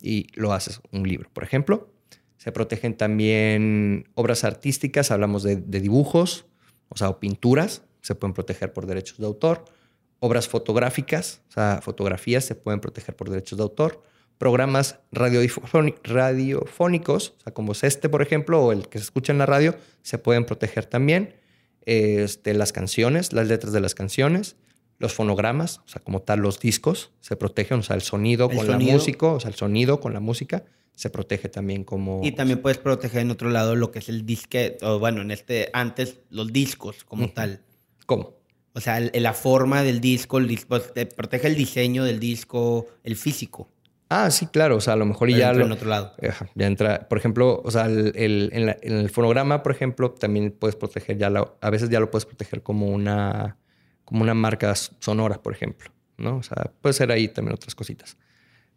y 0.00 0.26
lo 0.34 0.52
haces 0.52 0.80
un 0.92 1.08
libro. 1.08 1.30
Por 1.32 1.44
ejemplo, 1.44 1.94
se 2.44 2.52
protegen 2.52 2.94
también 2.94 4.06
obras 4.14 4.44
artísticas, 4.44 5.10
hablamos 5.10 5.42
de, 5.42 5.56
dibujos, 5.56 6.44
o 6.90 6.96
sea, 6.96 7.08
o 7.08 7.18
pinturas, 7.18 7.84
se 8.02 8.14
pueden 8.14 8.34
proteger 8.34 8.74
por 8.74 8.84
derechos 8.84 9.16
de 9.16 9.24
autor. 9.24 9.64
Obras 10.20 10.46
fotográficas, 10.46 11.40
o 11.48 11.52
sea, 11.52 11.80
fotografías 11.82 12.44
se 12.44 12.54
pueden 12.54 12.80
proteger 12.80 13.16
por 13.16 13.30
derechos 13.30 13.56
de 13.56 13.62
autor. 13.62 14.02
Programas 14.36 14.98
radiofónicos, 15.10 17.34
o 17.38 17.40
sea, 17.40 17.54
como 17.54 17.72
es 17.72 17.82
este, 17.82 18.10
por 18.10 18.20
ejemplo, 18.20 18.62
o 18.62 18.72
el 18.72 18.88
que 18.88 18.98
se 18.98 19.04
escucha 19.04 19.32
en 19.32 19.38
la 19.38 19.46
radio, 19.46 19.74
se 20.02 20.18
pueden 20.18 20.44
proteger 20.44 20.84
también. 20.84 21.36
Este, 21.86 22.54
las 22.54 22.72
canciones, 22.72 23.32
las 23.32 23.48
letras 23.48 23.72
de 23.72 23.80
las 23.80 23.94
canciones, 23.94 24.56
los 24.98 25.12
fonogramas, 25.12 25.78
o 25.84 25.88
sea, 25.88 26.02
como 26.02 26.22
tal, 26.22 26.40
los 26.40 26.60
discos, 26.60 27.12
se 27.20 27.36
protegen, 27.36 27.80
o 27.80 27.82
sea, 27.82 27.96
el 27.96 28.02
sonido 28.02 28.48
con 28.48 28.66
la 28.66 28.78
música, 28.78 29.26
o 29.26 29.40
sea, 29.40 29.50
el 29.50 29.56
sonido 29.56 30.00
con 30.00 30.14
la 30.14 30.20
música 30.20 30.64
se 30.94 31.10
protege 31.10 31.48
también 31.48 31.84
como... 31.84 32.20
Y 32.22 32.32
también 32.32 32.62
puedes 32.62 32.78
proteger 32.78 33.22
en 33.22 33.30
otro 33.30 33.50
lado 33.50 33.74
lo 33.74 33.90
que 33.90 33.98
es 33.98 34.08
el 34.08 34.24
disque, 34.24 34.78
o 34.82 34.98
bueno, 34.98 35.22
en 35.22 35.30
este, 35.30 35.68
antes 35.72 36.20
los 36.30 36.52
discos 36.52 37.04
como 37.04 37.30
tal. 37.30 37.62
¿Cómo? 38.06 38.34
O 38.74 38.80
sea, 38.80 39.00
la 39.00 39.34
forma 39.34 39.82
del 39.82 40.00
disco, 40.00 40.38
el 40.38 40.48
disco, 40.48 40.68
pues, 40.68 40.92
te 40.92 41.06
protege 41.06 41.48
el 41.48 41.56
diseño 41.56 42.04
del 42.04 42.18
disco, 42.18 42.86
el 43.02 43.16
físico. 43.16 43.68
Ah, 44.16 44.30
sí, 44.30 44.46
claro. 44.46 44.76
O 44.76 44.80
sea, 44.80 44.92
a 44.92 44.96
lo 44.96 45.06
mejor 45.06 45.28
ya... 45.28 45.52
Lo, 45.52 45.64
en 45.66 45.72
otro 45.72 45.88
lado. 45.88 46.14
ya 46.54 46.66
entra, 46.66 47.08
por 47.08 47.18
ejemplo, 47.18 47.60
o 47.64 47.70
sea, 47.70 47.86
el, 47.86 48.50
en, 48.52 48.76
el 48.80 49.10
fonograma, 49.10 49.62
por 49.64 49.72
ejemplo, 49.72 50.12
también 50.12 50.52
puedes 50.52 50.76
proteger 50.76 51.18
ya, 51.18 51.32
a 51.60 51.70
veces 51.70 51.90
ya 51.90 51.98
lo 51.98 52.10
puedes 52.12 52.24
proteger 52.24 52.62
como 52.62 52.86
una, 52.86 53.56
como 54.04 54.22
una 54.22 54.34
marca 54.34 54.72
sonora, 54.74 55.42
por 55.42 55.52
ejemplo, 55.52 55.90
¿no? 56.16 56.36
O 56.36 56.42
sea, 56.44 56.70
puede 56.80 56.92
ser 56.92 57.10
ahí 57.10 57.26
también 57.26 57.54
otras 57.54 57.74
cositas. 57.74 58.16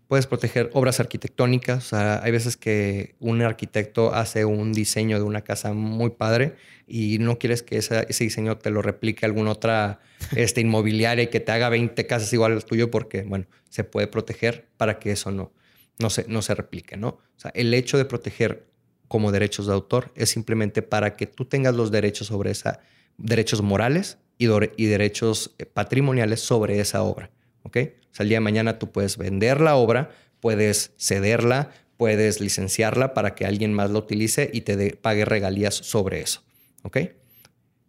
Puedes 0.08 0.26
proteger 0.26 0.70
obras 0.74 1.00
arquitectónicas. 1.00 1.86
O 1.86 1.90
sea, 1.90 2.24
hay 2.24 2.32
veces 2.32 2.56
que 2.56 3.16
un 3.20 3.42
arquitecto 3.42 4.14
hace 4.14 4.46
un 4.46 4.72
diseño 4.72 5.18
de 5.18 5.24
una 5.24 5.42
casa 5.42 5.74
muy 5.74 6.12
padre 6.12 6.56
y 6.88 7.20
no 7.20 7.38
quieres 7.38 7.62
que 7.62 7.78
ese 7.78 8.06
diseño 8.08 8.58
te 8.58 8.70
lo 8.70 8.82
replique 8.82 9.26
alguna 9.26 9.52
otra 9.52 10.00
este, 10.36 10.62
inmobiliaria 10.62 11.26
y 11.26 11.28
que 11.28 11.42
te 11.42 11.52
haga 11.52 11.70
20 11.70 12.08
casas 12.08 12.32
igual 12.32 12.54
al 12.54 12.64
tuyo 12.64 12.90
porque, 12.90 13.24
bueno, 13.24 13.46
se 13.70 13.84
puede 13.84 14.08
proteger 14.08 14.68
para 14.78 14.98
que 14.98 15.12
eso 15.12 15.32
no, 15.32 15.52
no, 16.00 16.10
se, 16.10 16.26
no 16.28 16.42
se 16.42 16.56
replique, 16.56 16.96
¿no? 16.96 17.10
O 17.10 17.40
sea, 17.40 17.52
el 17.54 17.74
hecho 17.74 17.98
de 17.98 18.06
proteger 18.06 18.66
como 19.08 19.32
derechos 19.32 19.68
de 19.68 19.74
autor 19.74 20.12
es 20.16 20.30
simplemente 20.30 20.82
para 20.82 21.16
que 21.16 21.28
tú 21.28 21.46
tengas 21.46 21.76
los 21.76 21.92
derechos 21.92 22.28
sobre 22.28 22.52
esa, 22.52 22.80
derechos 23.18 23.62
morales 23.62 24.20
y, 24.38 24.48
y 24.78 24.86
derechos 24.86 25.56
eh, 25.58 25.66
patrimoniales 25.66 26.40
sobre 26.40 26.80
esa 26.80 27.04
obra, 27.04 27.32
¿ok? 27.64 27.78
Sea, 28.18 28.24
el 28.24 28.30
día 28.30 28.38
de 28.38 28.42
mañana 28.42 28.80
tú 28.80 28.92
puedes 28.92 29.18
vender 29.18 29.62
la 29.62 29.76
obra, 29.76 30.10
puedes 30.40 30.94
cederla, 30.98 31.72
puedes 31.98 32.42
licenciarla 32.42 33.14
para 33.14 33.36
que 33.36 33.46
alguien 33.46 33.74
más 33.74 33.92
la 33.92 34.00
utilice 34.00 34.50
y 34.54 34.62
te 34.62 34.96
pague 34.96 35.26
regalías 35.26 35.76
sobre 35.76 36.22
eso. 36.22 36.44
¿Ok? 36.84 36.98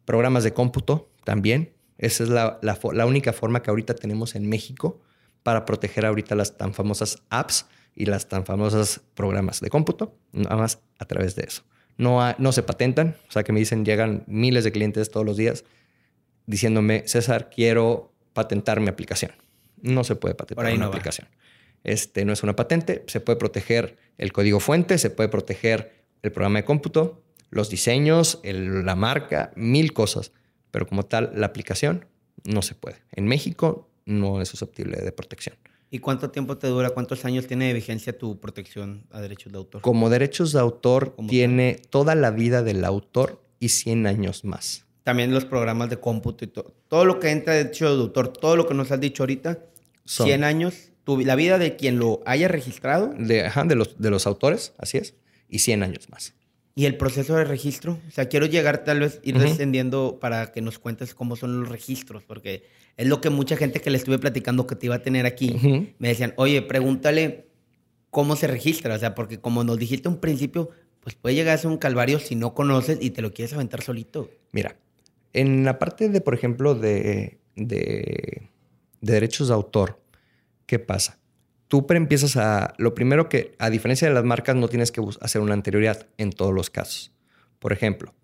Programas 0.04 0.44
de 0.44 0.52
cómputo 0.52 1.10
también. 1.24 1.72
Esa 1.98 2.24
es 2.24 2.30
la, 2.30 2.58
única 3.06 3.32
forma 3.32 3.62
que 3.62 3.70
ahorita 3.70 3.94
tenemos 3.94 4.34
en 4.34 4.48
México 4.48 5.00
para 5.42 5.64
proteger 5.64 6.06
ahorita 6.06 6.34
las 6.34 6.56
tan 6.56 6.72
famosas 6.72 7.22
apps 7.28 7.66
y 7.94 8.06
las 8.06 8.28
tan 8.28 8.44
famosas 8.44 9.00
programas 9.14 9.60
de 9.60 9.68
cómputo, 9.68 10.16
nada 10.32 10.56
más 10.56 10.78
a 10.98 11.04
través 11.04 11.34
de 11.34 11.44
eso. 11.44 11.64
No, 11.96 12.20
no 12.38 12.52
se 12.52 12.62
patentan, 12.62 13.16
o 13.28 13.32
sea 13.32 13.42
que 13.42 13.52
me 13.52 13.58
dicen, 13.58 13.84
llegan 13.84 14.22
miles 14.28 14.62
de 14.62 14.70
clientes 14.70 15.10
todos 15.10 15.26
los 15.26 15.36
días 15.36 15.64
diciéndome, 16.46 17.02
César, 17.06 17.50
quiero 17.50 18.12
patentar 18.32 18.80
mi 18.80 18.88
aplicación. 18.88 19.32
No 19.82 20.04
se 20.04 20.16
puede 20.16 20.34
patentar 20.34 20.72
una 20.72 20.86
aplicación. 20.86 21.28
Este 21.84 22.24
no 22.24 22.32
es 22.32 22.42
una 22.42 22.56
patente, 22.56 23.04
se 23.06 23.20
puede 23.20 23.38
proteger 23.38 23.96
el 24.18 24.32
código 24.32 24.60
fuente, 24.60 24.98
se 24.98 25.10
puede 25.10 25.28
proteger 25.28 26.04
el 26.22 26.32
programa 26.32 26.58
de 26.58 26.64
cómputo, 26.64 27.22
los 27.50 27.70
diseños, 27.70 28.40
la 28.42 28.96
marca, 28.96 29.52
mil 29.56 29.92
cosas, 29.92 30.32
pero 30.70 30.86
como 30.86 31.04
tal, 31.04 31.32
la 31.34 31.46
aplicación 31.46 32.06
no 32.44 32.62
se 32.62 32.74
puede. 32.74 32.96
En 33.12 33.26
México 33.26 33.88
no 34.04 34.40
es 34.40 34.48
susceptible 34.48 34.98
de 34.98 35.12
protección. 35.12 35.56
¿Y 35.90 36.00
cuánto 36.00 36.30
tiempo 36.30 36.58
te 36.58 36.66
dura, 36.66 36.90
cuántos 36.90 37.24
años 37.24 37.46
tiene 37.46 37.68
de 37.68 37.72
vigencia 37.72 38.16
tu 38.16 38.38
protección 38.40 39.06
a 39.10 39.20
derechos 39.20 39.52
de 39.52 39.58
autor? 39.58 39.80
Como 39.80 40.10
derechos 40.10 40.52
de 40.52 40.60
autor 40.60 41.16
tiene 41.28 41.80
toda 41.88 42.14
la 42.14 42.30
vida 42.30 42.62
del 42.62 42.84
autor 42.84 43.42
y 43.58 43.70
100 43.70 44.06
años 44.06 44.44
más. 44.44 44.84
También 45.08 45.32
los 45.32 45.46
programas 45.46 45.88
de 45.88 45.98
cómputo 45.98 46.44
y 46.44 46.48
todo. 46.48 46.74
Todo 46.86 47.06
lo 47.06 47.18
que 47.18 47.30
entra 47.30 47.54
de 47.54 47.64
derechos 47.64 47.96
de 47.96 48.02
autor, 48.02 48.28
todo 48.28 48.56
lo 48.56 48.68
que 48.68 48.74
nos 48.74 48.92
has 48.92 49.00
dicho 49.00 49.22
ahorita, 49.22 49.58
100 50.04 50.44
años, 50.44 50.92
la 51.06 51.34
vida 51.34 51.56
de 51.56 51.76
quien 51.76 51.98
lo 51.98 52.20
haya 52.26 52.46
registrado. 52.46 53.14
De, 53.16 53.50
de, 53.64 53.74
los, 53.74 53.98
de 53.98 54.10
los 54.10 54.26
autores, 54.26 54.74
así 54.76 54.98
es, 54.98 55.14
y 55.48 55.60
100 55.60 55.82
años 55.82 56.10
más. 56.10 56.34
¿Y 56.74 56.84
el 56.84 56.98
proceso 56.98 57.36
de 57.36 57.44
registro? 57.44 57.98
O 58.06 58.10
sea, 58.10 58.28
quiero 58.28 58.44
llegar 58.44 58.84
tal 58.84 59.00
vez, 59.00 59.18
ir 59.22 59.38
descendiendo 59.38 60.18
para 60.20 60.52
que 60.52 60.60
nos 60.60 60.78
cuentes 60.78 61.14
cómo 61.14 61.36
son 61.36 61.58
los 61.58 61.70
registros, 61.70 62.24
porque 62.24 62.64
es 62.98 63.06
lo 63.06 63.22
que 63.22 63.30
mucha 63.30 63.56
gente 63.56 63.80
que 63.80 63.88
le 63.88 63.96
estuve 63.96 64.18
platicando 64.18 64.66
que 64.66 64.76
te 64.76 64.84
iba 64.84 64.96
a 64.96 65.02
tener 65.02 65.24
aquí, 65.24 65.94
me 65.98 66.08
decían, 66.08 66.34
oye, 66.36 66.60
pregúntale 66.60 67.48
cómo 68.10 68.36
se 68.36 68.46
registra, 68.46 68.94
o 68.94 68.98
sea, 68.98 69.14
porque 69.14 69.40
como 69.40 69.64
nos 69.64 69.78
dijiste 69.78 70.06
un 70.06 70.18
principio, 70.18 70.68
pues 71.00 71.14
puede 71.14 71.34
llegar 71.34 71.54
a 71.54 71.58
ser 71.58 71.70
un 71.70 71.78
calvario 71.78 72.18
si 72.18 72.34
no 72.34 72.52
conoces 72.52 72.98
y 73.00 73.08
te 73.08 73.22
lo 73.22 73.32
quieres 73.32 73.54
aventar 73.54 73.80
solito. 73.80 74.28
Mira, 74.52 74.76
en 75.40 75.64
la 75.64 75.78
parte 75.78 76.08
de, 76.08 76.20
por 76.20 76.34
ejemplo, 76.34 76.74
de, 76.74 77.38
de, 77.56 78.48
de 79.00 79.12
derechos 79.12 79.48
de 79.48 79.54
autor, 79.54 80.00
¿qué 80.66 80.78
pasa? 80.78 81.18
tú 81.68 81.86
empiezas 81.90 82.36
a, 82.36 82.74
lo 82.78 82.94
primero 82.94 83.28
que, 83.28 83.54
a 83.58 83.70
diferencia 83.70 84.08
de 84.08 84.14
las 84.14 84.24
marcas, 84.24 84.56
no 84.56 84.68
tienes 84.68 84.90
que 84.90 85.02
hacer 85.20 85.40
una 85.40 85.54
anterioridad 85.54 86.06
en 86.16 86.32
todos 86.32 86.52
los 86.52 86.70
casos. 86.70 87.12
Por 87.58 87.72
ejemplo, 87.72 88.14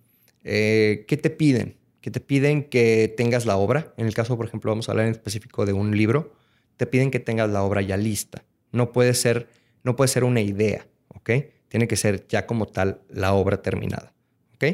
eh, 0.43 1.05
¿qué 1.07 1.17
te 1.17 1.31
piden? 1.31 1.77
Que 2.01 2.11
te 2.11 2.21
piden 2.21 2.65
que 2.65 3.13
tengas 3.17 3.47
la 3.47 3.57
obra. 3.57 3.93
En 3.97 4.07
el 4.07 4.15
caso, 4.15 4.37
por 4.37 4.47
ejemplo, 4.47 4.71
vamos 4.71 4.89
a 4.89 4.93
hablar 4.93 5.07
en 5.07 5.13
específico 5.13 5.67
de 5.67 5.73
un 5.73 5.97
libro, 5.97 6.35
te 6.77 6.87
piden 6.87 7.11
que 7.11 7.21
tengas 7.21 7.51
la 7.51 7.63
obra 7.63 7.83
ya 7.83 7.97
lista. 7.97 8.45
No 8.73 8.93
puede 8.93 9.15
ser, 9.15 9.49
no 9.85 9.95
puede 9.95 10.09
ser 10.09 10.25
una 10.25 10.41
idea, 10.41 10.87
¿ok? 11.09 11.31
Tiene 11.69 11.87
que 11.87 11.97
ser 11.97 12.27
ya 12.29 12.47
como 12.47 12.67
tal 12.67 13.03
la 13.09 13.35
obra 13.35 13.63
terminada, 13.63 14.15
¿ok? 14.55 14.65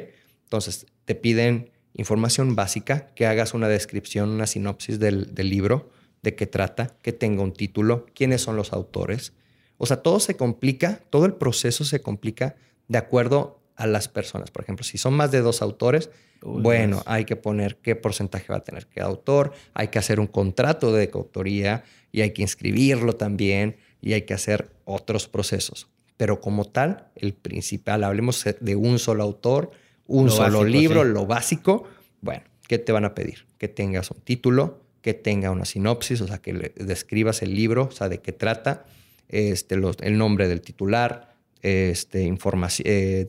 Entonces, 0.45 0.87
te 1.05 1.15
piden 1.15 1.71
información 2.01 2.57
básica, 2.57 3.07
que 3.15 3.27
hagas 3.27 3.55
una 3.55 3.69
descripción, 3.69 4.31
una 4.31 4.47
sinopsis 4.47 4.99
del, 4.99 5.35
del 5.35 5.51
libro, 5.51 5.91
de 6.23 6.35
qué 6.35 6.47
trata, 6.47 6.97
que 7.03 7.13
tenga 7.13 7.43
un 7.43 7.53
título, 7.53 8.07
quiénes 8.15 8.43
son 8.43 8.57
los 8.57 8.73
autores. 8.73 9.33
O 9.79 9.87
sea, 9.87 9.99
todo 9.99 10.21
se 10.21 10.37
complica, 10.37 11.01
todo 11.11 11.25
el 11.27 11.35
proceso 11.35 11.85
se 11.85 12.01
complica 12.01 12.57
de 12.89 12.99
acuerdo 12.99 13.61
a 13.77 13.87
las 13.87 14.09
personas. 14.09 14.51
Por 14.51 14.63
ejemplo, 14.63 14.85
si 14.85 14.99
son 14.99 15.15
más 15.15 15.31
de 15.31 15.41
dos 15.41 15.63
autores, 15.63 16.11
bueno, 16.43 17.03
hay 17.07 17.25
que 17.25 17.37
poner 17.37 17.77
qué 17.77 17.97
porcentaje 17.97 18.47
va 18.51 18.59
a 18.59 18.65
tener 18.65 18.87
cada 18.87 19.09
autor, 19.09 19.53
hay 19.75 19.89
que 19.89 19.99
hacer 19.99 20.21
un 20.21 20.27
contrato 20.27 20.93
de 20.93 21.11
coautoría 21.11 21.85
y 22.13 22.23
hay 22.23 22.33
que 22.33 22.43
inscribirlo 22.43 23.15
también 23.15 23.77
y 24.01 24.15
hay 24.15 24.23
que 24.23 24.35
hacer 24.35 24.71
otros 24.85 25.29
procesos. 25.29 25.89
Pero 26.17 26.41
como 26.41 26.67
tal, 26.67 27.09
el 27.15 27.35
principal, 27.35 28.05
hablemos 28.05 28.45
de 28.61 28.77
un 28.77 28.99
solo 28.99 29.23
autor, 29.23 29.71
un 30.11 30.29
solo 30.29 30.65
libro, 30.65 31.05
lo 31.05 31.25
básico, 31.25 31.85
bueno, 32.21 32.43
¿qué 32.67 32.79
te 32.79 32.91
van 32.93 33.05
a 33.05 33.15
pedir? 33.15 33.47
Que 33.59 33.69
tengas 33.69 34.11
un 34.11 34.21
título, 34.21 34.81
que 35.03 35.15
tenga 35.15 35.51
una 35.51 35.65
sinopsis, 35.65 36.21
o 36.21 36.27
sea, 36.27 36.39
que 36.39 36.53
le 36.53 36.73
describas 36.77 37.43
el 37.43 37.55
libro, 37.55 37.85
o 37.85 37.91
sea, 37.93 38.09
de 38.09 38.19
qué 38.19 38.33
trata, 38.33 38.85
este, 39.29 39.77
el 39.77 40.19
nombre 40.19 40.49
del 40.49 40.61
titular, 40.61 41.37
este, 41.63 42.23
información, 42.23 42.87
eh, 42.91 43.29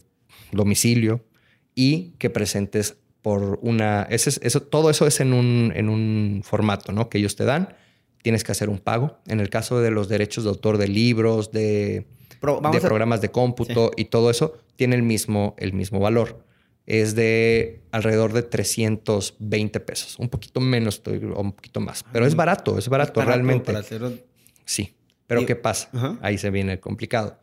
domicilio 0.51 1.23
y 1.75 2.13
que 2.17 2.29
presentes 2.29 2.97
por 3.21 3.59
una... 3.61 4.07
eso, 4.09 4.61
todo 4.63 4.89
eso 4.89 5.05
es 5.05 5.19
en 5.19 5.33
un, 5.33 5.71
en 5.75 5.87
un 5.87 6.41
formato 6.43 6.91
¿no? 6.91 7.09
que 7.09 7.19
ellos 7.19 7.35
te 7.35 7.45
dan. 7.45 7.75
Tienes 8.23 8.43
que 8.43 8.51
hacer 8.51 8.69
un 8.69 8.79
pago. 8.79 9.19
En 9.27 9.39
el 9.39 9.49
caso 9.49 9.79
de 9.79 9.91
los 9.91 10.09
derechos 10.09 10.43
de 10.43 10.49
autor 10.49 10.79
de 10.79 10.87
libros, 10.87 11.51
de, 11.51 12.07
de 12.41 12.81
programas 12.81 13.21
de 13.21 13.29
cómputo 13.29 13.91
y 13.95 14.05
todo 14.05 14.31
eso, 14.31 14.57
tiene 14.75 14.95
el 14.95 15.03
mismo, 15.03 15.55
el 15.59 15.73
mismo 15.73 15.99
valor 15.99 16.43
es 16.85 17.15
de 17.15 17.81
alrededor 17.91 18.33
de 18.33 18.43
320 18.43 19.79
pesos, 19.79 20.17
un 20.19 20.29
poquito 20.29 20.59
menos 20.59 21.01
o 21.05 21.41
un 21.41 21.53
poquito 21.53 21.79
más, 21.79 22.03
pero 22.11 22.25
es 22.25 22.35
barato, 22.35 22.77
es 22.77 22.89
barato, 22.89 23.21
realmente. 23.21 23.73
Sí, 24.65 24.95
pero 25.27 25.45
¿qué 25.45 25.55
pasa? 25.55 26.17
Ahí 26.21 26.37
se 26.37 26.49
viene 26.49 26.79
complicado. 26.79 27.39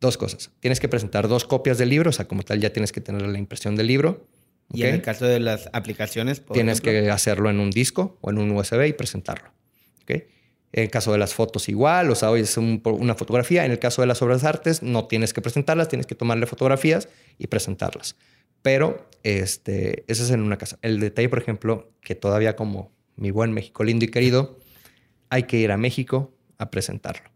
Dos 0.00 0.16
cosas. 0.16 0.50
Tienes 0.58 0.80
que 0.80 0.88
presentar 0.88 1.28
dos 1.28 1.44
copias 1.44 1.78
del 1.78 1.88
libro, 1.90 2.10
o 2.10 2.12
sea, 2.12 2.26
como 2.26 2.42
tal 2.42 2.60
ya 2.60 2.72
tienes 2.72 2.90
que 2.90 3.00
tener 3.00 3.22
la 3.22 3.38
impresión 3.38 3.76
del 3.76 3.86
libro. 3.86 4.26
Y 4.72 4.82
en 4.84 4.94
el 4.94 5.02
caso 5.02 5.26
de 5.26 5.38
las 5.38 5.68
aplicaciones, 5.72 6.42
tienes 6.52 6.80
que 6.80 7.10
hacerlo 7.10 7.50
en 7.50 7.60
un 7.60 7.70
disco 7.70 8.18
o 8.20 8.30
en 8.30 8.38
un 8.38 8.50
USB 8.50 8.86
y 8.86 8.92
presentarlo. 8.94 9.52
En 10.74 10.84
el 10.84 10.90
caso 10.90 11.12
de 11.12 11.18
las 11.18 11.34
fotos 11.34 11.68
igual, 11.68 12.10
o 12.10 12.14
sea, 12.14 12.30
hoy 12.30 12.40
es 12.40 12.56
una 12.56 13.14
fotografía. 13.14 13.66
En 13.66 13.72
el 13.72 13.78
caso 13.78 14.00
de 14.00 14.08
las 14.08 14.22
obras 14.22 14.40
de 14.40 14.48
artes, 14.48 14.82
no 14.82 15.06
tienes 15.06 15.34
que 15.34 15.42
presentarlas, 15.42 15.88
tienes 15.88 16.06
que 16.06 16.14
tomarle 16.14 16.46
fotografías 16.46 17.10
y 17.38 17.46
presentarlas. 17.48 18.16
Pero 18.62 19.06
este, 19.22 20.04
ese 20.06 20.22
es 20.22 20.30
en 20.30 20.40
una 20.40 20.58
casa. 20.58 20.78
El 20.82 21.00
detalle, 21.00 21.28
por 21.28 21.38
ejemplo, 21.38 21.90
que 22.00 22.14
todavía 22.14 22.56
como 22.56 22.92
mi 23.16 23.30
buen 23.30 23.52
México 23.52 23.84
lindo 23.84 24.04
y 24.04 24.08
querido, 24.08 24.58
hay 25.28 25.44
que 25.44 25.58
ir 25.58 25.72
a 25.72 25.76
México 25.76 26.32
a 26.58 26.70
presentarlo. 26.70 27.30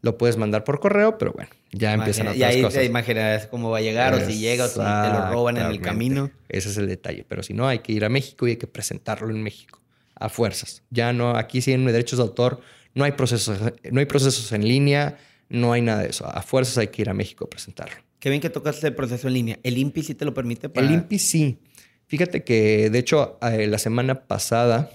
Lo 0.00 0.16
puedes 0.16 0.36
mandar 0.36 0.62
por 0.62 0.78
correo, 0.78 1.18
pero 1.18 1.32
bueno, 1.32 1.50
ya 1.72 1.92
empiezan 1.92 2.28
otras 2.28 2.38
y 2.38 2.44
ahí 2.44 2.62
cosas. 2.62 2.80
te 2.80 3.48
cómo 3.48 3.70
va 3.70 3.78
a 3.78 3.80
llegar 3.80 4.14
o 4.14 4.24
si 4.24 4.38
llega 4.38 4.66
o 4.66 4.68
si 4.68 4.74
te 4.74 4.80
lo 4.80 5.30
roban 5.32 5.56
en 5.56 5.66
el 5.66 5.80
camino. 5.80 6.30
Ese 6.48 6.68
es 6.68 6.76
el 6.76 6.86
detalle. 6.86 7.24
Pero 7.28 7.42
si 7.42 7.52
no, 7.52 7.66
hay 7.66 7.80
que 7.80 7.92
ir 7.92 8.04
a 8.04 8.08
México 8.08 8.46
y 8.46 8.50
hay 8.50 8.56
que 8.56 8.68
presentarlo 8.68 9.30
en 9.30 9.42
México 9.42 9.80
a 10.14 10.28
fuerzas. 10.28 10.82
Ya 10.90 11.12
no, 11.12 11.36
aquí 11.36 11.60
sí 11.60 11.72
en 11.72 11.84
derechos 11.86 12.18
de 12.18 12.22
autor 12.24 12.60
no 12.94 13.04
hay 13.04 13.12
procesos, 13.12 13.60
no 13.90 14.00
hay 14.00 14.06
procesos 14.06 14.50
en 14.52 14.66
línea, 14.66 15.18
no 15.48 15.72
hay 15.72 15.82
nada 15.82 16.02
de 16.02 16.08
eso. 16.08 16.26
A 16.26 16.42
fuerzas 16.42 16.78
hay 16.78 16.88
que 16.88 17.02
ir 17.02 17.10
a 17.10 17.14
México 17.14 17.44
a 17.44 17.50
presentarlo. 17.50 17.96
Qué 18.18 18.30
bien 18.30 18.40
que 18.40 18.50
tocas 18.50 18.82
el 18.84 18.94
proceso 18.94 19.28
en 19.28 19.34
línea. 19.34 19.58
¿El 19.62 19.78
INPI 19.78 20.02
sí 20.02 20.14
te 20.14 20.24
lo 20.24 20.34
permite? 20.34 20.70
El 20.74 20.90
INPI 20.90 21.18
sí. 21.18 21.58
Fíjate 22.06 22.42
que, 22.42 22.90
de 22.90 22.98
hecho, 22.98 23.38
eh, 23.42 23.66
la 23.66 23.78
semana 23.78 24.26
pasada, 24.26 24.90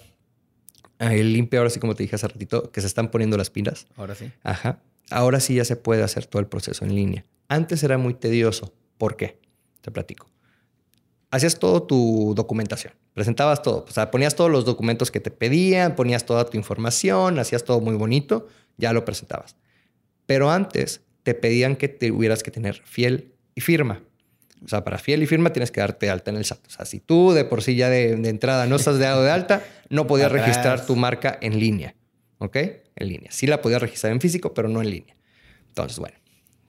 el 1.00 1.36
INPI, 1.36 1.58
ahora 1.58 1.70
sí, 1.70 1.80
como 1.80 1.96
te 1.96 2.04
dije 2.04 2.16
hace 2.16 2.28
ratito, 2.28 2.72
que 2.72 2.82
se 2.82 2.88
están 2.88 3.12
poniendo 3.12 3.38
las 3.38 3.50
pilas. 3.50 3.88
Ahora 3.96 4.16
sí. 4.16 4.32
Ajá. 4.44 4.82
Ahora 5.10 5.40
sí 5.40 5.56
ya 5.56 5.66
se 5.66 5.76
puede 5.76 6.04
hacer 6.04 6.26
todo 6.26 6.40
el 6.40 6.48
proceso 6.48 6.86
en 6.86 6.96
línea. 6.96 7.26
Antes 7.48 7.84
era 7.84 7.98
muy 7.98 8.14
tedioso. 8.14 8.74
¿Por 8.98 9.16
qué? 9.16 9.40
Te 9.82 9.92
platico. 9.92 10.28
Hacías 11.30 11.58
todo 11.58 11.84
tu 11.84 12.34
documentación, 12.36 12.94
presentabas 13.16 13.64
todo, 13.64 13.86
o 13.90 13.92
sea, 13.92 14.12
ponías 14.12 14.36
todos 14.36 14.52
los 14.52 14.66
documentos 14.66 15.10
que 15.10 15.20
te 15.20 15.32
pedían, 15.32 15.96
ponías 15.96 16.28
toda 16.28 16.46
tu 16.46 16.58
información, 16.58 17.40
hacías 17.40 17.64
todo 17.64 17.82
muy 17.82 17.96
bonito, 17.96 18.48
ya 18.78 18.94
lo 18.94 19.04
presentabas. 19.04 19.56
Pero 20.28 20.52
antes 20.52 21.02
te 21.24 21.34
pedían 21.34 21.76
que 21.76 21.88
tuvieras 21.88 22.44
que 22.44 22.52
tener 22.52 22.82
fiel 22.84 23.34
y 23.56 23.62
firma. 23.62 24.04
O 24.64 24.68
sea, 24.68 24.84
para 24.84 24.98
fiel 24.98 25.24
y 25.24 25.26
firma 25.26 25.52
tienes 25.52 25.72
que 25.72 25.82
darte 25.82 26.10
alta 26.10 26.32
en 26.32 26.38
el 26.38 26.46
SAT. 26.46 26.68
O 26.68 26.70
sea, 26.70 26.86
si 26.86 27.00
tú 27.00 27.34
de 27.34 27.44
por 27.44 27.62
sí 27.62 27.76
ya 27.76 27.90
de, 27.90 28.12
entrada 28.12 28.66
no 28.66 28.78
estás 28.78 29.00
dado 29.00 29.24
de 29.24 29.32
alta, 29.32 29.64
no 29.90 30.08
podías 30.08 30.32
registrar 30.32 30.86
tu 30.86 30.96
marca 30.96 31.38
en 31.42 31.60
línea. 31.60 31.96
¿Ok? 32.38 32.58
En 32.96 33.08
línea. 33.08 33.32
Sí 33.32 33.48
la 33.48 33.62
podías 33.62 33.82
registrar 33.82 34.14
en 34.14 34.22
físico, 34.22 34.54
pero 34.54 34.70
no 34.70 34.82
en 34.82 34.90
línea. 34.90 35.16
Entonces, 35.68 36.00
bueno. 36.00 36.16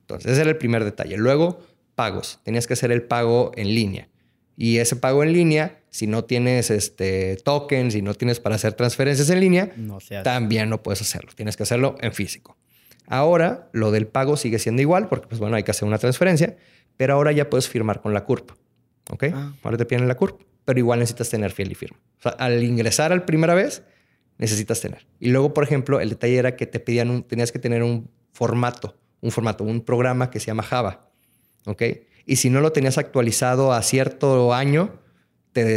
Entonces, 0.01 0.33
ese 0.33 0.43
era 0.43 0.51
el 0.51 0.57
primer 0.57 0.85
detalle. 0.85 1.17
Luego, 1.17 1.65
pagos. 1.95 2.41
Tenías 2.43 2.67
que 2.67 2.75
hacer 2.75 2.93
el 2.93 3.03
pago 3.03 3.53
en 3.57 3.75
línea. 3.75 4.09
Y 4.57 4.79
ese 4.79 4.97
pago 4.97 5.23
en 5.23 5.33
línea, 5.33 5.81
si 5.91 6.07
no 6.07 6.25
tienes 6.25 6.71
este 6.71 7.37
token, 7.37 7.91
si 7.91 8.03
no 8.03 8.15
tienes 8.15 8.39
para 8.39 8.55
hacer 8.55 8.75
transferencias 8.75 9.31
en 9.31 9.41
línea, 9.41 9.75
también 10.23 10.69
no 10.69 10.83
puedes 10.83 11.01
hacerlo. 11.01 11.33
Tienes 11.35 11.57
que 11.57 11.65
hacerlo 11.65 11.97
en 12.01 12.13
físico. 12.13 12.57
Ahora 13.07 13.69
lo 13.73 13.91
del 13.91 14.07
pago 14.07 14.37
sigue 14.37 14.59
siendo 14.59 14.83
igual 14.83 15.09
porque, 15.09 15.27
pues 15.27 15.39
bueno, 15.39 15.57
hay 15.57 15.63
que 15.63 15.71
hacer 15.71 15.87
una 15.87 15.99
transferencia, 15.99 16.57
pero 16.97 17.15
ahora 17.15 17.33
ya 17.33 17.51
puedes 17.51 17.69
firmar 17.69 18.01
con 18.01 18.15
la 18.15 18.25
CURP. 18.25 18.53
¿Ok? 19.11 19.25
Ah. 19.33 19.53
Ahora 19.63 19.77
te 19.77 19.85
piden 19.85 20.09
la 20.09 20.17
CURP, 20.17 20.41
pero 20.65 20.79
igual 20.79 21.01
necesitas 21.01 21.29
tener 21.29 21.53
fiel 21.53 21.73
y 21.73 21.75
firma. 21.75 21.99
O 22.19 22.23
sea, 22.23 22.33
al 22.33 22.63
ingresar 22.63 23.13
al 23.13 23.25
primera 23.25 23.55
vez, 23.55 23.83
necesitas 24.39 24.81
tener. 24.81 25.07
Y 25.21 25.31
luego, 25.31 25.53
por 25.53 25.65
ejemplo, 25.65 26.01
el 26.01 26.11
detalle 26.11 26.37
era 26.37 26.57
que 26.57 26.67
te 26.67 26.81
pedían 26.81 27.11
un, 27.11 27.23
tenías 27.23 27.53
que 27.53 27.59
tener 27.59 27.83
un 27.83 28.11
formato, 28.33 28.97
un 29.21 29.31
formato, 29.31 29.65
un 29.65 29.83
programa 29.83 30.31
que 30.31 30.41
se 30.41 30.47
llama 30.47 30.63
Java. 30.63 31.11
¿Ok? 31.67 31.83
Y 32.27 32.37
si 32.37 32.51
no 32.51 32.61
lo 32.61 32.73
tenías 32.73 32.97
actualizado 32.97 33.73
a 33.73 33.83
cierto 33.83 34.55
año, 34.55 34.99
te, 35.53 35.77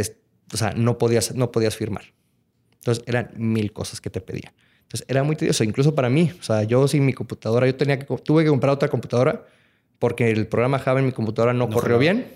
o 0.52 0.56
sea, 0.56 0.72
no 0.72 0.96
podías, 0.96 1.34
no 1.34 1.52
podías 1.52 1.76
firmar. 1.76 2.14
Entonces, 2.74 3.04
eran 3.06 3.32
mil 3.36 3.72
cosas 3.72 4.00
que 4.00 4.08
te 4.08 4.20
pedían. 4.20 4.54
Entonces 4.88 5.06
era 5.06 5.22
muy 5.22 5.36
tedioso, 5.36 5.64
incluso 5.64 5.94
para 5.94 6.08
mí. 6.08 6.32
O 6.40 6.42
sea, 6.42 6.62
yo 6.62 6.88
sin 6.88 7.04
mi 7.04 7.12
computadora, 7.12 7.66
yo 7.66 7.74
tenía 7.74 7.98
que, 7.98 8.06
tuve 8.06 8.42
que 8.44 8.48
comprar 8.48 8.72
otra 8.72 8.88
computadora 8.88 9.44
porque 9.98 10.30
el 10.30 10.46
programa 10.46 10.78
Java 10.78 11.00
en 11.00 11.06
mi 11.06 11.12
computadora 11.12 11.52
no, 11.52 11.68
corrió 11.68 11.98
bien. 11.98 12.26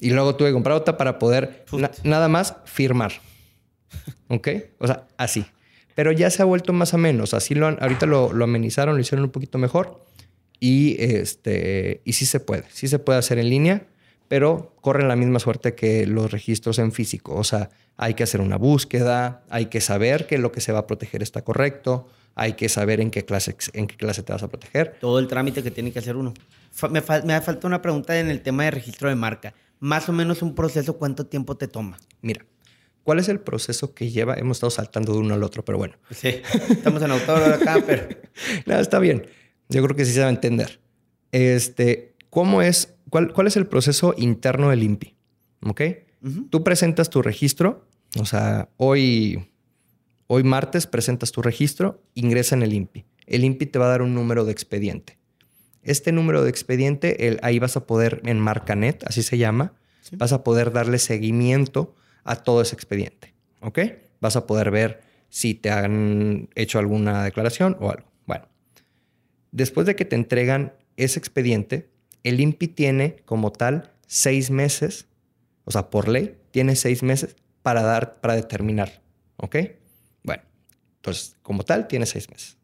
Y 0.00 0.10
luego 0.10 0.34
tuve 0.34 0.48
que 0.48 0.54
comprar 0.54 0.76
otra 0.76 0.96
para 0.96 1.20
poder 1.20 1.64
nada 2.02 2.26
más 2.26 2.56
firmar. 2.64 3.12
¿Ok? 4.28 4.48
O 4.78 4.88
sea, 4.88 5.06
así. 5.16 5.46
Pero 5.94 6.10
ya 6.10 6.28
se 6.28 6.42
ha 6.42 6.44
vuelto 6.44 6.72
más 6.72 6.92
o 6.92 6.98
menos. 6.98 7.34
Así 7.34 7.54
lo 7.54 7.68
ahorita 7.68 8.06
lo, 8.06 8.32
lo, 8.32 8.44
amenizaron, 8.44 8.96
lo 8.96 9.00
hicieron 9.00 9.24
un 9.24 9.30
poquito 9.30 9.56
mejor. 9.56 10.04
Y, 10.58 10.96
este, 10.98 12.02
y 12.04 12.14
sí 12.14 12.26
se 12.26 12.40
puede. 12.40 12.64
Sí 12.72 12.88
se 12.88 12.98
puede 12.98 13.20
hacer 13.20 13.38
en 13.38 13.48
línea. 13.48 13.86
Pero 14.28 14.74
corren 14.80 15.08
la 15.08 15.16
misma 15.16 15.38
suerte 15.38 15.74
que 15.74 16.06
los 16.06 16.30
registros 16.30 16.78
en 16.78 16.92
físico. 16.92 17.34
O 17.34 17.44
sea, 17.44 17.70
hay 17.96 18.14
que 18.14 18.22
hacer 18.22 18.40
una 18.40 18.56
búsqueda, 18.56 19.44
hay 19.48 19.66
que 19.66 19.80
saber 19.80 20.26
que 20.26 20.38
lo 20.38 20.52
que 20.52 20.60
se 20.60 20.72
va 20.72 20.80
a 20.80 20.86
proteger 20.86 21.22
está 21.22 21.42
correcto, 21.42 22.08
hay 22.34 22.52
que 22.54 22.68
saber 22.68 23.00
en 23.00 23.10
qué 23.10 23.24
clase, 23.24 23.56
en 23.72 23.86
qué 23.86 23.96
clase 23.96 24.22
te 24.22 24.32
vas 24.32 24.42
a 24.42 24.48
proteger. 24.48 24.96
Todo 25.00 25.18
el 25.18 25.26
trámite 25.26 25.62
que 25.62 25.70
tiene 25.70 25.92
que 25.92 25.98
hacer 25.98 26.16
uno. 26.16 26.34
me, 26.90 27.02
me 27.24 27.40
falta 27.40 27.66
una 27.66 27.80
pregunta 27.80 28.18
en 28.18 28.28
el 28.28 28.42
tema 28.42 28.64
de 28.64 28.72
registro 28.72 29.08
de 29.08 29.14
marca. 29.14 29.54
Más 29.78 30.08
o 30.08 30.12
menos 30.12 30.42
un 30.42 30.54
proceso, 30.54 30.96
¿cuánto 30.98 31.26
tiempo 31.26 31.56
te 31.56 31.68
toma? 31.68 31.98
Mira, 32.20 32.44
¿cuál 33.04 33.18
es 33.18 33.28
el 33.28 33.40
proceso 33.40 33.94
que 33.94 34.10
lleva? 34.10 34.34
Hemos 34.34 34.58
estado 34.58 34.70
saltando 34.70 35.12
de 35.12 35.20
uno 35.20 35.34
al 35.34 35.42
otro, 35.42 35.64
pero 35.64 35.78
bueno. 35.78 35.94
Sí, 36.10 36.42
estamos 36.70 37.02
en 37.02 37.10
autor 37.10 37.54
acá, 37.54 37.82
pero... 37.86 38.08
no, 38.66 38.78
está 38.78 38.98
bien. 38.98 39.26
Yo 39.68 39.82
creo 39.82 39.96
que 39.96 40.04
sí 40.04 40.12
se 40.12 40.20
va 40.20 40.26
a 40.26 40.30
entender. 40.30 40.80
Este, 41.32 42.15
¿cómo 42.36 42.60
es, 42.60 42.94
cuál, 43.08 43.32
cuál 43.32 43.46
es 43.46 43.56
el 43.56 43.66
proceso 43.66 44.14
interno 44.18 44.68
del 44.68 44.82
INPI? 44.82 45.16
¿Ok? 45.62 45.80
Tú 46.50 46.62
presentas 46.62 47.08
tu 47.08 47.22
registro, 47.22 47.88
o 48.20 48.26
sea, 48.26 48.68
hoy, 48.76 49.48
hoy 50.26 50.42
martes 50.42 50.86
presentas 50.86 51.32
tu 51.32 51.40
registro, 51.40 52.02
ingresa 52.12 52.54
en 52.54 52.62
el 52.62 52.74
INPI. 52.74 53.06
El 53.24 53.42
INPI 53.42 53.64
te 53.64 53.78
va 53.78 53.86
a 53.86 53.88
dar 53.88 54.02
un 54.02 54.14
número 54.14 54.44
de 54.44 54.52
expediente. 54.52 55.16
Este 55.82 56.12
número 56.12 56.44
de 56.44 56.50
expediente, 56.50 57.26
el, 57.26 57.38
ahí 57.40 57.58
vas 57.58 57.78
a 57.78 57.86
poder, 57.86 58.20
en 58.26 58.38
Marcanet, 58.38 59.02
así 59.06 59.22
se 59.22 59.38
llama, 59.38 59.72
vas 60.12 60.34
a 60.34 60.44
poder 60.44 60.72
darle 60.72 60.98
seguimiento 60.98 61.94
a 62.22 62.36
todo 62.36 62.60
ese 62.60 62.74
expediente. 62.74 63.32
¿Ok? 63.62 63.78
Vas 64.20 64.36
a 64.36 64.46
poder 64.46 64.70
ver 64.70 65.00
si 65.30 65.54
te 65.54 65.70
han 65.70 66.50
hecho 66.54 66.78
alguna 66.78 67.24
declaración 67.24 67.78
o 67.80 67.90
algo. 67.90 68.12
Bueno, 68.26 68.46
después 69.52 69.86
de 69.86 69.96
que 69.96 70.04
te 70.04 70.16
entregan 70.16 70.74
ese 70.98 71.18
expediente, 71.18 71.95
el 72.28 72.40
INPI 72.40 72.68
tiene 72.68 73.16
como 73.24 73.52
tal 73.52 73.92
seis 74.06 74.50
meses, 74.50 75.06
o 75.64 75.70
sea, 75.70 75.90
por 75.90 76.08
ley, 76.08 76.36
tiene 76.50 76.74
seis 76.74 77.02
meses 77.02 77.36
para 77.62 77.82
dar, 77.82 78.20
para 78.20 78.34
determinar. 78.34 79.00
¿Ok? 79.36 79.56
Bueno, 80.24 80.42
entonces, 80.96 81.36
como 81.42 81.62
tal, 81.64 81.86
tiene 81.86 82.04
seis 82.06 82.28
meses. 82.30 82.56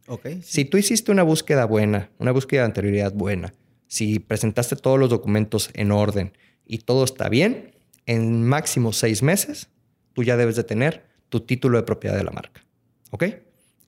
Si 0.42 0.64
tú 0.64 0.78
hiciste 0.78 1.12
una 1.12 1.22
búsqueda 1.22 1.64
buena, 1.64 2.10
una 2.18 2.32
búsqueda 2.32 2.62
de 2.62 2.66
anterioridad 2.66 3.12
buena, 3.12 3.54
si 3.86 4.18
presentaste 4.18 4.76
todos 4.76 4.98
los 4.98 5.10
documentos 5.10 5.70
en 5.74 5.92
orden 5.92 6.36
y 6.66 6.78
todo 6.78 7.04
está 7.04 7.28
bien, 7.28 7.76
en 8.06 8.44
máximo 8.44 8.92
seis 8.92 9.22
meses, 9.22 9.68
tú 10.12 10.24
ya 10.24 10.36
debes 10.36 10.56
de 10.56 10.64
tener 10.64 11.04
tu 11.28 11.40
título 11.40 11.78
de 11.78 11.84
propiedad 11.84 12.16
de 12.16 12.24
la 12.24 12.32
marca. 12.32 12.64
¿Ok? 13.10 13.24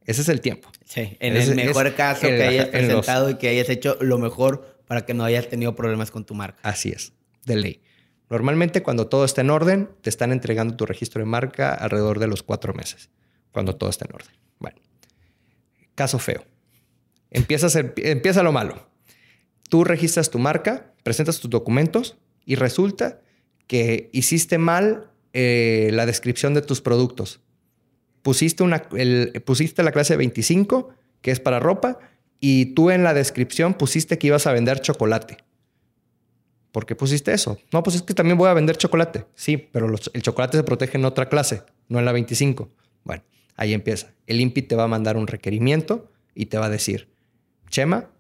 Ese 0.07 0.23
es 0.23 0.29
el 0.29 0.41
tiempo. 0.41 0.71
Sí, 0.85 1.17
en 1.19 1.37
el 1.37 1.55
mejor 1.57 1.95
caso 1.95 2.29
que 2.29 2.43
hayas 2.43 2.69
presentado 2.69 3.31
y 3.31 3.35
que 3.37 3.49
hayas 3.49 3.69
hecho 3.71 3.97
lo 4.01 4.19
mejor 4.19 4.74
para 4.87 5.05
que 5.05 5.15
no 5.15 5.25
hayas 5.25 5.49
tenido 5.49 5.75
problemas 5.75 6.11
con 6.11 6.25
tu 6.25 6.35
marca. 6.35 6.59
Así 6.63 6.91
es, 6.91 7.13
de 7.45 7.57
ley. 7.57 7.83
Normalmente 8.31 8.83
cuando 8.83 9.07
todo 9.07 9.25
está 9.25 9.43
en 9.43 9.51
orden, 9.51 9.91
te 10.01 10.11
están 10.11 10.33
entregando 10.33 10.77
tu 10.77 10.87
registro 10.87 11.21
de 11.21 11.27
marca 11.27 11.73
alrededor 11.73 12.19
de 12.19 12.27
los 12.27 12.43
cuatro 12.43 12.75
meses, 12.75 13.11
cuando 13.53 13.77
todo 13.77 13.91
está 13.91 14.07
en 14.09 14.15
orden. 14.15 14.35
Bueno, 14.59 14.79
caso 15.95 16.19
feo. 16.19 16.45
Empieza, 17.31 17.69
empieza 17.97 18.43
lo 18.43 18.53
malo. 18.53 18.89
Tú 19.69 19.85
registras 19.85 20.31
tu 20.31 20.39
marca, 20.39 20.95
presentas 21.03 21.41
tus 21.41 21.51
documentos 21.51 22.17
y 22.45 22.55
resulta 22.55 23.21
que 23.67 24.11
hiciste 24.13 24.59
mal 24.59 25.11
eh, 25.33 25.91
la 25.93 26.07
descripción 26.07 26.55
de 26.55 26.63
tus 26.63 26.81
productos. 26.81 27.41
Pusiste, 28.23 28.63
una, 28.63 28.89
pusiste 29.45 29.83
la 29.83 29.93
clase 29.93 30.17
25, 30.17 30.95
que 31.21 31.31
es 31.31 31.41
para 31.41 31.61
ropa, 31.61 31.99
y 32.41 32.67
tú 32.75 32.91
en 32.91 33.05
la 33.05 33.15
descripción 33.15 33.75
pusiste 33.75 34.19
que 34.19 34.29
ibas 34.29 34.47
a 34.47 34.53
vender 34.53 34.81
chocolate. 34.81 35.39
¿Por 36.73 36.87
qué 36.87 36.97
pusiste 36.97 37.33
eso? 37.33 37.59
No, 37.73 37.83
pues 37.83 37.97
es 37.97 38.03
que 38.03 38.15
también 38.15 38.37
voy 38.37 38.49
a 38.49 38.55
vender 38.55 38.77
chocolate. 38.77 39.27
Sí, 39.35 39.57
pero 39.57 39.89
el 40.13 40.23
chocolate 40.23 40.57
se 40.57 40.65
protege 40.65 40.99
en 40.99 41.05
otra 41.05 41.29
clase, 41.29 41.63
no 41.89 41.99
en 41.99 42.05
la 42.05 42.13
25. 42.13 42.69
Bueno, 43.05 43.23
Ahí 43.57 43.73
empieza. 43.73 44.13
El 44.27 44.41
INPI 44.41 44.63
te 44.63 44.77
va 44.77 44.85
a 44.85 44.89
mandar 44.89 45.17
un 45.17 45.27
requerimiento 45.27 46.11
y 46.35 46.47
te 46.47 46.59
va 46.59 46.67
a 46.67 46.71
decir, 46.71 47.09
Chema, 47.69 48.11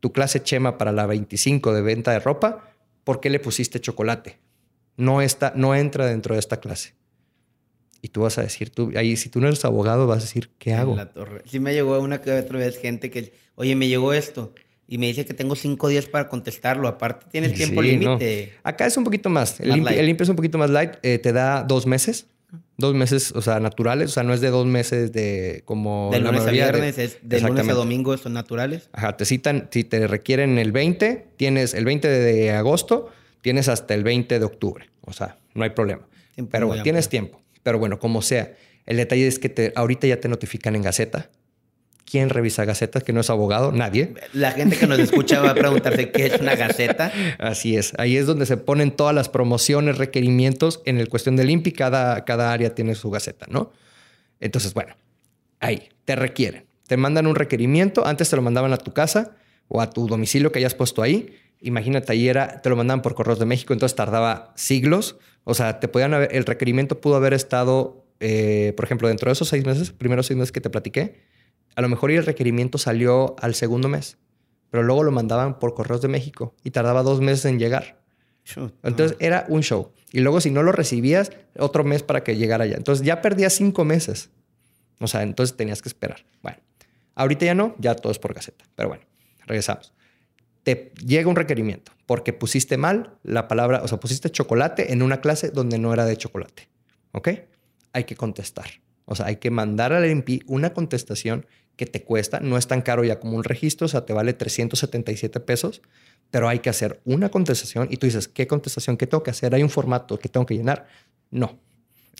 tu 0.00 0.12
clase 0.12 0.42
Chema 0.42 0.78
para 0.78 0.92
la 0.92 1.06
25 1.06 1.72
de 1.72 1.82
venta 1.82 2.10
de 2.12 2.20
ropa, 2.20 2.74
¿por 3.04 3.20
qué 3.20 3.30
le 3.30 3.40
pusiste 3.40 3.80
chocolate? 3.80 4.38
No, 4.96 5.22
está, 5.22 5.52
no 5.54 5.74
entra 5.74 6.06
dentro 6.06 6.34
de 6.34 6.40
esta 6.40 6.60
clase. 6.60 6.94
Y 8.02 8.08
tú 8.08 8.22
vas 8.22 8.38
a 8.38 8.42
decir, 8.42 8.70
tú, 8.70 8.92
ahí 8.96 9.16
si 9.16 9.28
tú 9.28 9.40
no 9.40 9.48
eres 9.48 9.64
abogado, 9.64 10.06
vas 10.06 10.18
a 10.18 10.26
decir, 10.26 10.50
¿qué 10.58 10.74
hago? 10.74 10.96
La 10.96 11.10
Sí 11.44 11.60
me 11.60 11.74
llegó 11.74 11.98
una 12.00 12.20
que 12.20 12.32
otra 12.32 12.58
vez 12.58 12.78
gente 12.78 13.10
que, 13.10 13.32
oye, 13.56 13.76
me 13.76 13.88
llegó 13.88 14.12
esto. 14.12 14.54
Y 14.86 14.98
me 14.98 15.06
dice 15.06 15.24
que 15.24 15.34
tengo 15.34 15.54
cinco 15.54 15.88
días 15.88 16.06
para 16.06 16.28
contestarlo. 16.28 16.88
Aparte, 16.88 17.26
tienes 17.30 17.54
tiempo 17.54 17.80
límite. 17.80 18.54
Acá 18.64 18.86
es 18.86 18.96
un 18.96 19.04
poquito 19.04 19.28
más. 19.28 19.60
El, 19.60 19.76
INPI, 19.76 20.22
es 20.22 20.28
un 20.28 20.36
poquito 20.36 20.58
más 20.58 20.70
light. 20.70 20.94
Eh, 21.02 21.18
te 21.18 21.32
da 21.32 21.62
dos 21.62 21.86
meses 21.86 22.26
Dos 22.76 22.94
meses, 22.94 23.32
o 23.32 23.42
sea, 23.42 23.60
naturales. 23.60 24.10
O 24.10 24.12
sea, 24.12 24.22
no 24.22 24.32
es 24.32 24.40
de 24.40 24.48
dos 24.48 24.66
meses 24.66 25.12
de 25.12 25.62
como. 25.66 26.08
De 26.10 26.18
lunes 26.18 26.46
a 26.46 26.50
viernes, 26.50 26.98
es 26.98 27.18
de 27.22 27.40
lunes 27.40 27.68
a 27.68 27.74
domingo, 27.74 28.16
son 28.16 28.32
naturales. 28.32 28.88
Ajá, 28.92 29.16
te 29.16 29.26
citan, 29.26 29.68
si 29.70 29.84
te 29.84 30.06
requieren 30.06 30.58
el 30.58 30.72
20, 30.72 31.26
tienes 31.36 31.74
el 31.74 31.84
20 31.84 32.08
de 32.08 32.52
agosto, 32.52 33.10
tienes 33.42 33.68
hasta 33.68 33.94
el 33.94 34.02
20 34.02 34.38
de 34.38 34.44
octubre. 34.44 34.88
O 35.02 35.12
sea, 35.12 35.36
no 35.54 35.62
hay 35.62 35.70
problema. 35.70 36.02
Pero 36.50 36.68
bueno, 36.68 36.82
tienes 36.82 37.10
tiempo. 37.10 37.40
Pero 37.62 37.78
bueno, 37.78 37.98
como 37.98 38.22
sea. 38.22 38.54
El 38.86 38.96
detalle 38.96 39.26
es 39.26 39.38
que 39.38 39.48
te, 39.48 39.72
ahorita 39.76 40.06
ya 40.06 40.20
te 40.20 40.28
notifican 40.28 40.74
en 40.74 40.82
Gaceta 40.82 41.30
¿Quién 42.10 42.28
revisa 42.28 42.64
gacetas 42.64 43.04
que 43.04 43.12
no 43.12 43.20
es 43.20 43.30
abogado? 43.30 43.70
Nadie. 43.70 44.14
La 44.32 44.50
gente 44.50 44.76
que 44.76 44.88
nos 44.88 44.98
escucha 44.98 45.40
va 45.40 45.50
a 45.50 45.54
preguntarse 45.54 46.10
qué 46.10 46.26
es 46.26 46.40
una 46.40 46.56
gaceta. 46.56 47.12
Así 47.38 47.76
es. 47.76 47.92
Ahí 47.98 48.16
es 48.16 48.26
donde 48.26 48.46
se 48.46 48.56
ponen 48.56 48.90
todas 48.90 49.14
las 49.14 49.28
promociones, 49.28 49.96
requerimientos 49.96 50.82
en 50.86 50.98
el 50.98 51.08
cuestión 51.08 51.36
del 51.36 51.50
INPI. 51.50 51.70
Cada, 51.70 52.24
cada 52.24 52.52
área 52.52 52.74
tiene 52.74 52.96
su 52.96 53.10
gaceta, 53.10 53.46
¿no? 53.48 53.70
Entonces, 54.40 54.74
bueno, 54.74 54.96
ahí 55.60 55.88
te 56.04 56.16
requieren. 56.16 56.64
Te 56.88 56.96
mandan 56.96 57.28
un 57.28 57.36
requerimiento. 57.36 58.04
Antes 58.04 58.28
te 58.28 58.34
lo 58.34 58.42
mandaban 58.42 58.72
a 58.72 58.78
tu 58.78 58.92
casa 58.92 59.36
o 59.68 59.80
a 59.80 59.88
tu 59.88 60.08
domicilio 60.08 60.50
que 60.50 60.58
hayas 60.58 60.74
puesto 60.74 61.02
ahí. 61.02 61.36
Imagínate, 61.60 62.10
ahí 62.10 62.28
era, 62.28 62.60
te 62.60 62.70
lo 62.70 62.74
mandaban 62.74 63.02
por 63.02 63.14
correos 63.14 63.38
de 63.38 63.46
México, 63.46 63.72
entonces 63.72 63.94
tardaba 63.94 64.52
siglos. 64.56 65.16
O 65.44 65.54
sea, 65.54 65.80
te 65.80 65.88
podían 65.88 66.14
haber, 66.14 66.34
el 66.34 66.44
requerimiento 66.44 67.00
pudo 67.00 67.16
haber 67.16 67.34
estado, 67.34 68.04
eh, 68.20 68.72
por 68.76 68.84
ejemplo, 68.84 69.08
dentro 69.08 69.28
de 69.28 69.32
esos 69.32 69.48
seis 69.48 69.64
meses, 69.64 69.90
primeros 69.92 70.26
seis 70.26 70.36
meses 70.36 70.52
que 70.52 70.60
te 70.60 70.70
platiqué, 70.70 71.20
a 71.76 71.82
lo 71.82 71.88
mejor 71.88 72.10
el 72.10 72.24
requerimiento 72.24 72.78
salió 72.78 73.36
al 73.40 73.54
segundo 73.54 73.88
mes, 73.88 74.18
pero 74.70 74.82
luego 74.82 75.02
lo 75.02 75.12
mandaban 75.12 75.58
por 75.58 75.74
correos 75.74 76.02
de 76.02 76.08
México 76.08 76.54
y 76.62 76.70
tardaba 76.70 77.02
dos 77.02 77.20
meses 77.20 77.44
en 77.44 77.58
llegar. 77.58 78.00
Entonces 78.82 79.16
era 79.20 79.46
un 79.48 79.62
show. 79.62 79.92
Y 80.12 80.20
luego 80.20 80.40
si 80.40 80.50
no 80.50 80.62
lo 80.62 80.72
recibías, 80.72 81.30
otro 81.56 81.84
mes 81.84 82.02
para 82.02 82.24
que 82.24 82.36
llegara 82.36 82.66
ya. 82.66 82.76
Entonces 82.76 83.04
ya 83.04 83.22
perdías 83.22 83.54
cinco 83.54 83.84
meses. 83.84 84.30
O 84.98 85.06
sea, 85.06 85.22
entonces 85.22 85.56
tenías 85.56 85.82
que 85.82 85.88
esperar. 85.88 86.24
Bueno, 86.42 86.58
ahorita 87.14 87.46
ya 87.46 87.54
no, 87.54 87.74
ya 87.78 87.94
todo 87.94 88.12
es 88.12 88.18
por 88.18 88.34
Gaceta. 88.34 88.64
Pero 88.74 88.88
bueno, 88.88 89.04
regresamos. 89.46 89.92
Te 90.62 90.92
llega 91.04 91.28
un 91.28 91.36
requerimiento 91.36 91.92
porque 92.06 92.32
pusiste 92.32 92.76
mal 92.76 93.18
la 93.22 93.48
palabra, 93.48 93.82
o 93.82 93.88
sea, 93.88 94.00
pusiste 94.00 94.30
chocolate 94.30 94.92
en 94.92 95.02
una 95.02 95.20
clase 95.20 95.50
donde 95.50 95.78
no 95.78 95.92
era 95.92 96.04
de 96.04 96.16
chocolate. 96.16 96.68
¿Ok? 97.12 97.28
Hay 97.92 98.04
que 98.04 98.16
contestar. 98.16 98.66
O 99.04 99.14
sea, 99.14 99.26
hay 99.26 99.36
que 99.36 99.50
mandar 99.50 99.92
al 99.92 100.08
INPI 100.08 100.42
una 100.46 100.72
contestación 100.72 101.46
que 101.76 101.86
te 101.86 102.04
cuesta, 102.04 102.40
no 102.40 102.58
es 102.58 102.66
tan 102.66 102.82
caro 102.82 103.04
ya 103.04 103.18
como 103.18 103.36
un 103.36 103.42
registro, 103.42 103.86
o 103.86 103.88
sea, 103.88 104.04
te 104.04 104.12
vale 104.12 104.34
377 104.34 105.40
pesos, 105.40 105.80
pero 106.30 106.48
hay 106.48 106.58
que 106.58 106.68
hacer 106.68 107.00
una 107.04 107.30
contestación 107.30 107.88
y 107.90 107.96
tú 107.96 108.06
dices, 108.06 108.28
¿qué 108.28 108.46
contestación? 108.46 108.96
¿Qué 108.96 109.06
tengo 109.06 109.22
que 109.22 109.30
hacer? 109.30 109.54
¿Hay 109.54 109.62
un 109.62 109.70
formato 109.70 110.18
que 110.18 110.28
tengo 110.28 110.46
que 110.46 110.54
llenar? 110.54 110.86
No. 111.30 111.58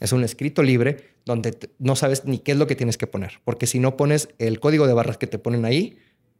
Es 0.00 0.12
un 0.12 0.24
escrito 0.24 0.62
libre 0.62 1.10
donde 1.26 1.56
no 1.78 1.94
sabes 1.94 2.24
ni 2.24 2.38
qué 2.38 2.52
es 2.52 2.58
lo 2.58 2.66
que 2.66 2.74
tienes 2.74 2.96
que 2.96 3.06
poner, 3.06 3.40
porque 3.44 3.66
si 3.66 3.78
no 3.78 3.96
pones 3.96 4.30
el 4.38 4.60
código 4.60 4.86
de 4.86 4.94
barras 4.94 5.18
que 5.18 5.26
te 5.26 5.38
ponen 5.38 5.66
ahí, 5.66 5.98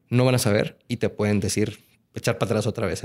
no 0.09 0.25
van 0.25 0.35
a 0.35 0.39
saber 0.39 0.79
y 0.89 0.97
te 0.97 1.11
pueden 1.11 1.41
decir, 1.41 1.79
echar 2.15 2.39
para 2.39 2.51
atrás 2.51 2.67
otra 2.67 2.87
vez 2.87 3.03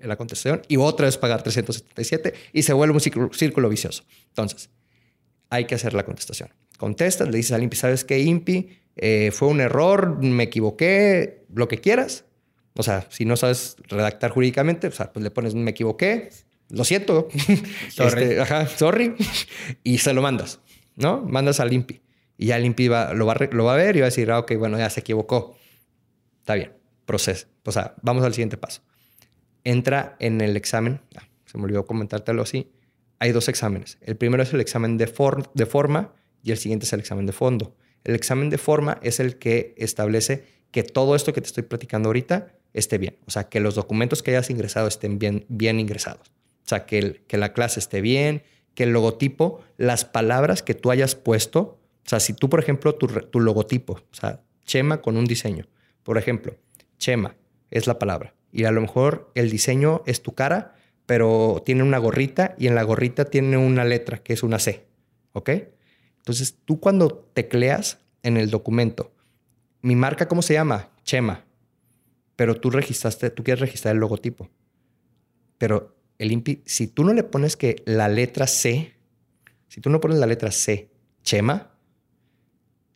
la 0.00 0.16
contestación 0.16 0.62
y 0.68 0.76
otra 0.76 1.06
vez 1.06 1.16
pagar 1.16 1.42
377 1.42 2.34
y 2.52 2.62
se 2.62 2.72
vuelve 2.72 2.94
un 2.94 3.00
círculo, 3.32 3.68
vicioso. 3.68 4.04
Entonces, 4.28 4.70
hay 5.48 5.66
que 5.66 5.74
hacer 5.74 5.94
la 5.94 6.04
contestación. 6.04 6.50
Contestas, 6.78 7.28
le 7.28 7.36
dices 7.36 7.52
al 7.52 7.62
INPI, 7.62 7.76
¿sabes 7.76 8.04
qué, 8.04 8.18
INPI? 8.20 8.78
Eh, 8.96 9.30
fue 9.32 9.48
un 9.48 9.60
error, 9.60 10.22
me 10.22 10.44
equivoqué, 10.44 11.44
lo 11.54 11.68
que 11.68 11.78
quieras. 11.78 12.24
O 12.74 12.82
sea, 12.82 13.06
si 13.10 13.24
no 13.24 13.36
sabes 13.36 13.76
redactar 13.88 14.30
jurídicamente, 14.30 14.86
o 14.88 14.92
sea, 14.92 15.12
pues 15.12 15.22
le 15.22 15.30
pones 15.30 15.54
me 15.54 15.70
equivoqué, 15.70 16.30
lo 16.70 16.84
siento, 16.84 17.28
sorry, 17.90 18.22
este, 18.22 18.40
ajá, 18.40 18.66
sorry, 18.66 19.14
y 19.84 19.98
se 19.98 20.14
lo 20.14 20.22
mandas, 20.22 20.60
¿no? 20.96 21.20
Mandas 21.20 21.60
al 21.60 21.72
INPI. 21.72 22.00
Y 22.38 22.46
ya 22.46 22.56
el 22.56 22.64
INPI 22.64 22.88
va, 22.88 23.12
lo, 23.12 23.26
va, 23.26 23.36
lo 23.50 23.64
va 23.64 23.74
a 23.74 23.76
ver 23.76 23.96
y 23.96 24.00
va 24.00 24.06
a 24.06 24.08
decir, 24.10 24.30
ah, 24.30 24.38
ok, 24.38 24.56
bueno, 24.56 24.78
ya 24.78 24.88
se 24.90 25.00
equivocó. 25.00 25.56
Está 26.40 26.54
bien, 26.54 26.72
proceso. 27.04 27.51
O 27.64 27.72
sea, 27.72 27.94
vamos 28.02 28.24
al 28.24 28.34
siguiente 28.34 28.56
paso. 28.56 28.82
Entra 29.64 30.16
en 30.18 30.40
el 30.40 30.56
examen, 30.56 31.00
ah, 31.16 31.28
se 31.46 31.58
me 31.58 31.64
olvidó 31.64 31.86
comentártelo 31.86 32.42
así. 32.42 32.72
Hay 33.18 33.32
dos 33.32 33.48
exámenes. 33.48 33.98
El 34.00 34.16
primero 34.16 34.42
es 34.42 34.52
el 34.52 34.60
examen 34.60 34.98
de, 34.98 35.12
de 35.54 35.66
forma 35.66 36.12
y 36.42 36.50
el 36.50 36.58
siguiente 36.58 36.86
es 36.86 36.92
el 36.92 37.00
examen 37.00 37.26
de 37.26 37.32
fondo. 37.32 37.76
El 38.04 38.16
examen 38.16 38.50
de 38.50 38.58
forma 38.58 38.98
es 39.02 39.20
el 39.20 39.38
que 39.38 39.74
establece 39.76 40.44
que 40.72 40.82
todo 40.82 41.14
esto 41.14 41.32
que 41.32 41.40
te 41.40 41.46
estoy 41.46 41.62
platicando 41.62 42.08
ahorita 42.08 42.52
esté 42.72 42.98
bien. 42.98 43.18
O 43.26 43.30
sea, 43.30 43.48
que 43.48 43.60
los 43.60 43.76
documentos 43.76 44.22
que 44.22 44.32
hayas 44.32 44.50
ingresado 44.50 44.88
estén 44.88 45.18
bien, 45.18 45.44
bien 45.48 45.78
ingresados. 45.78 46.32
sea, 46.64 46.84
que, 46.84 47.22
que 47.28 47.36
la 47.36 47.52
clase 47.52 47.78
esté 47.78 48.00
bien, 48.00 48.42
que 48.74 48.84
el 48.84 48.90
logotipo, 48.90 49.60
las 49.76 50.04
palabras 50.04 50.62
que 50.62 50.74
tú 50.74 50.90
hayas 50.90 51.14
puesto, 51.14 51.78
o 52.04 52.08
sea, 52.08 52.18
si 52.18 52.32
tú, 52.32 52.48
por 52.48 52.58
ejemplo, 52.58 52.94
tu, 52.94 53.06
tu 53.06 53.38
logotipo, 53.38 53.92
o 53.92 54.14
sea, 54.14 54.42
Chema 54.64 55.02
con 55.02 55.16
un 55.16 55.26
diseño, 55.26 55.68
por 56.02 56.18
ejemplo, 56.18 56.56
Chema 56.98 57.36
es 57.72 57.86
la 57.86 57.98
palabra, 57.98 58.34
y 58.52 58.64
a 58.64 58.70
lo 58.70 58.80
mejor 58.80 59.30
el 59.34 59.50
diseño 59.50 60.02
es 60.06 60.22
tu 60.22 60.34
cara, 60.34 60.76
pero 61.06 61.62
tiene 61.66 61.82
una 61.82 61.98
gorrita 61.98 62.54
y 62.58 62.68
en 62.68 62.74
la 62.74 62.84
gorrita 62.84 63.24
tiene 63.24 63.56
una 63.56 63.84
letra 63.84 64.18
que 64.18 64.32
es 64.32 64.42
una 64.42 64.58
C, 64.58 64.86
¿ok? 65.32 65.50
Entonces, 66.18 66.56
tú 66.64 66.78
cuando 66.78 67.28
tecleas 67.34 67.98
en 68.22 68.36
el 68.36 68.50
documento, 68.50 69.12
mi 69.80 69.96
marca, 69.96 70.28
¿cómo 70.28 70.42
se 70.42 70.54
llama? 70.54 70.90
Chema. 71.02 71.44
Pero 72.36 72.60
tú 72.60 72.70
registraste, 72.70 73.30
tú 73.30 73.42
quieres 73.42 73.60
registrar 73.60 73.94
el 73.94 74.00
logotipo. 74.00 74.48
Pero 75.58 75.96
el 76.18 76.30
INPI, 76.30 76.62
si 76.64 76.86
tú 76.86 77.02
no 77.02 77.12
le 77.12 77.24
pones 77.24 77.56
que 77.56 77.82
la 77.84 78.08
letra 78.08 78.46
C, 78.46 78.94
si 79.66 79.80
tú 79.80 79.90
no 79.90 80.00
pones 80.00 80.18
la 80.18 80.26
letra 80.26 80.52
C, 80.52 80.88
Chema, 81.24 81.72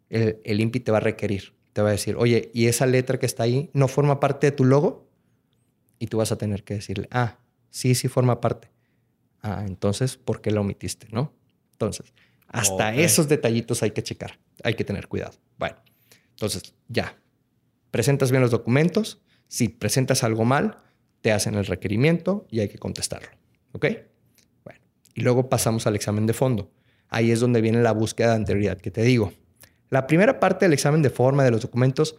el, 0.08 0.40
el 0.44 0.70
te 0.70 0.92
va 0.92 0.98
a 0.98 1.00
requerir. 1.00 1.55
Te 1.76 1.82
va 1.82 1.90
a 1.90 1.92
decir, 1.92 2.16
oye, 2.16 2.50
¿y 2.54 2.68
esa 2.68 2.86
letra 2.86 3.18
que 3.18 3.26
está 3.26 3.42
ahí 3.42 3.68
no 3.74 3.86
forma 3.86 4.18
parte 4.18 4.46
de 4.46 4.52
tu 4.52 4.64
logo? 4.64 5.10
Y 5.98 6.06
tú 6.06 6.16
vas 6.16 6.32
a 6.32 6.38
tener 6.38 6.64
que 6.64 6.72
decirle, 6.72 7.06
ah, 7.10 7.36
sí, 7.68 7.94
sí 7.94 8.08
forma 8.08 8.40
parte. 8.40 8.70
Ah, 9.42 9.62
entonces, 9.66 10.16
¿por 10.16 10.40
qué 10.40 10.50
la 10.50 10.62
omitiste? 10.62 11.06
¿No? 11.10 11.34
Entonces, 11.72 12.14
hasta 12.48 12.94
esos 12.94 13.28
detallitos 13.28 13.82
hay 13.82 13.90
que 13.90 14.02
checar, 14.02 14.38
hay 14.64 14.72
que 14.72 14.84
tener 14.84 15.06
cuidado. 15.06 15.34
Bueno, 15.58 15.76
entonces 16.30 16.74
ya, 16.88 17.14
presentas 17.90 18.30
bien 18.30 18.40
los 18.40 18.52
documentos, 18.52 19.20
si 19.46 19.68
presentas 19.68 20.24
algo 20.24 20.46
mal, 20.46 20.78
te 21.20 21.30
hacen 21.30 21.56
el 21.56 21.66
requerimiento 21.66 22.46
y 22.50 22.60
hay 22.60 22.70
que 22.70 22.78
contestarlo. 22.78 23.28
¿Ok? 23.72 23.84
Bueno, 24.64 24.80
y 25.14 25.20
luego 25.20 25.50
pasamos 25.50 25.86
al 25.86 25.94
examen 25.94 26.24
de 26.24 26.32
fondo. 26.32 26.70
Ahí 27.10 27.32
es 27.32 27.40
donde 27.40 27.60
viene 27.60 27.82
la 27.82 27.92
búsqueda 27.92 28.28
de 28.28 28.36
anterioridad 28.36 28.78
que 28.78 28.90
te 28.90 29.02
digo. 29.02 29.34
La 29.90 30.06
primera 30.06 30.40
parte 30.40 30.64
del 30.64 30.72
examen 30.72 31.02
de 31.02 31.10
forma 31.10 31.44
de 31.44 31.50
los 31.50 31.62
documentos 31.62 32.16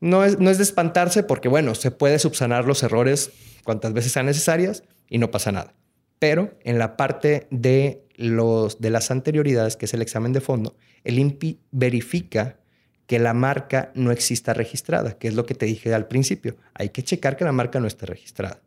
no 0.00 0.24
es, 0.24 0.38
no 0.38 0.50
es 0.50 0.58
de 0.58 0.64
espantarse 0.64 1.22
porque, 1.22 1.48
bueno, 1.48 1.74
se 1.74 1.90
puede 1.90 2.18
subsanar 2.18 2.66
los 2.66 2.82
errores 2.82 3.30
cuantas 3.64 3.92
veces 3.92 4.12
sean 4.12 4.26
necesarias 4.26 4.82
y 5.08 5.18
no 5.18 5.30
pasa 5.30 5.52
nada. 5.52 5.74
Pero 6.18 6.58
en 6.64 6.78
la 6.78 6.96
parte 6.96 7.46
de, 7.50 8.04
los, 8.16 8.80
de 8.80 8.90
las 8.90 9.10
anterioridades, 9.10 9.76
que 9.76 9.86
es 9.86 9.94
el 9.94 10.02
examen 10.02 10.32
de 10.32 10.40
fondo, 10.40 10.76
el 11.04 11.18
INPI 11.18 11.60
verifica 11.70 12.58
que 13.06 13.18
la 13.18 13.34
marca 13.34 13.92
no 13.94 14.10
exista 14.10 14.54
registrada, 14.54 15.18
que 15.18 15.28
es 15.28 15.34
lo 15.34 15.46
que 15.46 15.54
te 15.54 15.66
dije 15.66 15.92
al 15.92 16.08
principio. 16.08 16.56
Hay 16.74 16.90
que 16.90 17.02
checar 17.02 17.36
que 17.36 17.44
la 17.44 17.52
marca 17.52 17.78
no 17.78 17.86
esté 17.86 18.06
registrada. 18.06 18.60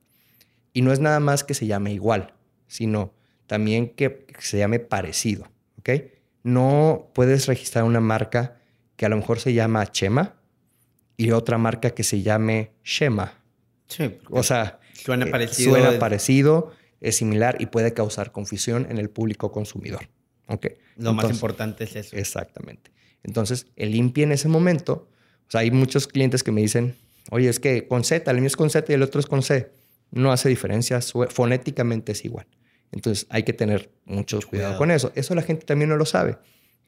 Y 0.71 0.81
no 0.81 0.91
es 0.93 0.99
nada 0.99 1.19
más 1.19 1.43
que 1.43 1.53
se 1.53 1.67
llame 1.67 1.93
igual, 1.93 2.33
sino 2.67 3.13
también 3.47 3.89
que 3.89 4.25
se 4.39 4.57
llame 4.57 4.79
parecido. 4.79 5.47
¿ok? 5.79 5.89
No 6.45 7.09
puedes 7.15 7.47
registrar 7.47 7.85
una 7.85 7.99
marca 7.99 8.59
que 8.97 9.07
a 9.07 9.09
lo 9.09 9.17
mejor 9.17 9.39
se 9.39 9.55
llama 9.55 9.91
Chema 9.91 10.35
y 11.17 11.31
otra 11.31 11.57
marca 11.57 11.89
que 11.89 12.03
se 12.03 12.21
llame 12.21 12.71
Shema. 12.83 13.33
Sí. 13.87 14.19
O 14.29 14.43
sea, 14.43 14.79
suena 14.93 15.25
eh, 15.25 15.31
parecido. 15.31 15.71
Suena 15.71 15.97
parecido, 15.97 16.71
es 17.01 17.17
similar 17.17 17.57
y 17.59 17.65
puede 17.65 17.93
causar 17.93 18.31
confusión 18.31 18.85
en 18.91 18.99
el 18.99 19.09
público 19.09 19.51
consumidor. 19.51 20.07
¿ok? 20.47 20.67
Lo 20.97 21.13
más 21.13 21.31
importante 21.31 21.85
es 21.85 21.95
eso. 21.95 22.15
Exactamente. 22.15 22.91
Entonces, 23.23 23.65
el 23.75 23.95
INPI 23.95 24.21
en 24.21 24.31
ese 24.33 24.47
momento, 24.47 25.09
o 25.47 25.51
sea, 25.51 25.61
hay 25.61 25.71
muchos 25.71 26.07
clientes 26.07 26.43
que 26.43 26.51
me 26.51 26.61
dicen, 26.61 26.95
oye, 27.31 27.49
es 27.49 27.59
que 27.59 27.87
con 27.87 28.03
Z, 28.03 28.29
el 28.29 28.37
mío 28.37 28.45
es 28.45 28.55
con 28.55 28.69
Z 28.69 28.85
y 28.91 28.93
el 28.93 29.01
otro 29.01 29.19
es 29.19 29.25
con 29.25 29.41
C. 29.41 29.71
No 30.11 30.31
hace 30.31 30.47
diferencia, 30.47 30.99
fonéticamente 31.01 32.11
es 32.11 32.23
igual. 32.23 32.45
Entonces, 32.95 33.27
hay 33.29 33.43
que 33.43 33.53
tener 33.53 33.91
mucho 34.05 34.37
cuidado, 34.37 34.49
cuidado. 34.49 34.77
con 34.77 34.89
eso. 34.91 35.11
Eso 35.15 35.35
la 35.35 35.41
gente 35.43 35.65
también 35.65 35.89
no 35.89 35.97
lo 35.97 36.05
sabe 36.05 36.37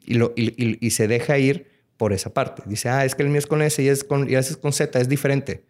y, 0.06 0.16
lo, 0.16 0.34
y, 0.36 0.48
y- 0.64 0.78
y 0.80 0.90
se 0.92 1.08
deja 1.08 1.38
ir 1.38 1.68
por 1.98 2.14
esa 2.14 2.34
parte. 2.34 2.64
Dice, 2.66 2.90
ah, 2.90 3.06
es 3.06 3.14
que 3.14 3.24
el 3.24 3.30
mío 3.30 3.40
es 3.40 3.46
con 3.48 3.62
S 3.62 3.82
y, 3.84 3.88
es 3.90 4.04
con, 4.04 4.30
y 4.30 4.36
ese 4.36 4.52
es 4.54 4.58
con 4.58 4.72
Z, 4.74 5.00
es 5.00 5.10
diferente. 5.10 5.64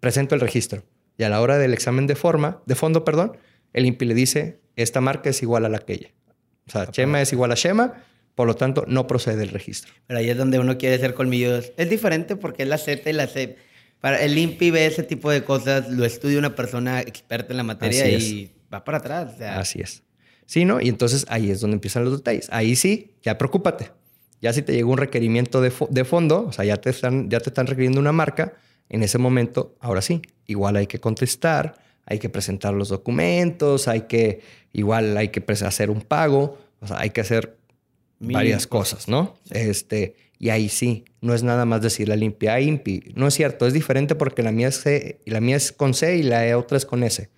Presento 0.00 0.34
el 0.34 0.40
registro. 0.40 0.84
Y 1.18 1.24
a 1.24 1.28
la 1.28 1.40
hora 1.40 1.58
del 1.58 1.72
examen 1.74 2.06
de 2.06 2.14
forma, 2.14 2.62
de 2.66 2.74
fondo, 2.74 3.04
perdón, 3.04 3.36
el 3.72 3.86
INPI 3.86 4.04
le 4.06 4.14
dice, 4.14 4.60
esta 4.76 5.00
marca 5.00 5.30
es 5.30 5.42
igual 5.42 5.64
a 5.64 5.68
la 5.68 5.78
aquella. 5.78 6.10
O 6.66 6.70
sea, 6.70 6.86
Chema 6.90 7.20
es 7.20 7.32
igual 7.32 7.52
a 7.52 7.54
Shema, 7.54 8.04
por 8.34 8.46
lo 8.46 8.54
tanto, 8.54 8.84
no 8.86 9.06
procede 9.06 9.42
el 9.42 9.50
registro. 9.50 9.92
Pero 10.06 10.18
ahí 10.20 10.30
es 10.30 10.36
donde 10.36 10.58
uno 10.58 10.78
quiere 10.78 10.98
ser 10.98 11.14
colmilludos. 11.14 11.72
Es 11.76 11.90
diferente 11.90 12.36
porque 12.36 12.62
es 12.62 12.68
la 12.68 12.78
Z 12.78 13.08
y 13.08 13.12
la 13.12 13.26
C. 13.26 13.56
Para 14.00 14.22
el 14.22 14.36
INPI 14.36 14.70
ve 14.70 14.86
ese 14.86 15.02
tipo 15.02 15.30
de 15.30 15.44
cosas, 15.44 15.88
lo 15.90 16.04
estudia 16.04 16.38
una 16.38 16.54
persona 16.56 17.00
experta 17.00 17.52
en 17.52 17.56
la 17.58 17.62
materia 17.62 18.04
Así 18.16 18.34
y 18.40 18.52
va 18.72 18.84
para 18.84 18.98
atrás. 18.98 19.40
Así 19.40 19.80
es. 19.80 20.02
Sí, 20.46 20.64
¿no? 20.64 20.80
Y 20.80 20.88
entonces 20.88 21.24
ahí 21.28 21.50
es 21.50 21.60
donde 21.60 21.74
empiezan 21.76 22.04
los 22.04 22.16
detalles. 22.18 22.48
Ahí 22.50 22.76
sí, 22.76 23.12
ya 23.22 23.38
preocúpate. 23.38 23.90
Ya 24.40 24.52
si 24.52 24.62
te 24.62 24.72
llegó 24.72 24.90
un 24.92 24.98
requerimiento 24.98 25.60
de, 25.60 25.70
fo- 25.70 25.88
de 25.88 26.04
fondo, 26.04 26.46
o 26.48 26.52
sea, 26.52 26.64
ya 26.64 26.76
te, 26.78 26.90
están, 26.90 27.30
ya 27.30 27.38
te 27.40 27.50
están 27.50 27.66
requiriendo 27.66 28.00
una 28.00 28.12
marca, 28.12 28.54
en 28.88 29.02
ese 29.02 29.16
momento, 29.18 29.74
ahora 29.80 30.02
sí, 30.02 30.20
igual 30.46 30.76
hay 30.76 30.86
que 30.86 30.98
contestar, 31.00 31.76
hay 32.04 32.18
que 32.18 32.28
presentar 32.28 32.74
los 32.74 32.88
documentos, 32.88 33.86
hay 33.88 34.02
que, 34.02 34.40
igual 34.72 35.16
hay 35.16 35.28
que 35.28 35.42
hacer 35.64 35.88
un 35.90 36.02
pago, 36.02 36.58
o 36.80 36.86
sea, 36.88 36.98
hay 36.98 37.10
que 37.10 37.20
hacer 37.20 37.56
Mil 38.18 38.34
varias 38.34 38.66
cosas, 38.66 39.08
¿no? 39.08 39.36
Este, 39.50 40.16
y 40.38 40.50
ahí 40.50 40.68
sí, 40.68 41.04
no 41.20 41.32
es 41.34 41.42
nada 41.44 41.64
más 41.64 41.80
decirle 41.80 42.14
al 42.14 42.22
INPI, 42.22 42.46
ah, 42.48 42.60
INPI. 42.60 43.12
No 43.14 43.28
es 43.28 43.34
cierto, 43.34 43.66
es 43.66 43.72
diferente 43.72 44.16
porque 44.16 44.42
la 44.42 44.50
mía 44.52 44.68
es, 44.68 44.80
C, 44.80 45.20
la 45.24 45.40
mía 45.40 45.56
es 45.56 45.70
con 45.72 45.94
C 45.94 46.16
y 46.16 46.24
la 46.24 46.58
otra 46.58 46.76
es 46.76 46.84
con 46.84 47.04
S. 47.04 47.30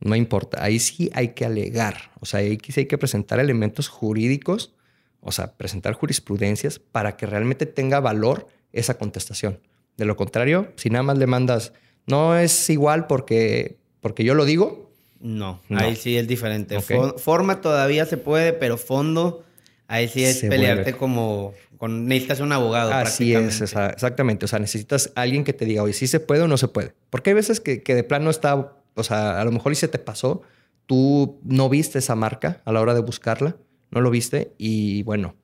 No 0.00 0.14
importa, 0.14 0.62
ahí 0.62 0.78
sí 0.78 1.10
hay 1.12 1.28
que 1.28 1.44
alegar, 1.44 2.10
o 2.20 2.26
sea, 2.26 2.40
ahí 2.40 2.58
sí 2.68 2.80
hay 2.80 2.86
que 2.86 2.98
presentar 2.98 3.40
elementos 3.40 3.88
jurídicos, 3.88 4.72
o 5.20 5.32
sea, 5.32 5.52
presentar 5.56 5.94
jurisprudencias 5.94 6.78
para 6.78 7.16
que 7.16 7.26
realmente 7.26 7.66
tenga 7.66 7.98
valor 8.00 8.46
esa 8.72 8.94
contestación. 8.98 9.58
De 9.96 10.04
lo 10.04 10.16
contrario, 10.16 10.72
si 10.76 10.90
nada 10.90 11.02
más 11.02 11.18
le 11.18 11.26
mandas, 11.26 11.72
no 12.06 12.36
es 12.38 12.70
igual 12.70 13.06
porque, 13.08 13.76
porque 14.00 14.22
yo 14.24 14.34
lo 14.34 14.44
digo, 14.44 14.86
No, 15.20 15.60
No. 15.68 15.80
ahí 15.80 15.96
sí 15.96 16.16
es 16.16 16.28
diferente. 16.28 16.78
Forma 17.16 17.60
todavía 17.60 18.06
se 18.06 18.18
puede, 18.18 18.52
pero 18.52 18.78
fondo, 18.78 19.44
ahí 19.88 20.06
sí 20.06 20.22
es 20.22 20.38
Se 20.38 20.48
pelearte 20.48 20.92
vuelve- 20.92 20.96
como 20.96 21.54
con 21.76 22.06
necesitas 22.06 22.38
un 22.38 22.52
abogado. 22.52 22.92
Así 22.92 23.34
es, 23.34 23.56
prácticamente. 23.58 23.94
exactamente. 23.94 24.44
O 24.44 24.48
sea, 24.48 24.60
necesitas 24.60 25.10
alguien 25.16 25.42
que 25.42 25.52
te 25.52 25.64
diga, 25.64 25.82
oye, 25.82 25.92
si 25.92 26.06
se 26.06 26.20
puede 26.20 26.42
o 26.42 26.46
no 26.48 26.56
se 26.56 26.68
puede. 26.68 26.94
Porque 27.10 27.30
hay 27.30 27.34
veces 27.34 27.58
que, 27.60 27.82
que 27.82 27.96
de 27.96 28.04
plano 28.04 28.30
está, 28.30 28.74
o 28.98 29.02
sea, 29.02 29.40
a 29.40 29.44
lo 29.44 29.52
mejor 29.52 29.72
y 29.72 29.76
se 29.76 29.88
te 29.88 29.98
pasó, 29.98 30.42
tú 30.86 31.40
no 31.44 31.68
viste 31.68 31.98
esa 31.98 32.14
marca 32.14 32.60
a 32.64 32.72
la 32.72 32.80
hora 32.80 32.94
de 32.94 33.00
buscarla, 33.00 33.56
no 33.90 34.00
lo 34.00 34.10
viste 34.10 34.52
y 34.58 35.02
bueno, 35.04 35.36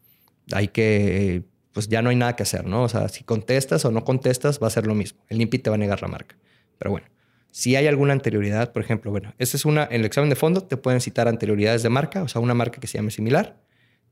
hay 0.52 0.68
que, 0.68 1.44
pues 1.72 1.88
ya 1.88 2.02
no 2.02 2.10
hay 2.10 2.16
nada 2.16 2.36
que 2.36 2.42
hacer, 2.42 2.66
¿no? 2.66 2.82
O 2.82 2.88
sea, 2.88 3.08
si 3.08 3.24
contestas 3.24 3.84
o 3.84 3.90
no 3.90 4.04
contestas, 4.04 4.60
va 4.62 4.66
a 4.66 4.70
ser 4.70 4.86
lo 4.86 4.94
mismo. 4.94 5.20
El 5.28 5.38
NIPI 5.38 5.58
te 5.58 5.70
va 5.70 5.76
a 5.76 5.78
negar 5.78 6.02
la 6.02 6.08
marca. 6.08 6.36
Pero 6.78 6.90
bueno, 6.90 7.06
si 7.50 7.76
hay 7.76 7.86
alguna 7.86 8.12
anterioridad, 8.12 8.72
por 8.72 8.82
ejemplo, 8.82 9.10
bueno, 9.10 9.34
esta 9.38 9.56
es 9.56 9.64
una, 9.64 9.84
en 9.84 10.00
el 10.00 10.04
examen 10.04 10.28
de 10.28 10.36
fondo 10.36 10.62
te 10.62 10.76
pueden 10.76 11.00
citar 11.00 11.28
anterioridades 11.28 11.82
de 11.82 11.88
marca, 11.88 12.22
o 12.22 12.28
sea, 12.28 12.40
una 12.40 12.54
marca 12.54 12.80
que 12.80 12.86
se 12.86 12.98
llame 12.98 13.10
similar. 13.10 13.60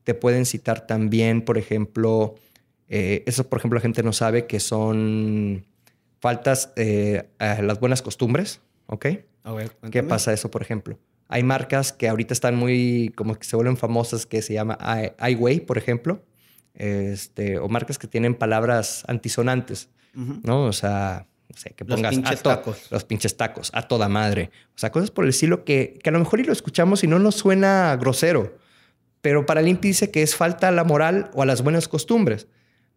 Te 0.05 0.15
pueden 0.15 0.47
citar 0.47 0.87
también, 0.87 1.43
por 1.43 1.59
ejemplo, 1.59 2.37
eh, 2.89 3.23
eso, 3.27 3.49
por 3.49 3.59
ejemplo, 3.59 3.79
la 3.79 3.83
gente 3.83 4.03
no 4.03 4.13
sabe 4.13 4.47
que 4.47 4.61
son 4.61 5.67
faltas 6.21 6.73
eh, 6.77 7.31
a 7.39 7.63
las 7.63 7.81
buenas 7.81 8.03
costumbres, 8.03 8.61
¿ok? 8.87 9.07
A 9.45 9.53
ver, 9.53 9.77
¿Qué 9.91 10.03
pasa 10.03 10.33
eso, 10.33 10.51
por 10.51 10.63
ejemplo? 10.63 10.99
Hay 11.29 11.43
marcas 11.43 11.93
que 11.93 12.09
ahorita 12.09 12.35
están 12.35 12.57
muy, 12.57 13.13
como 13.17 13.35
que 13.35 13.45
se 13.45 13.57
vuelven 13.57 13.77
famosas, 13.77 14.27
que 14.27 14.43
se 14.43 14.55
llama 14.55 14.79
iWay, 15.29 15.61
por 15.61 15.79
ejemplo, 15.79 16.23
este, 16.75 17.59
o 17.59 17.69
marcas 17.69 17.99
que 17.99 18.07
tienen 18.07 18.35
palabras 18.35 19.05
antisonantes. 19.09 19.89
¿no? 20.15 20.65
O 20.65 20.73
sea, 20.73 21.27
no 21.49 21.57
sé, 21.57 21.71
que 21.71 21.85
Los 21.85 21.97
pongas 21.97 22.15
pinches 22.15 22.41
a 22.41 22.43
tacos. 22.43 22.91
los 22.91 23.05
pinches 23.05 23.37
tacos, 23.37 23.71
a 23.73 23.83
toda 23.89 24.09
madre. 24.09 24.51
O 24.75 24.79
sea, 24.79 24.93
cosas 24.93 25.11
por 25.11 25.25
el 25.25 25.31
estilo 25.31 25.65
que, 25.65 25.99
que 26.03 26.11
a 26.11 26.13
lo 26.13 26.19
mejor 26.19 26.41
y 26.41 26.45
lo 26.45 26.53
escuchamos 26.53 27.03
y 27.03 27.07
no 27.07 27.19
nos 27.19 27.37
suena 27.37 27.97
grosero, 27.97 28.59
pero 29.23 29.47
para 29.47 29.61
el 29.61 29.69
INPI 29.69 29.89
dice 29.89 30.11
que 30.11 30.23
es 30.23 30.37
falta 30.37 30.69
a 30.69 30.73
la 30.73 30.85
moral 30.85 31.31
o 31.33 31.43
a 31.43 31.47
las 31.47 31.63
buenas 31.63 31.89
costumbres. 31.89 32.47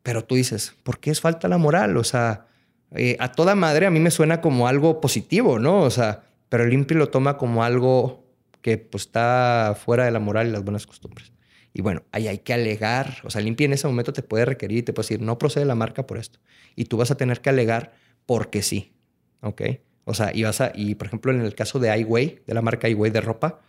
Pero 0.03 0.23
tú 0.23 0.35
dices, 0.35 0.75
¿por 0.83 0.99
qué 0.99 1.09
es 1.11 1.21
falta 1.21 1.47
a 1.47 1.49
la 1.49 1.57
moral? 1.57 1.97
O 1.97 2.03
sea, 2.03 2.47
eh, 2.95 3.15
a 3.19 3.31
toda 3.31 3.55
madre 3.55 3.85
a 3.85 3.91
mí 3.91 3.99
me 3.99 4.11
suena 4.11 4.41
como 4.41 4.67
algo 4.67 4.99
positivo, 5.01 5.57
¿no? 5.57 5.81
O 5.81 5.89
sea, 5.89 6.23
pero 6.55 6.63
el 6.63 6.87
lo 6.87 7.09
toma 7.09 7.37
como 7.37 7.65
algo 7.65 8.23
que 8.61 8.77
pues 8.77 9.03
está 9.03 9.75
fuera 9.77 10.05
de 10.05 10.11
la 10.11 10.21
moral 10.21 10.47
y 10.47 10.51
las 10.51 10.63
buenas 10.63 10.87
costumbres. 10.87 11.33
Y 11.73 11.81
bueno, 11.81 12.03
ahí 12.13 12.29
hay 12.29 12.37
que 12.37 12.53
alegar, 12.53 13.17
o 13.25 13.29
sea, 13.29 13.41
el 13.41 13.53
en 13.59 13.73
ese 13.73 13.87
momento 13.87 14.13
te 14.13 14.23
puede 14.23 14.45
requerir 14.45 14.77
y 14.77 14.81
te 14.83 14.93
puede 14.93 15.03
decir, 15.03 15.21
no 15.21 15.37
procede 15.37 15.65
la 15.65 15.75
marca 15.75 16.07
por 16.07 16.17
esto. 16.17 16.39
Y 16.77 16.85
tú 16.85 16.95
vas 16.95 17.11
a 17.11 17.17
tener 17.17 17.41
que 17.41 17.49
alegar 17.49 17.91
porque 18.25 18.61
sí, 18.61 18.93
¿ok? 19.41 19.63
O 20.05 20.13
sea, 20.13 20.33
y 20.33 20.43
vas 20.43 20.61
a, 20.61 20.71
y 20.73 20.95
por 20.95 21.07
ejemplo, 21.07 21.33
en 21.33 21.41
el 21.41 21.55
caso 21.55 21.77
de 21.79 21.93
iWay, 21.99 22.39
de 22.47 22.53
la 22.53 22.61
marca 22.61 22.87
iWay 22.87 23.11
de 23.11 23.19
ropa, 23.19 23.59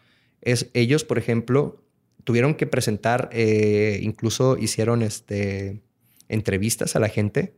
es 0.41 0.71
ellos, 0.73 1.03
por 1.03 1.19
ejemplo, 1.19 1.83
tuvieron 2.23 2.55
que 2.55 2.69
presentar, 2.69 3.31
eh, 3.33 3.99
incluso 4.01 4.57
hicieron 4.59 5.03
este, 5.03 5.83
entrevistas 6.29 6.95
a 6.95 7.01
la 7.01 7.09
gente 7.09 7.57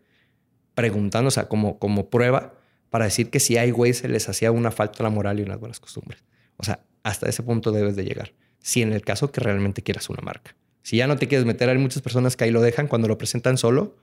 preguntando, 0.74 1.28
o 1.28 1.32
sea, 1.32 1.48
como, 1.48 1.78
como 1.78 2.08
prueba 2.08 2.57
para 2.90 3.04
decir 3.04 3.30
que 3.30 3.40
si 3.40 3.58
iWay 3.58 3.92
se 3.92 4.08
les 4.08 4.28
hacía 4.28 4.52
una 4.52 4.70
falta 4.70 5.02
la 5.02 5.10
moral 5.10 5.40
y 5.40 5.42
unas 5.42 5.58
buenas 5.58 5.80
costumbres. 5.80 6.22
O 6.56 6.64
sea, 6.64 6.80
hasta 7.02 7.28
ese 7.28 7.42
punto 7.42 7.72
debes 7.72 7.96
de 7.96 8.04
llegar. 8.04 8.32
Si 8.60 8.82
en 8.82 8.92
el 8.92 9.02
caso 9.02 9.30
que 9.30 9.40
realmente 9.40 9.82
quieras 9.82 10.08
una 10.10 10.22
marca. 10.22 10.56
Si 10.82 10.96
ya 10.96 11.06
no 11.06 11.16
te 11.16 11.28
quieres 11.28 11.46
meter, 11.46 11.68
hay 11.68 11.78
muchas 11.78 12.02
personas 12.02 12.36
que 12.36 12.44
ahí 12.44 12.50
lo 12.50 12.62
dejan 12.62 12.88
cuando 12.88 13.08
lo 13.08 13.18
presentan 13.18 13.58
solo. 13.58 13.96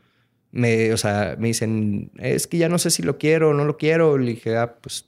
Me, 0.51 0.93
o 0.93 0.97
sea, 0.97 1.35
me 1.39 1.47
dicen, 1.47 2.11
es 2.17 2.47
que 2.47 2.57
ya 2.57 2.69
no 2.69 2.77
sé 2.77 2.91
si 2.91 3.01
lo 3.01 3.17
quiero 3.17 3.49
o 3.49 3.53
no 3.53 3.65
lo 3.65 3.77
quiero. 3.77 4.17
Le 4.17 4.31
dije, 4.31 4.55
ah, 4.55 4.75
pues, 4.79 5.05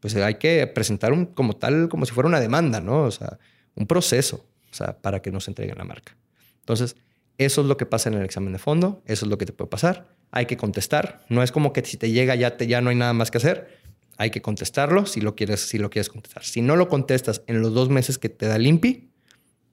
pues 0.00 0.16
hay 0.16 0.34
que 0.34 0.66
presentar 0.66 1.12
un, 1.12 1.26
como 1.26 1.54
tal, 1.56 1.88
como 1.88 2.04
si 2.04 2.12
fuera 2.12 2.28
una 2.28 2.40
demanda, 2.40 2.80
¿no? 2.80 3.04
O 3.04 3.10
sea, 3.10 3.38
un 3.74 3.86
proceso, 3.86 4.44
o 4.70 4.74
sea, 4.74 4.98
para 4.98 5.22
que 5.22 5.30
nos 5.30 5.46
entreguen 5.48 5.78
la 5.78 5.84
marca. 5.84 6.16
Entonces, 6.60 6.96
eso 7.38 7.60
es 7.60 7.66
lo 7.66 7.76
que 7.76 7.86
pasa 7.86 8.08
en 8.08 8.16
el 8.16 8.24
examen 8.24 8.52
de 8.52 8.58
fondo, 8.58 9.02
eso 9.06 9.24
es 9.24 9.30
lo 9.30 9.38
que 9.38 9.46
te 9.46 9.52
puede 9.52 9.70
pasar. 9.70 10.08
Hay 10.32 10.46
que 10.46 10.56
contestar. 10.56 11.24
No 11.28 11.42
es 11.42 11.52
como 11.52 11.72
que 11.72 11.84
si 11.84 11.96
te 11.96 12.10
llega 12.10 12.34
ya, 12.34 12.56
te, 12.56 12.66
ya 12.66 12.80
no 12.80 12.90
hay 12.90 12.96
nada 12.96 13.12
más 13.12 13.30
que 13.30 13.38
hacer. 13.38 13.78
Hay 14.16 14.30
que 14.30 14.42
contestarlo 14.42 15.06
si 15.06 15.20
lo 15.20 15.36
quieres, 15.36 15.60
si 15.60 15.78
lo 15.78 15.90
quieres 15.90 16.08
contestar. 16.08 16.42
Si 16.42 16.62
no 16.62 16.74
lo 16.74 16.88
contestas 16.88 17.42
en 17.46 17.60
los 17.60 17.72
dos 17.74 17.90
meses 17.90 18.18
que 18.18 18.28
te 18.28 18.46
da 18.46 18.56
el 18.56 18.66
INPI, 18.66 19.10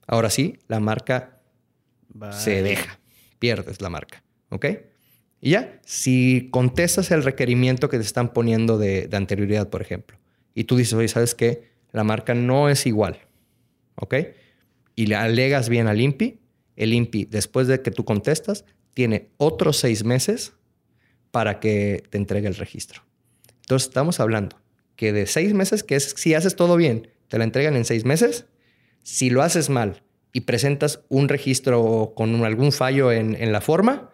ahora 0.06 0.30
sí, 0.30 0.58
la 0.68 0.78
marca 0.78 1.40
se 2.30 2.62
deja. 2.62 3.00
Pierdes 3.38 3.80
la 3.80 3.88
marca. 3.88 4.22
¿Ok? 4.50 4.66
Y 5.40 5.50
ya, 5.52 5.80
si 5.84 6.48
contestas 6.50 7.10
el 7.10 7.24
requerimiento 7.24 7.88
que 7.88 7.96
te 7.96 8.04
están 8.04 8.34
poniendo 8.34 8.76
de, 8.76 9.08
de 9.08 9.16
anterioridad, 9.16 9.70
por 9.70 9.80
ejemplo, 9.80 10.18
y 10.54 10.64
tú 10.64 10.76
dices, 10.76 10.92
oye, 10.92 11.08
¿sabes 11.08 11.34
qué? 11.34 11.70
La 11.92 12.04
marca 12.04 12.34
no 12.34 12.68
es 12.68 12.84
igual. 12.86 13.18
¿Ok? 13.94 14.14
Y 14.94 15.06
le 15.06 15.14
alegas 15.14 15.70
bien 15.70 15.86
al 15.86 16.00
INPI, 16.00 16.38
el 16.76 16.92
INPI, 16.92 17.24
después 17.26 17.66
de 17.66 17.80
que 17.80 17.90
tú 17.90 18.04
contestas, 18.04 18.66
tiene 18.94 19.30
otros 19.36 19.76
seis 19.78 20.04
meses 20.04 20.54
para 21.30 21.60
que 21.60 22.02
te 22.10 22.18
entregue 22.18 22.48
el 22.48 22.56
registro. 22.56 23.02
Entonces 23.62 23.88
estamos 23.88 24.20
hablando 24.20 24.56
que 24.96 25.12
de 25.12 25.26
seis 25.26 25.54
meses, 25.54 25.82
que 25.82 25.96
es 25.96 26.14
si 26.16 26.34
haces 26.34 26.56
todo 26.56 26.76
bien, 26.76 27.08
te 27.28 27.38
la 27.38 27.44
entregan 27.44 27.76
en 27.76 27.84
seis 27.84 28.04
meses. 28.04 28.46
Si 29.02 29.30
lo 29.30 29.42
haces 29.42 29.70
mal 29.70 30.02
y 30.32 30.42
presentas 30.42 31.00
un 31.08 31.28
registro 31.28 32.12
con 32.14 32.44
algún 32.44 32.72
fallo 32.72 33.12
en, 33.12 33.52
la 33.52 33.60
forma, 33.60 34.10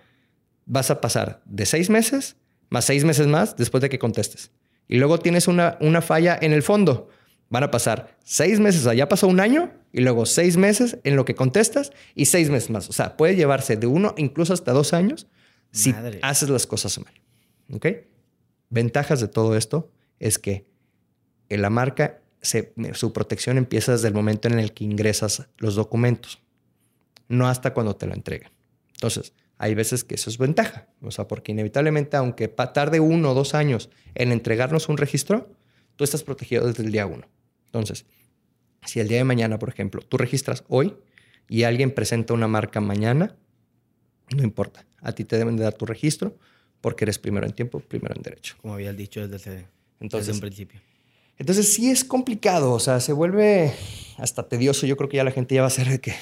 vas 0.65 0.91
a 0.91 1.01
pasar 1.01 1.43
de 1.45 1.67
seis 1.67 1.91
meses 1.91 2.37
más 2.69 2.85
seis 2.85 3.05
meses 3.05 3.27
más 3.27 3.57
después 3.57 3.81
de 3.81 3.89
que 3.89 3.99
contestes. 3.99 4.51
Y 4.89 4.99
luego 4.99 5.19
tienes 5.19 5.49
una, 5.49 5.79
una 5.81 6.03
falla 6.03 6.39
en 6.41 6.53
el 6.53 6.63
fondo 6.63 7.09
Van 7.49 7.63
a 7.63 7.71
pasar 7.71 8.17
seis 8.25 8.59
meses, 8.59 8.81
o 8.81 8.85
sea, 8.85 8.95
ya 8.95 9.09
pasó 9.09 9.29
un 9.29 9.41
año 9.41 9.71
y 9.93 10.01
luego 10.01 10.27
seis 10.27 10.57
meses 10.57 10.99
en 11.05 11.17
lo 11.17 11.25
que 11.25 11.35
contestas 11.35 11.93
y 12.15 12.27
seis 12.27 12.51
meses 12.51 12.71
más. 12.71 12.89
O 12.89 12.93
sea, 12.93 13.17
puede 13.17 13.37
llevarse 13.37 13.77
de 13.77 13.87
uno, 13.87 14.15
incluso 14.17 14.53
hasta 14.53 14.73
dos 14.73 14.93
años 14.93 15.29
si 15.71 15.95
haces 16.23 16.49
las 16.49 16.67
cosas 16.67 16.99
mal. 16.99 17.13
¿Ok? 17.73 17.87
Ventajas 18.71 19.21
de 19.21 19.29
todo 19.29 19.57
esto 19.57 19.91
es 20.19 20.39
que 20.39 20.67
en 21.49 21.63
la 21.63 21.71
marca, 21.71 22.21
su 22.93 23.13
protección 23.13 23.59
empieza 23.59 23.93
desde 23.93 24.09
el 24.09 24.15
momento 24.15 24.49
en 24.49 24.59
el 24.59 24.73
que 24.73 24.85
ingresas 24.85 25.49
los 25.59 25.75
documentos, 25.75 26.43
no 27.29 27.49
hasta 27.49 27.73
cuando 27.73 27.97
te 27.97 28.07
la 28.07 28.15
entregan. 28.15 28.53
Entonces, 28.95 29.33
hay 29.59 29.75
veces 29.75 30.05
que 30.05 30.17
eso 30.17 30.31
es 30.31 30.39
ventaja, 30.39 30.89
o 31.01 31.11
sea, 31.11 31.29
porque 31.29 31.53
inevitablemente, 31.53 32.17
aunque 32.17 32.49
tarde 32.49 33.01
uno 33.01 33.31
o 33.31 33.35
dos 33.35 33.55
años 33.55 33.91
en 34.15 34.33
entregarnos 34.33 34.89
un 34.89 34.97
registro, 34.97 35.51
tú 35.97 36.05
estás 36.05 36.23
protegido 36.23 36.67
desde 36.67 36.83
el 36.83 36.93
día 36.93 37.07
uno. 37.07 37.27
Entonces, 37.67 38.07
si 38.85 39.01
el 39.01 39.09
día 39.09 39.19
de 39.19 39.25
mañana, 39.25 39.59
por 39.59 39.69
ejemplo, 39.69 40.03
tú 40.03 40.17
registras 40.17 40.65
hoy 40.69 40.97
y 41.49 41.65
alguien 41.65 41.93
presenta 41.93 42.35
una 42.35 42.49
marca 42.49 42.81
mañana, 42.81 43.37
no 44.35 44.43
importa. 44.43 44.87
A 45.01 45.13
ti 45.13 45.25
te 45.25 45.37
deben 45.39 45.57
de 45.57 45.65
dar 45.65 45.75
tu 45.75 45.87
registro 45.87 46.37
porque 46.81 47.05
eres 47.05 47.19
primero 47.19 47.47
en 47.47 47.53
tiempo, 47.53 47.81
primero 47.81 48.15
en 48.17 48.23
derecho. 48.23 48.57
Como 48.61 48.75
habías 48.75 48.97
dicho 48.97 49.27
desde, 49.27 49.67
entonces, 50.01 50.35
un 50.35 50.41
principio. 50.41 50.81
Entonces 51.39 51.73
sí 51.73 51.91
es 51.91 52.05
complicado, 52.05 52.73
o 52.73 52.81
sea, 52.81 53.01
se 53.01 53.13
vuelve 53.13 53.75
hasta 54.17 54.49
tedioso. 54.49 54.87
Yo 54.87 54.97
creo 54.97 55.09
que 55.09 55.19
ya 55.19 55.25
la 55.25 55.31
gente 55.31 55.55
ya 55.55 55.61
va 55.61 55.67
a 55.67 55.71
ser 55.71 55.89
de 55.89 56.01
que... 56.01 56.15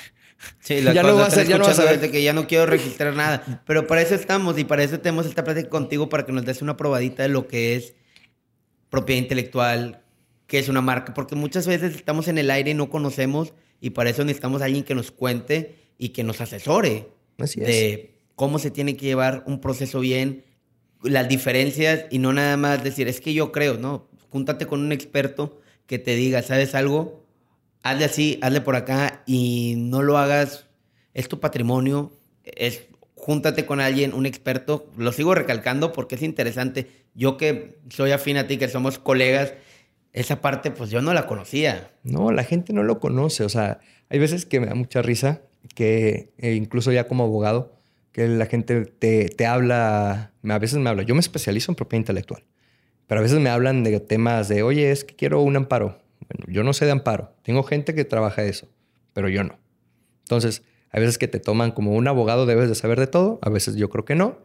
Sí, 0.60 0.82
ya 0.94 1.02
no 1.02 1.14
va 1.16 1.26
a 1.26 1.30
ser, 1.30 1.46
ya 1.46 1.58
no 1.58 1.64
va 1.64 1.70
a 1.72 2.00
que 2.00 2.22
ya 2.22 2.32
no 2.32 2.46
quiero 2.46 2.66
registrar 2.66 3.14
nada. 3.14 3.62
Pero 3.66 3.86
para 3.86 4.02
eso 4.02 4.14
estamos 4.14 4.58
y 4.58 4.64
para 4.64 4.82
eso 4.82 4.98
tenemos 5.00 5.26
esta 5.26 5.44
plática 5.44 5.68
contigo 5.68 6.08
para 6.08 6.26
que 6.26 6.32
nos 6.32 6.44
des 6.44 6.62
una 6.62 6.76
probadita 6.76 7.22
de 7.22 7.28
lo 7.28 7.46
que 7.46 7.76
es 7.76 7.94
propiedad 8.90 9.22
intelectual, 9.22 10.03
que 10.46 10.58
es 10.58 10.68
una 10.68 10.80
marca, 10.80 11.14
porque 11.14 11.36
muchas 11.36 11.66
veces 11.66 11.94
estamos 11.94 12.28
en 12.28 12.38
el 12.38 12.50
aire 12.50 12.72
y 12.72 12.74
no 12.74 12.90
conocemos 12.90 13.54
y 13.80 13.90
para 13.90 14.10
eso 14.10 14.24
necesitamos 14.24 14.62
a 14.62 14.66
alguien 14.66 14.84
que 14.84 14.94
nos 14.94 15.10
cuente 15.10 15.74
y 15.98 16.10
que 16.10 16.24
nos 16.24 16.40
asesore 16.40 17.08
de 17.38 18.14
cómo 18.34 18.58
se 18.58 18.70
tiene 18.70 18.96
que 18.96 19.06
llevar 19.06 19.44
un 19.46 19.60
proceso 19.60 20.00
bien, 20.00 20.44
las 21.02 21.28
diferencias 21.28 22.06
y 22.10 22.18
no 22.18 22.32
nada 22.32 22.56
más 22.56 22.82
decir, 22.82 23.08
es 23.08 23.20
que 23.20 23.34
yo 23.34 23.52
creo, 23.52 23.76
¿no? 23.76 24.08
Júntate 24.30 24.66
con 24.66 24.80
un 24.80 24.92
experto 24.92 25.60
que 25.86 25.98
te 25.98 26.14
diga, 26.14 26.42
¿sabes 26.42 26.74
algo? 26.74 27.24
Hazle 27.82 28.06
así, 28.06 28.38
hazle 28.42 28.60
por 28.60 28.76
acá 28.76 29.22
y 29.26 29.74
no 29.76 30.02
lo 30.02 30.18
hagas, 30.18 30.66
es 31.12 31.28
tu 31.28 31.40
patrimonio, 31.40 32.12
es 32.44 32.86
júntate 33.24 33.64
con 33.64 33.80
alguien, 33.80 34.12
un 34.12 34.26
experto. 34.26 34.90
Lo 34.98 35.10
sigo 35.12 35.34
recalcando 35.34 35.92
porque 35.92 36.16
es 36.16 36.22
interesante. 36.22 36.90
Yo 37.14 37.36
que 37.36 37.78
soy 37.88 38.12
afín 38.12 38.36
a 38.36 38.46
ti, 38.46 38.58
que 38.58 38.68
somos 38.68 38.98
colegas, 38.98 39.54
esa 40.14 40.40
parte 40.40 40.70
pues 40.70 40.90
yo 40.90 41.02
no 41.02 41.12
la 41.12 41.26
conocía. 41.26 41.90
No, 42.02 42.32
la 42.32 42.44
gente 42.44 42.72
no 42.72 42.82
lo 42.82 43.00
conoce. 43.00 43.44
O 43.44 43.48
sea, 43.48 43.80
hay 44.08 44.18
veces 44.18 44.46
que 44.46 44.60
me 44.60 44.66
da 44.66 44.74
mucha 44.74 45.02
risa 45.02 45.42
que 45.74 46.32
eh, 46.38 46.54
incluso 46.54 46.92
ya 46.92 47.06
como 47.06 47.24
abogado, 47.24 47.74
que 48.12 48.28
la 48.28 48.46
gente 48.46 48.86
te, 48.86 49.28
te 49.28 49.44
habla, 49.44 50.32
a 50.42 50.58
veces 50.58 50.78
me 50.78 50.88
habla, 50.88 51.02
yo 51.02 51.14
me 51.14 51.20
especializo 51.20 51.72
en 51.72 51.76
propiedad 51.76 52.02
intelectual, 52.02 52.44
pero 53.08 53.18
a 53.18 53.22
veces 53.22 53.40
me 53.40 53.50
hablan 53.50 53.82
de 53.82 53.98
temas 53.98 54.48
de, 54.48 54.62
oye, 54.62 54.92
es 54.92 55.04
que 55.04 55.16
quiero 55.16 55.42
un 55.42 55.56
amparo. 55.56 55.98
Yo 56.46 56.62
no 56.62 56.72
sé 56.72 56.86
de 56.86 56.92
amparo. 56.92 57.34
Tengo 57.42 57.62
gente 57.64 57.94
que 57.94 58.04
trabaja 58.04 58.44
eso, 58.44 58.68
pero 59.12 59.28
yo 59.28 59.42
no. 59.42 59.58
Entonces, 60.22 60.62
hay 60.90 61.00
veces 61.00 61.18
que 61.18 61.28
te 61.28 61.40
toman 61.40 61.72
como 61.72 61.92
un 61.92 62.06
abogado, 62.06 62.46
debes 62.46 62.68
de 62.68 62.76
saber 62.76 63.00
de 63.00 63.08
todo, 63.08 63.40
a 63.42 63.50
veces 63.50 63.74
yo 63.74 63.90
creo 63.90 64.04
que 64.04 64.14
no. 64.14 64.38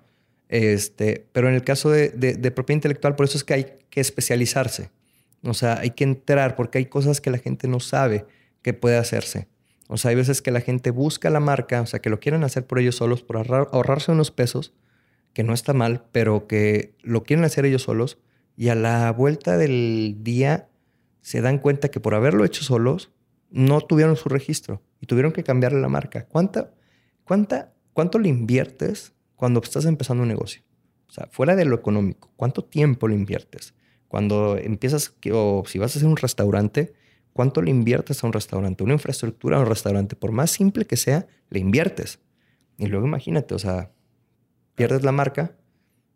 Este, 0.50 1.28
pero 1.32 1.48
en 1.48 1.54
el 1.54 1.64
caso 1.64 1.92
de, 1.92 2.10
propiedad 2.56 2.78
intelectual, 2.78 3.16
por 3.16 3.28
eso 3.28 3.38
es 3.38 3.44
que 3.44 3.54
hay 3.54 3.66
que 3.92 4.02
especializarse. 4.02 4.90
O 5.44 5.54
sea, 5.54 5.80
hay 5.80 5.92
que 5.92 6.04
entrar 6.04 6.56
porque 6.56 6.78
hay 6.78 6.86
cosas 6.86 7.22
que 7.22 7.30
la 7.30 7.38
gente 7.38 7.68
no 7.68 7.80
sabe 7.80 8.26
que 8.62 8.74
puede 8.74 8.98
hacerse. 8.98 9.48
O 9.88 9.98
sea, 9.98 10.10
hay 10.10 10.16
veces 10.16 10.42
que 10.42 10.52
la 10.52 10.62
gente 10.62 10.92
busca 10.92 11.30
la 11.30 11.40
marca, 11.40 11.82
o 11.82 11.86
sea, 11.86 12.00
que 12.00 12.10
lo 12.10 12.20
quieren 12.20 12.44
hacer 12.44 12.68
por 12.68 12.80
ellos 12.80 12.96
solos, 12.96 13.24
por 13.24 13.38
ahorrarse 13.38 14.12
unos 14.12 14.32
pesos, 14.32 14.74
que 15.34 15.44
no 15.44 15.54
está 15.54 15.74
mal, 15.74 16.06
pero 16.12 16.48
que 16.48 16.96
lo 17.02 17.24
quieren 17.24 17.46
hacer 17.46 17.66
ellos 17.66 17.84
solos 17.84 18.18
y 18.56 18.70
a 18.70 18.76
la 18.76 19.12
vuelta 19.12 19.58
del 19.58 20.18
día 20.20 20.70
se 21.22 21.42
dan 21.42 21.60
cuenta 21.60 21.90
que 21.90 22.00
por 22.00 22.14
haberlo 22.14 22.46
hecho 22.46 22.64
solos, 22.64 23.12
no 23.50 23.82
tuvieron 23.82 24.16
su 24.16 24.30
registro 24.30 24.82
y 25.00 25.08
tuvieron 25.08 25.32
que 25.32 25.44
cambiarle 25.44 25.82
la 25.82 25.90
marca. 25.90 26.26
¿Cuánta, 26.26 26.72
cuánta, 27.24 27.74
¿Cuánto 27.94 28.20
le 28.20 28.30
inviertes 28.30 29.14
cuando 29.36 29.60
estás 29.62 29.86
empezando 29.86 30.24
un 30.24 30.30
negocio? 30.30 30.62
O 31.08 31.12
sea, 31.12 31.28
fuera 31.32 31.56
de 31.56 31.66
lo 31.66 31.76
económico, 31.76 32.32
¿cuánto 32.36 32.64
tiempo 32.64 33.08
le 33.08 33.16
inviertes? 33.16 33.74
Cuando 34.10 34.58
empiezas, 34.58 35.16
o 35.32 35.64
si 35.66 35.80
vas 35.80 35.96
a 35.96 36.00
hacer 36.00 36.10
un 36.10 36.18
restaurante, 36.18 36.92
¿cuánto 37.32 37.62
le 37.62 37.70
inviertes 37.70 38.22
a 38.24 38.28
un 38.28 38.34
restaurante? 38.34 38.84
Una 38.84 38.94
infraestructura 38.94 39.58
a 39.58 39.60
un 39.62 39.68
restaurante, 39.68 40.18
por 40.18 40.34
más 40.34 40.52
simple 40.52 40.86
que 40.86 40.98
sea, 40.98 41.28
le 41.50 41.60
inviertes. 41.60 42.20
Y 42.78 42.88
luego 42.88 43.06
imagínate, 43.06 43.56
o 43.56 43.60
sea, 43.60 43.92
pierdes 44.76 45.04
la 45.04 45.12
marca, 45.12 45.56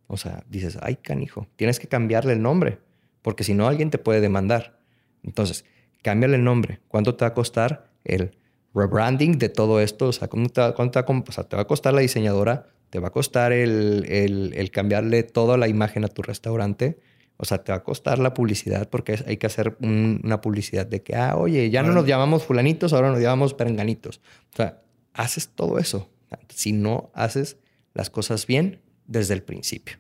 o 0.07 0.17
sea, 0.17 0.43
dices, 0.49 0.77
ay, 0.81 0.95
canijo, 0.97 1.47
tienes 1.55 1.79
que 1.79 1.87
cambiarle 1.87 2.33
el 2.33 2.41
nombre, 2.41 2.79
porque 3.21 3.43
si 3.43 3.53
no, 3.53 3.67
alguien 3.67 3.89
te 3.89 3.97
puede 3.97 4.21
demandar. 4.21 4.79
Entonces, 5.23 5.63
cámbiale 6.01 6.35
el 6.35 6.43
nombre. 6.43 6.81
¿Cuánto 6.87 7.15
te 7.15 7.25
va 7.25 7.29
a 7.29 7.33
costar 7.33 7.91
el 8.03 8.37
rebranding 8.73 9.37
de 9.37 9.49
todo 9.49 9.79
esto? 9.79 10.07
O 10.07 10.11
sea, 10.11 10.27
¿cuánto 10.27 10.51
te, 10.51 10.61
va, 10.61 11.05
o 11.07 11.31
sea, 11.31 11.43
te 11.45 11.55
a 11.55 11.65
costar 11.65 11.93
la 11.93 12.01
diseñadora? 12.01 12.67
¿Te 12.89 12.99
va 12.99 13.07
a 13.07 13.11
costar 13.11 13.53
el, 13.53 14.05
el, 14.07 14.71
cambiarle 14.71 15.23
toda 15.23 15.57
la 15.57 15.67
imagen 15.67 16.05
a 16.05 16.09
tu 16.09 16.21
restaurante? 16.21 16.99
O 17.37 17.45
sea, 17.45 17.63
te 17.63 17.71
va 17.71 17.79
a 17.79 17.83
costar 17.83 18.19
la 18.19 18.33
publicidad 18.33 18.89
porque 18.89 19.19
hay 19.25 19.37
que 19.37 19.47
hacer 19.47 19.75
una 19.81 20.39
publicidad 20.41 20.85
de 20.85 21.01
que, 21.01 21.15
ah, 21.15 21.35
oye, 21.35 21.69
ya 21.69 21.83
no 21.83 21.91
nos 21.91 22.05
llamamos 22.05 22.43
fulanitos, 22.43 22.93
ahora 22.93 23.09
nos 23.09 23.19
llamamos 23.19 23.53
perenganitos. 23.53 24.21
O 24.53 24.55
sea, 24.55 24.81
haces 25.13 25.49
todo 25.49 25.79
eso. 25.79 26.09
Si 26.49 26.71
no 26.71 27.11
haces 27.13 27.57
las 27.93 28.09
cosas 28.09 28.47
bien 28.47 28.81
desde 29.07 29.33
el 29.33 29.43
principio. 29.43 29.97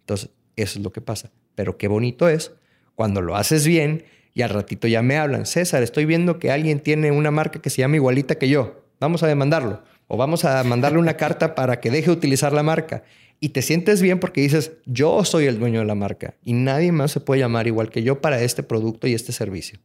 Entonces, 0.00 0.30
eso 0.56 0.78
es 0.78 0.84
lo 0.84 0.92
que 0.92 1.00
pasa. 1.00 1.30
Pero 1.54 1.76
qué 1.76 1.88
bonito 1.88 2.28
es 2.28 2.52
cuando 2.94 3.20
lo 3.20 3.36
haces 3.36 3.66
bien 3.66 4.04
y 4.34 4.42
al 4.42 4.50
ratito 4.50 4.88
ya 4.88 5.02
me 5.02 5.18
hablan, 5.18 5.46
César, 5.46 5.82
estoy 5.82 6.06
viendo 6.06 6.38
que 6.38 6.50
alguien 6.50 6.80
tiene 6.80 7.10
una 7.10 7.30
marca 7.30 7.60
que 7.60 7.70
se 7.70 7.82
llama 7.82 7.96
igualita 7.96 8.36
que 8.36 8.48
yo, 8.48 8.86
vamos 8.98 9.22
a 9.22 9.26
demandarlo 9.26 9.82
o 10.06 10.16
vamos 10.16 10.44
a 10.44 10.62
mandarle 10.64 10.98
una 10.98 11.16
carta 11.16 11.54
para 11.54 11.80
que 11.80 11.90
deje 11.90 12.06
de 12.06 12.12
utilizar 12.12 12.52
la 12.52 12.62
marca. 12.62 13.02
Y 13.44 13.48
te 13.48 13.60
sientes 13.60 14.00
bien 14.00 14.20
porque 14.20 14.40
dices, 14.40 14.70
yo 14.86 15.24
soy 15.24 15.46
el 15.46 15.58
dueño 15.58 15.80
de 15.80 15.86
la 15.86 15.96
marca 15.96 16.36
y 16.44 16.52
nadie 16.52 16.92
más 16.92 17.10
se 17.10 17.18
puede 17.18 17.40
llamar 17.40 17.66
igual 17.66 17.90
que 17.90 18.04
yo 18.04 18.20
para 18.20 18.40
este 18.40 18.62
producto 18.62 19.08
y 19.08 19.14
este 19.14 19.32
servicio. 19.32 19.80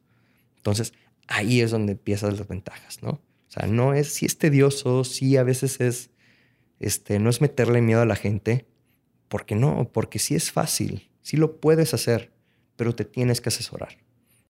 Entonces, 0.58 0.94
ahí 1.28 1.62
es 1.62 1.72
donde 1.72 1.94
empiezan 1.94 2.38
las 2.38 2.48
ventajas, 2.48 3.02
¿no? 3.02 3.10
O 3.10 3.22
sea, 3.48 3.66
no 3.66 3.96
es, 3.96 4.14
si 4.14 4.28
es 4.28 4.38
tedioso, 4.38 5.04
sí 5.04 5.38
a 5.38 5.44
veces 5.44 5.82
es, 5.82 6.12
este, 6.80 7.18
no 7.18 7.32
es 7.32 7.42
meterle 7.42 7.82
miedo 7.82 8.00
a 8.00 8.06
la 8.06 8.16
gente, 8.16 8.68
porque 9.28 9.56
no, 9.56 9.90
porque 9.92 10.20
sí 10.20 10.36
es 10.36 10.52
fácil, 10.52 11.10
sí 11.24 11.36
lo 11.36 11.60
puedes 11.60 11.96
hacer, 11.96 12.32
pero 12.76 12.94
te 12.94 13.06
tienes 13.06 13.42
que 13.42 13.50
asesorar. 13.50 13.98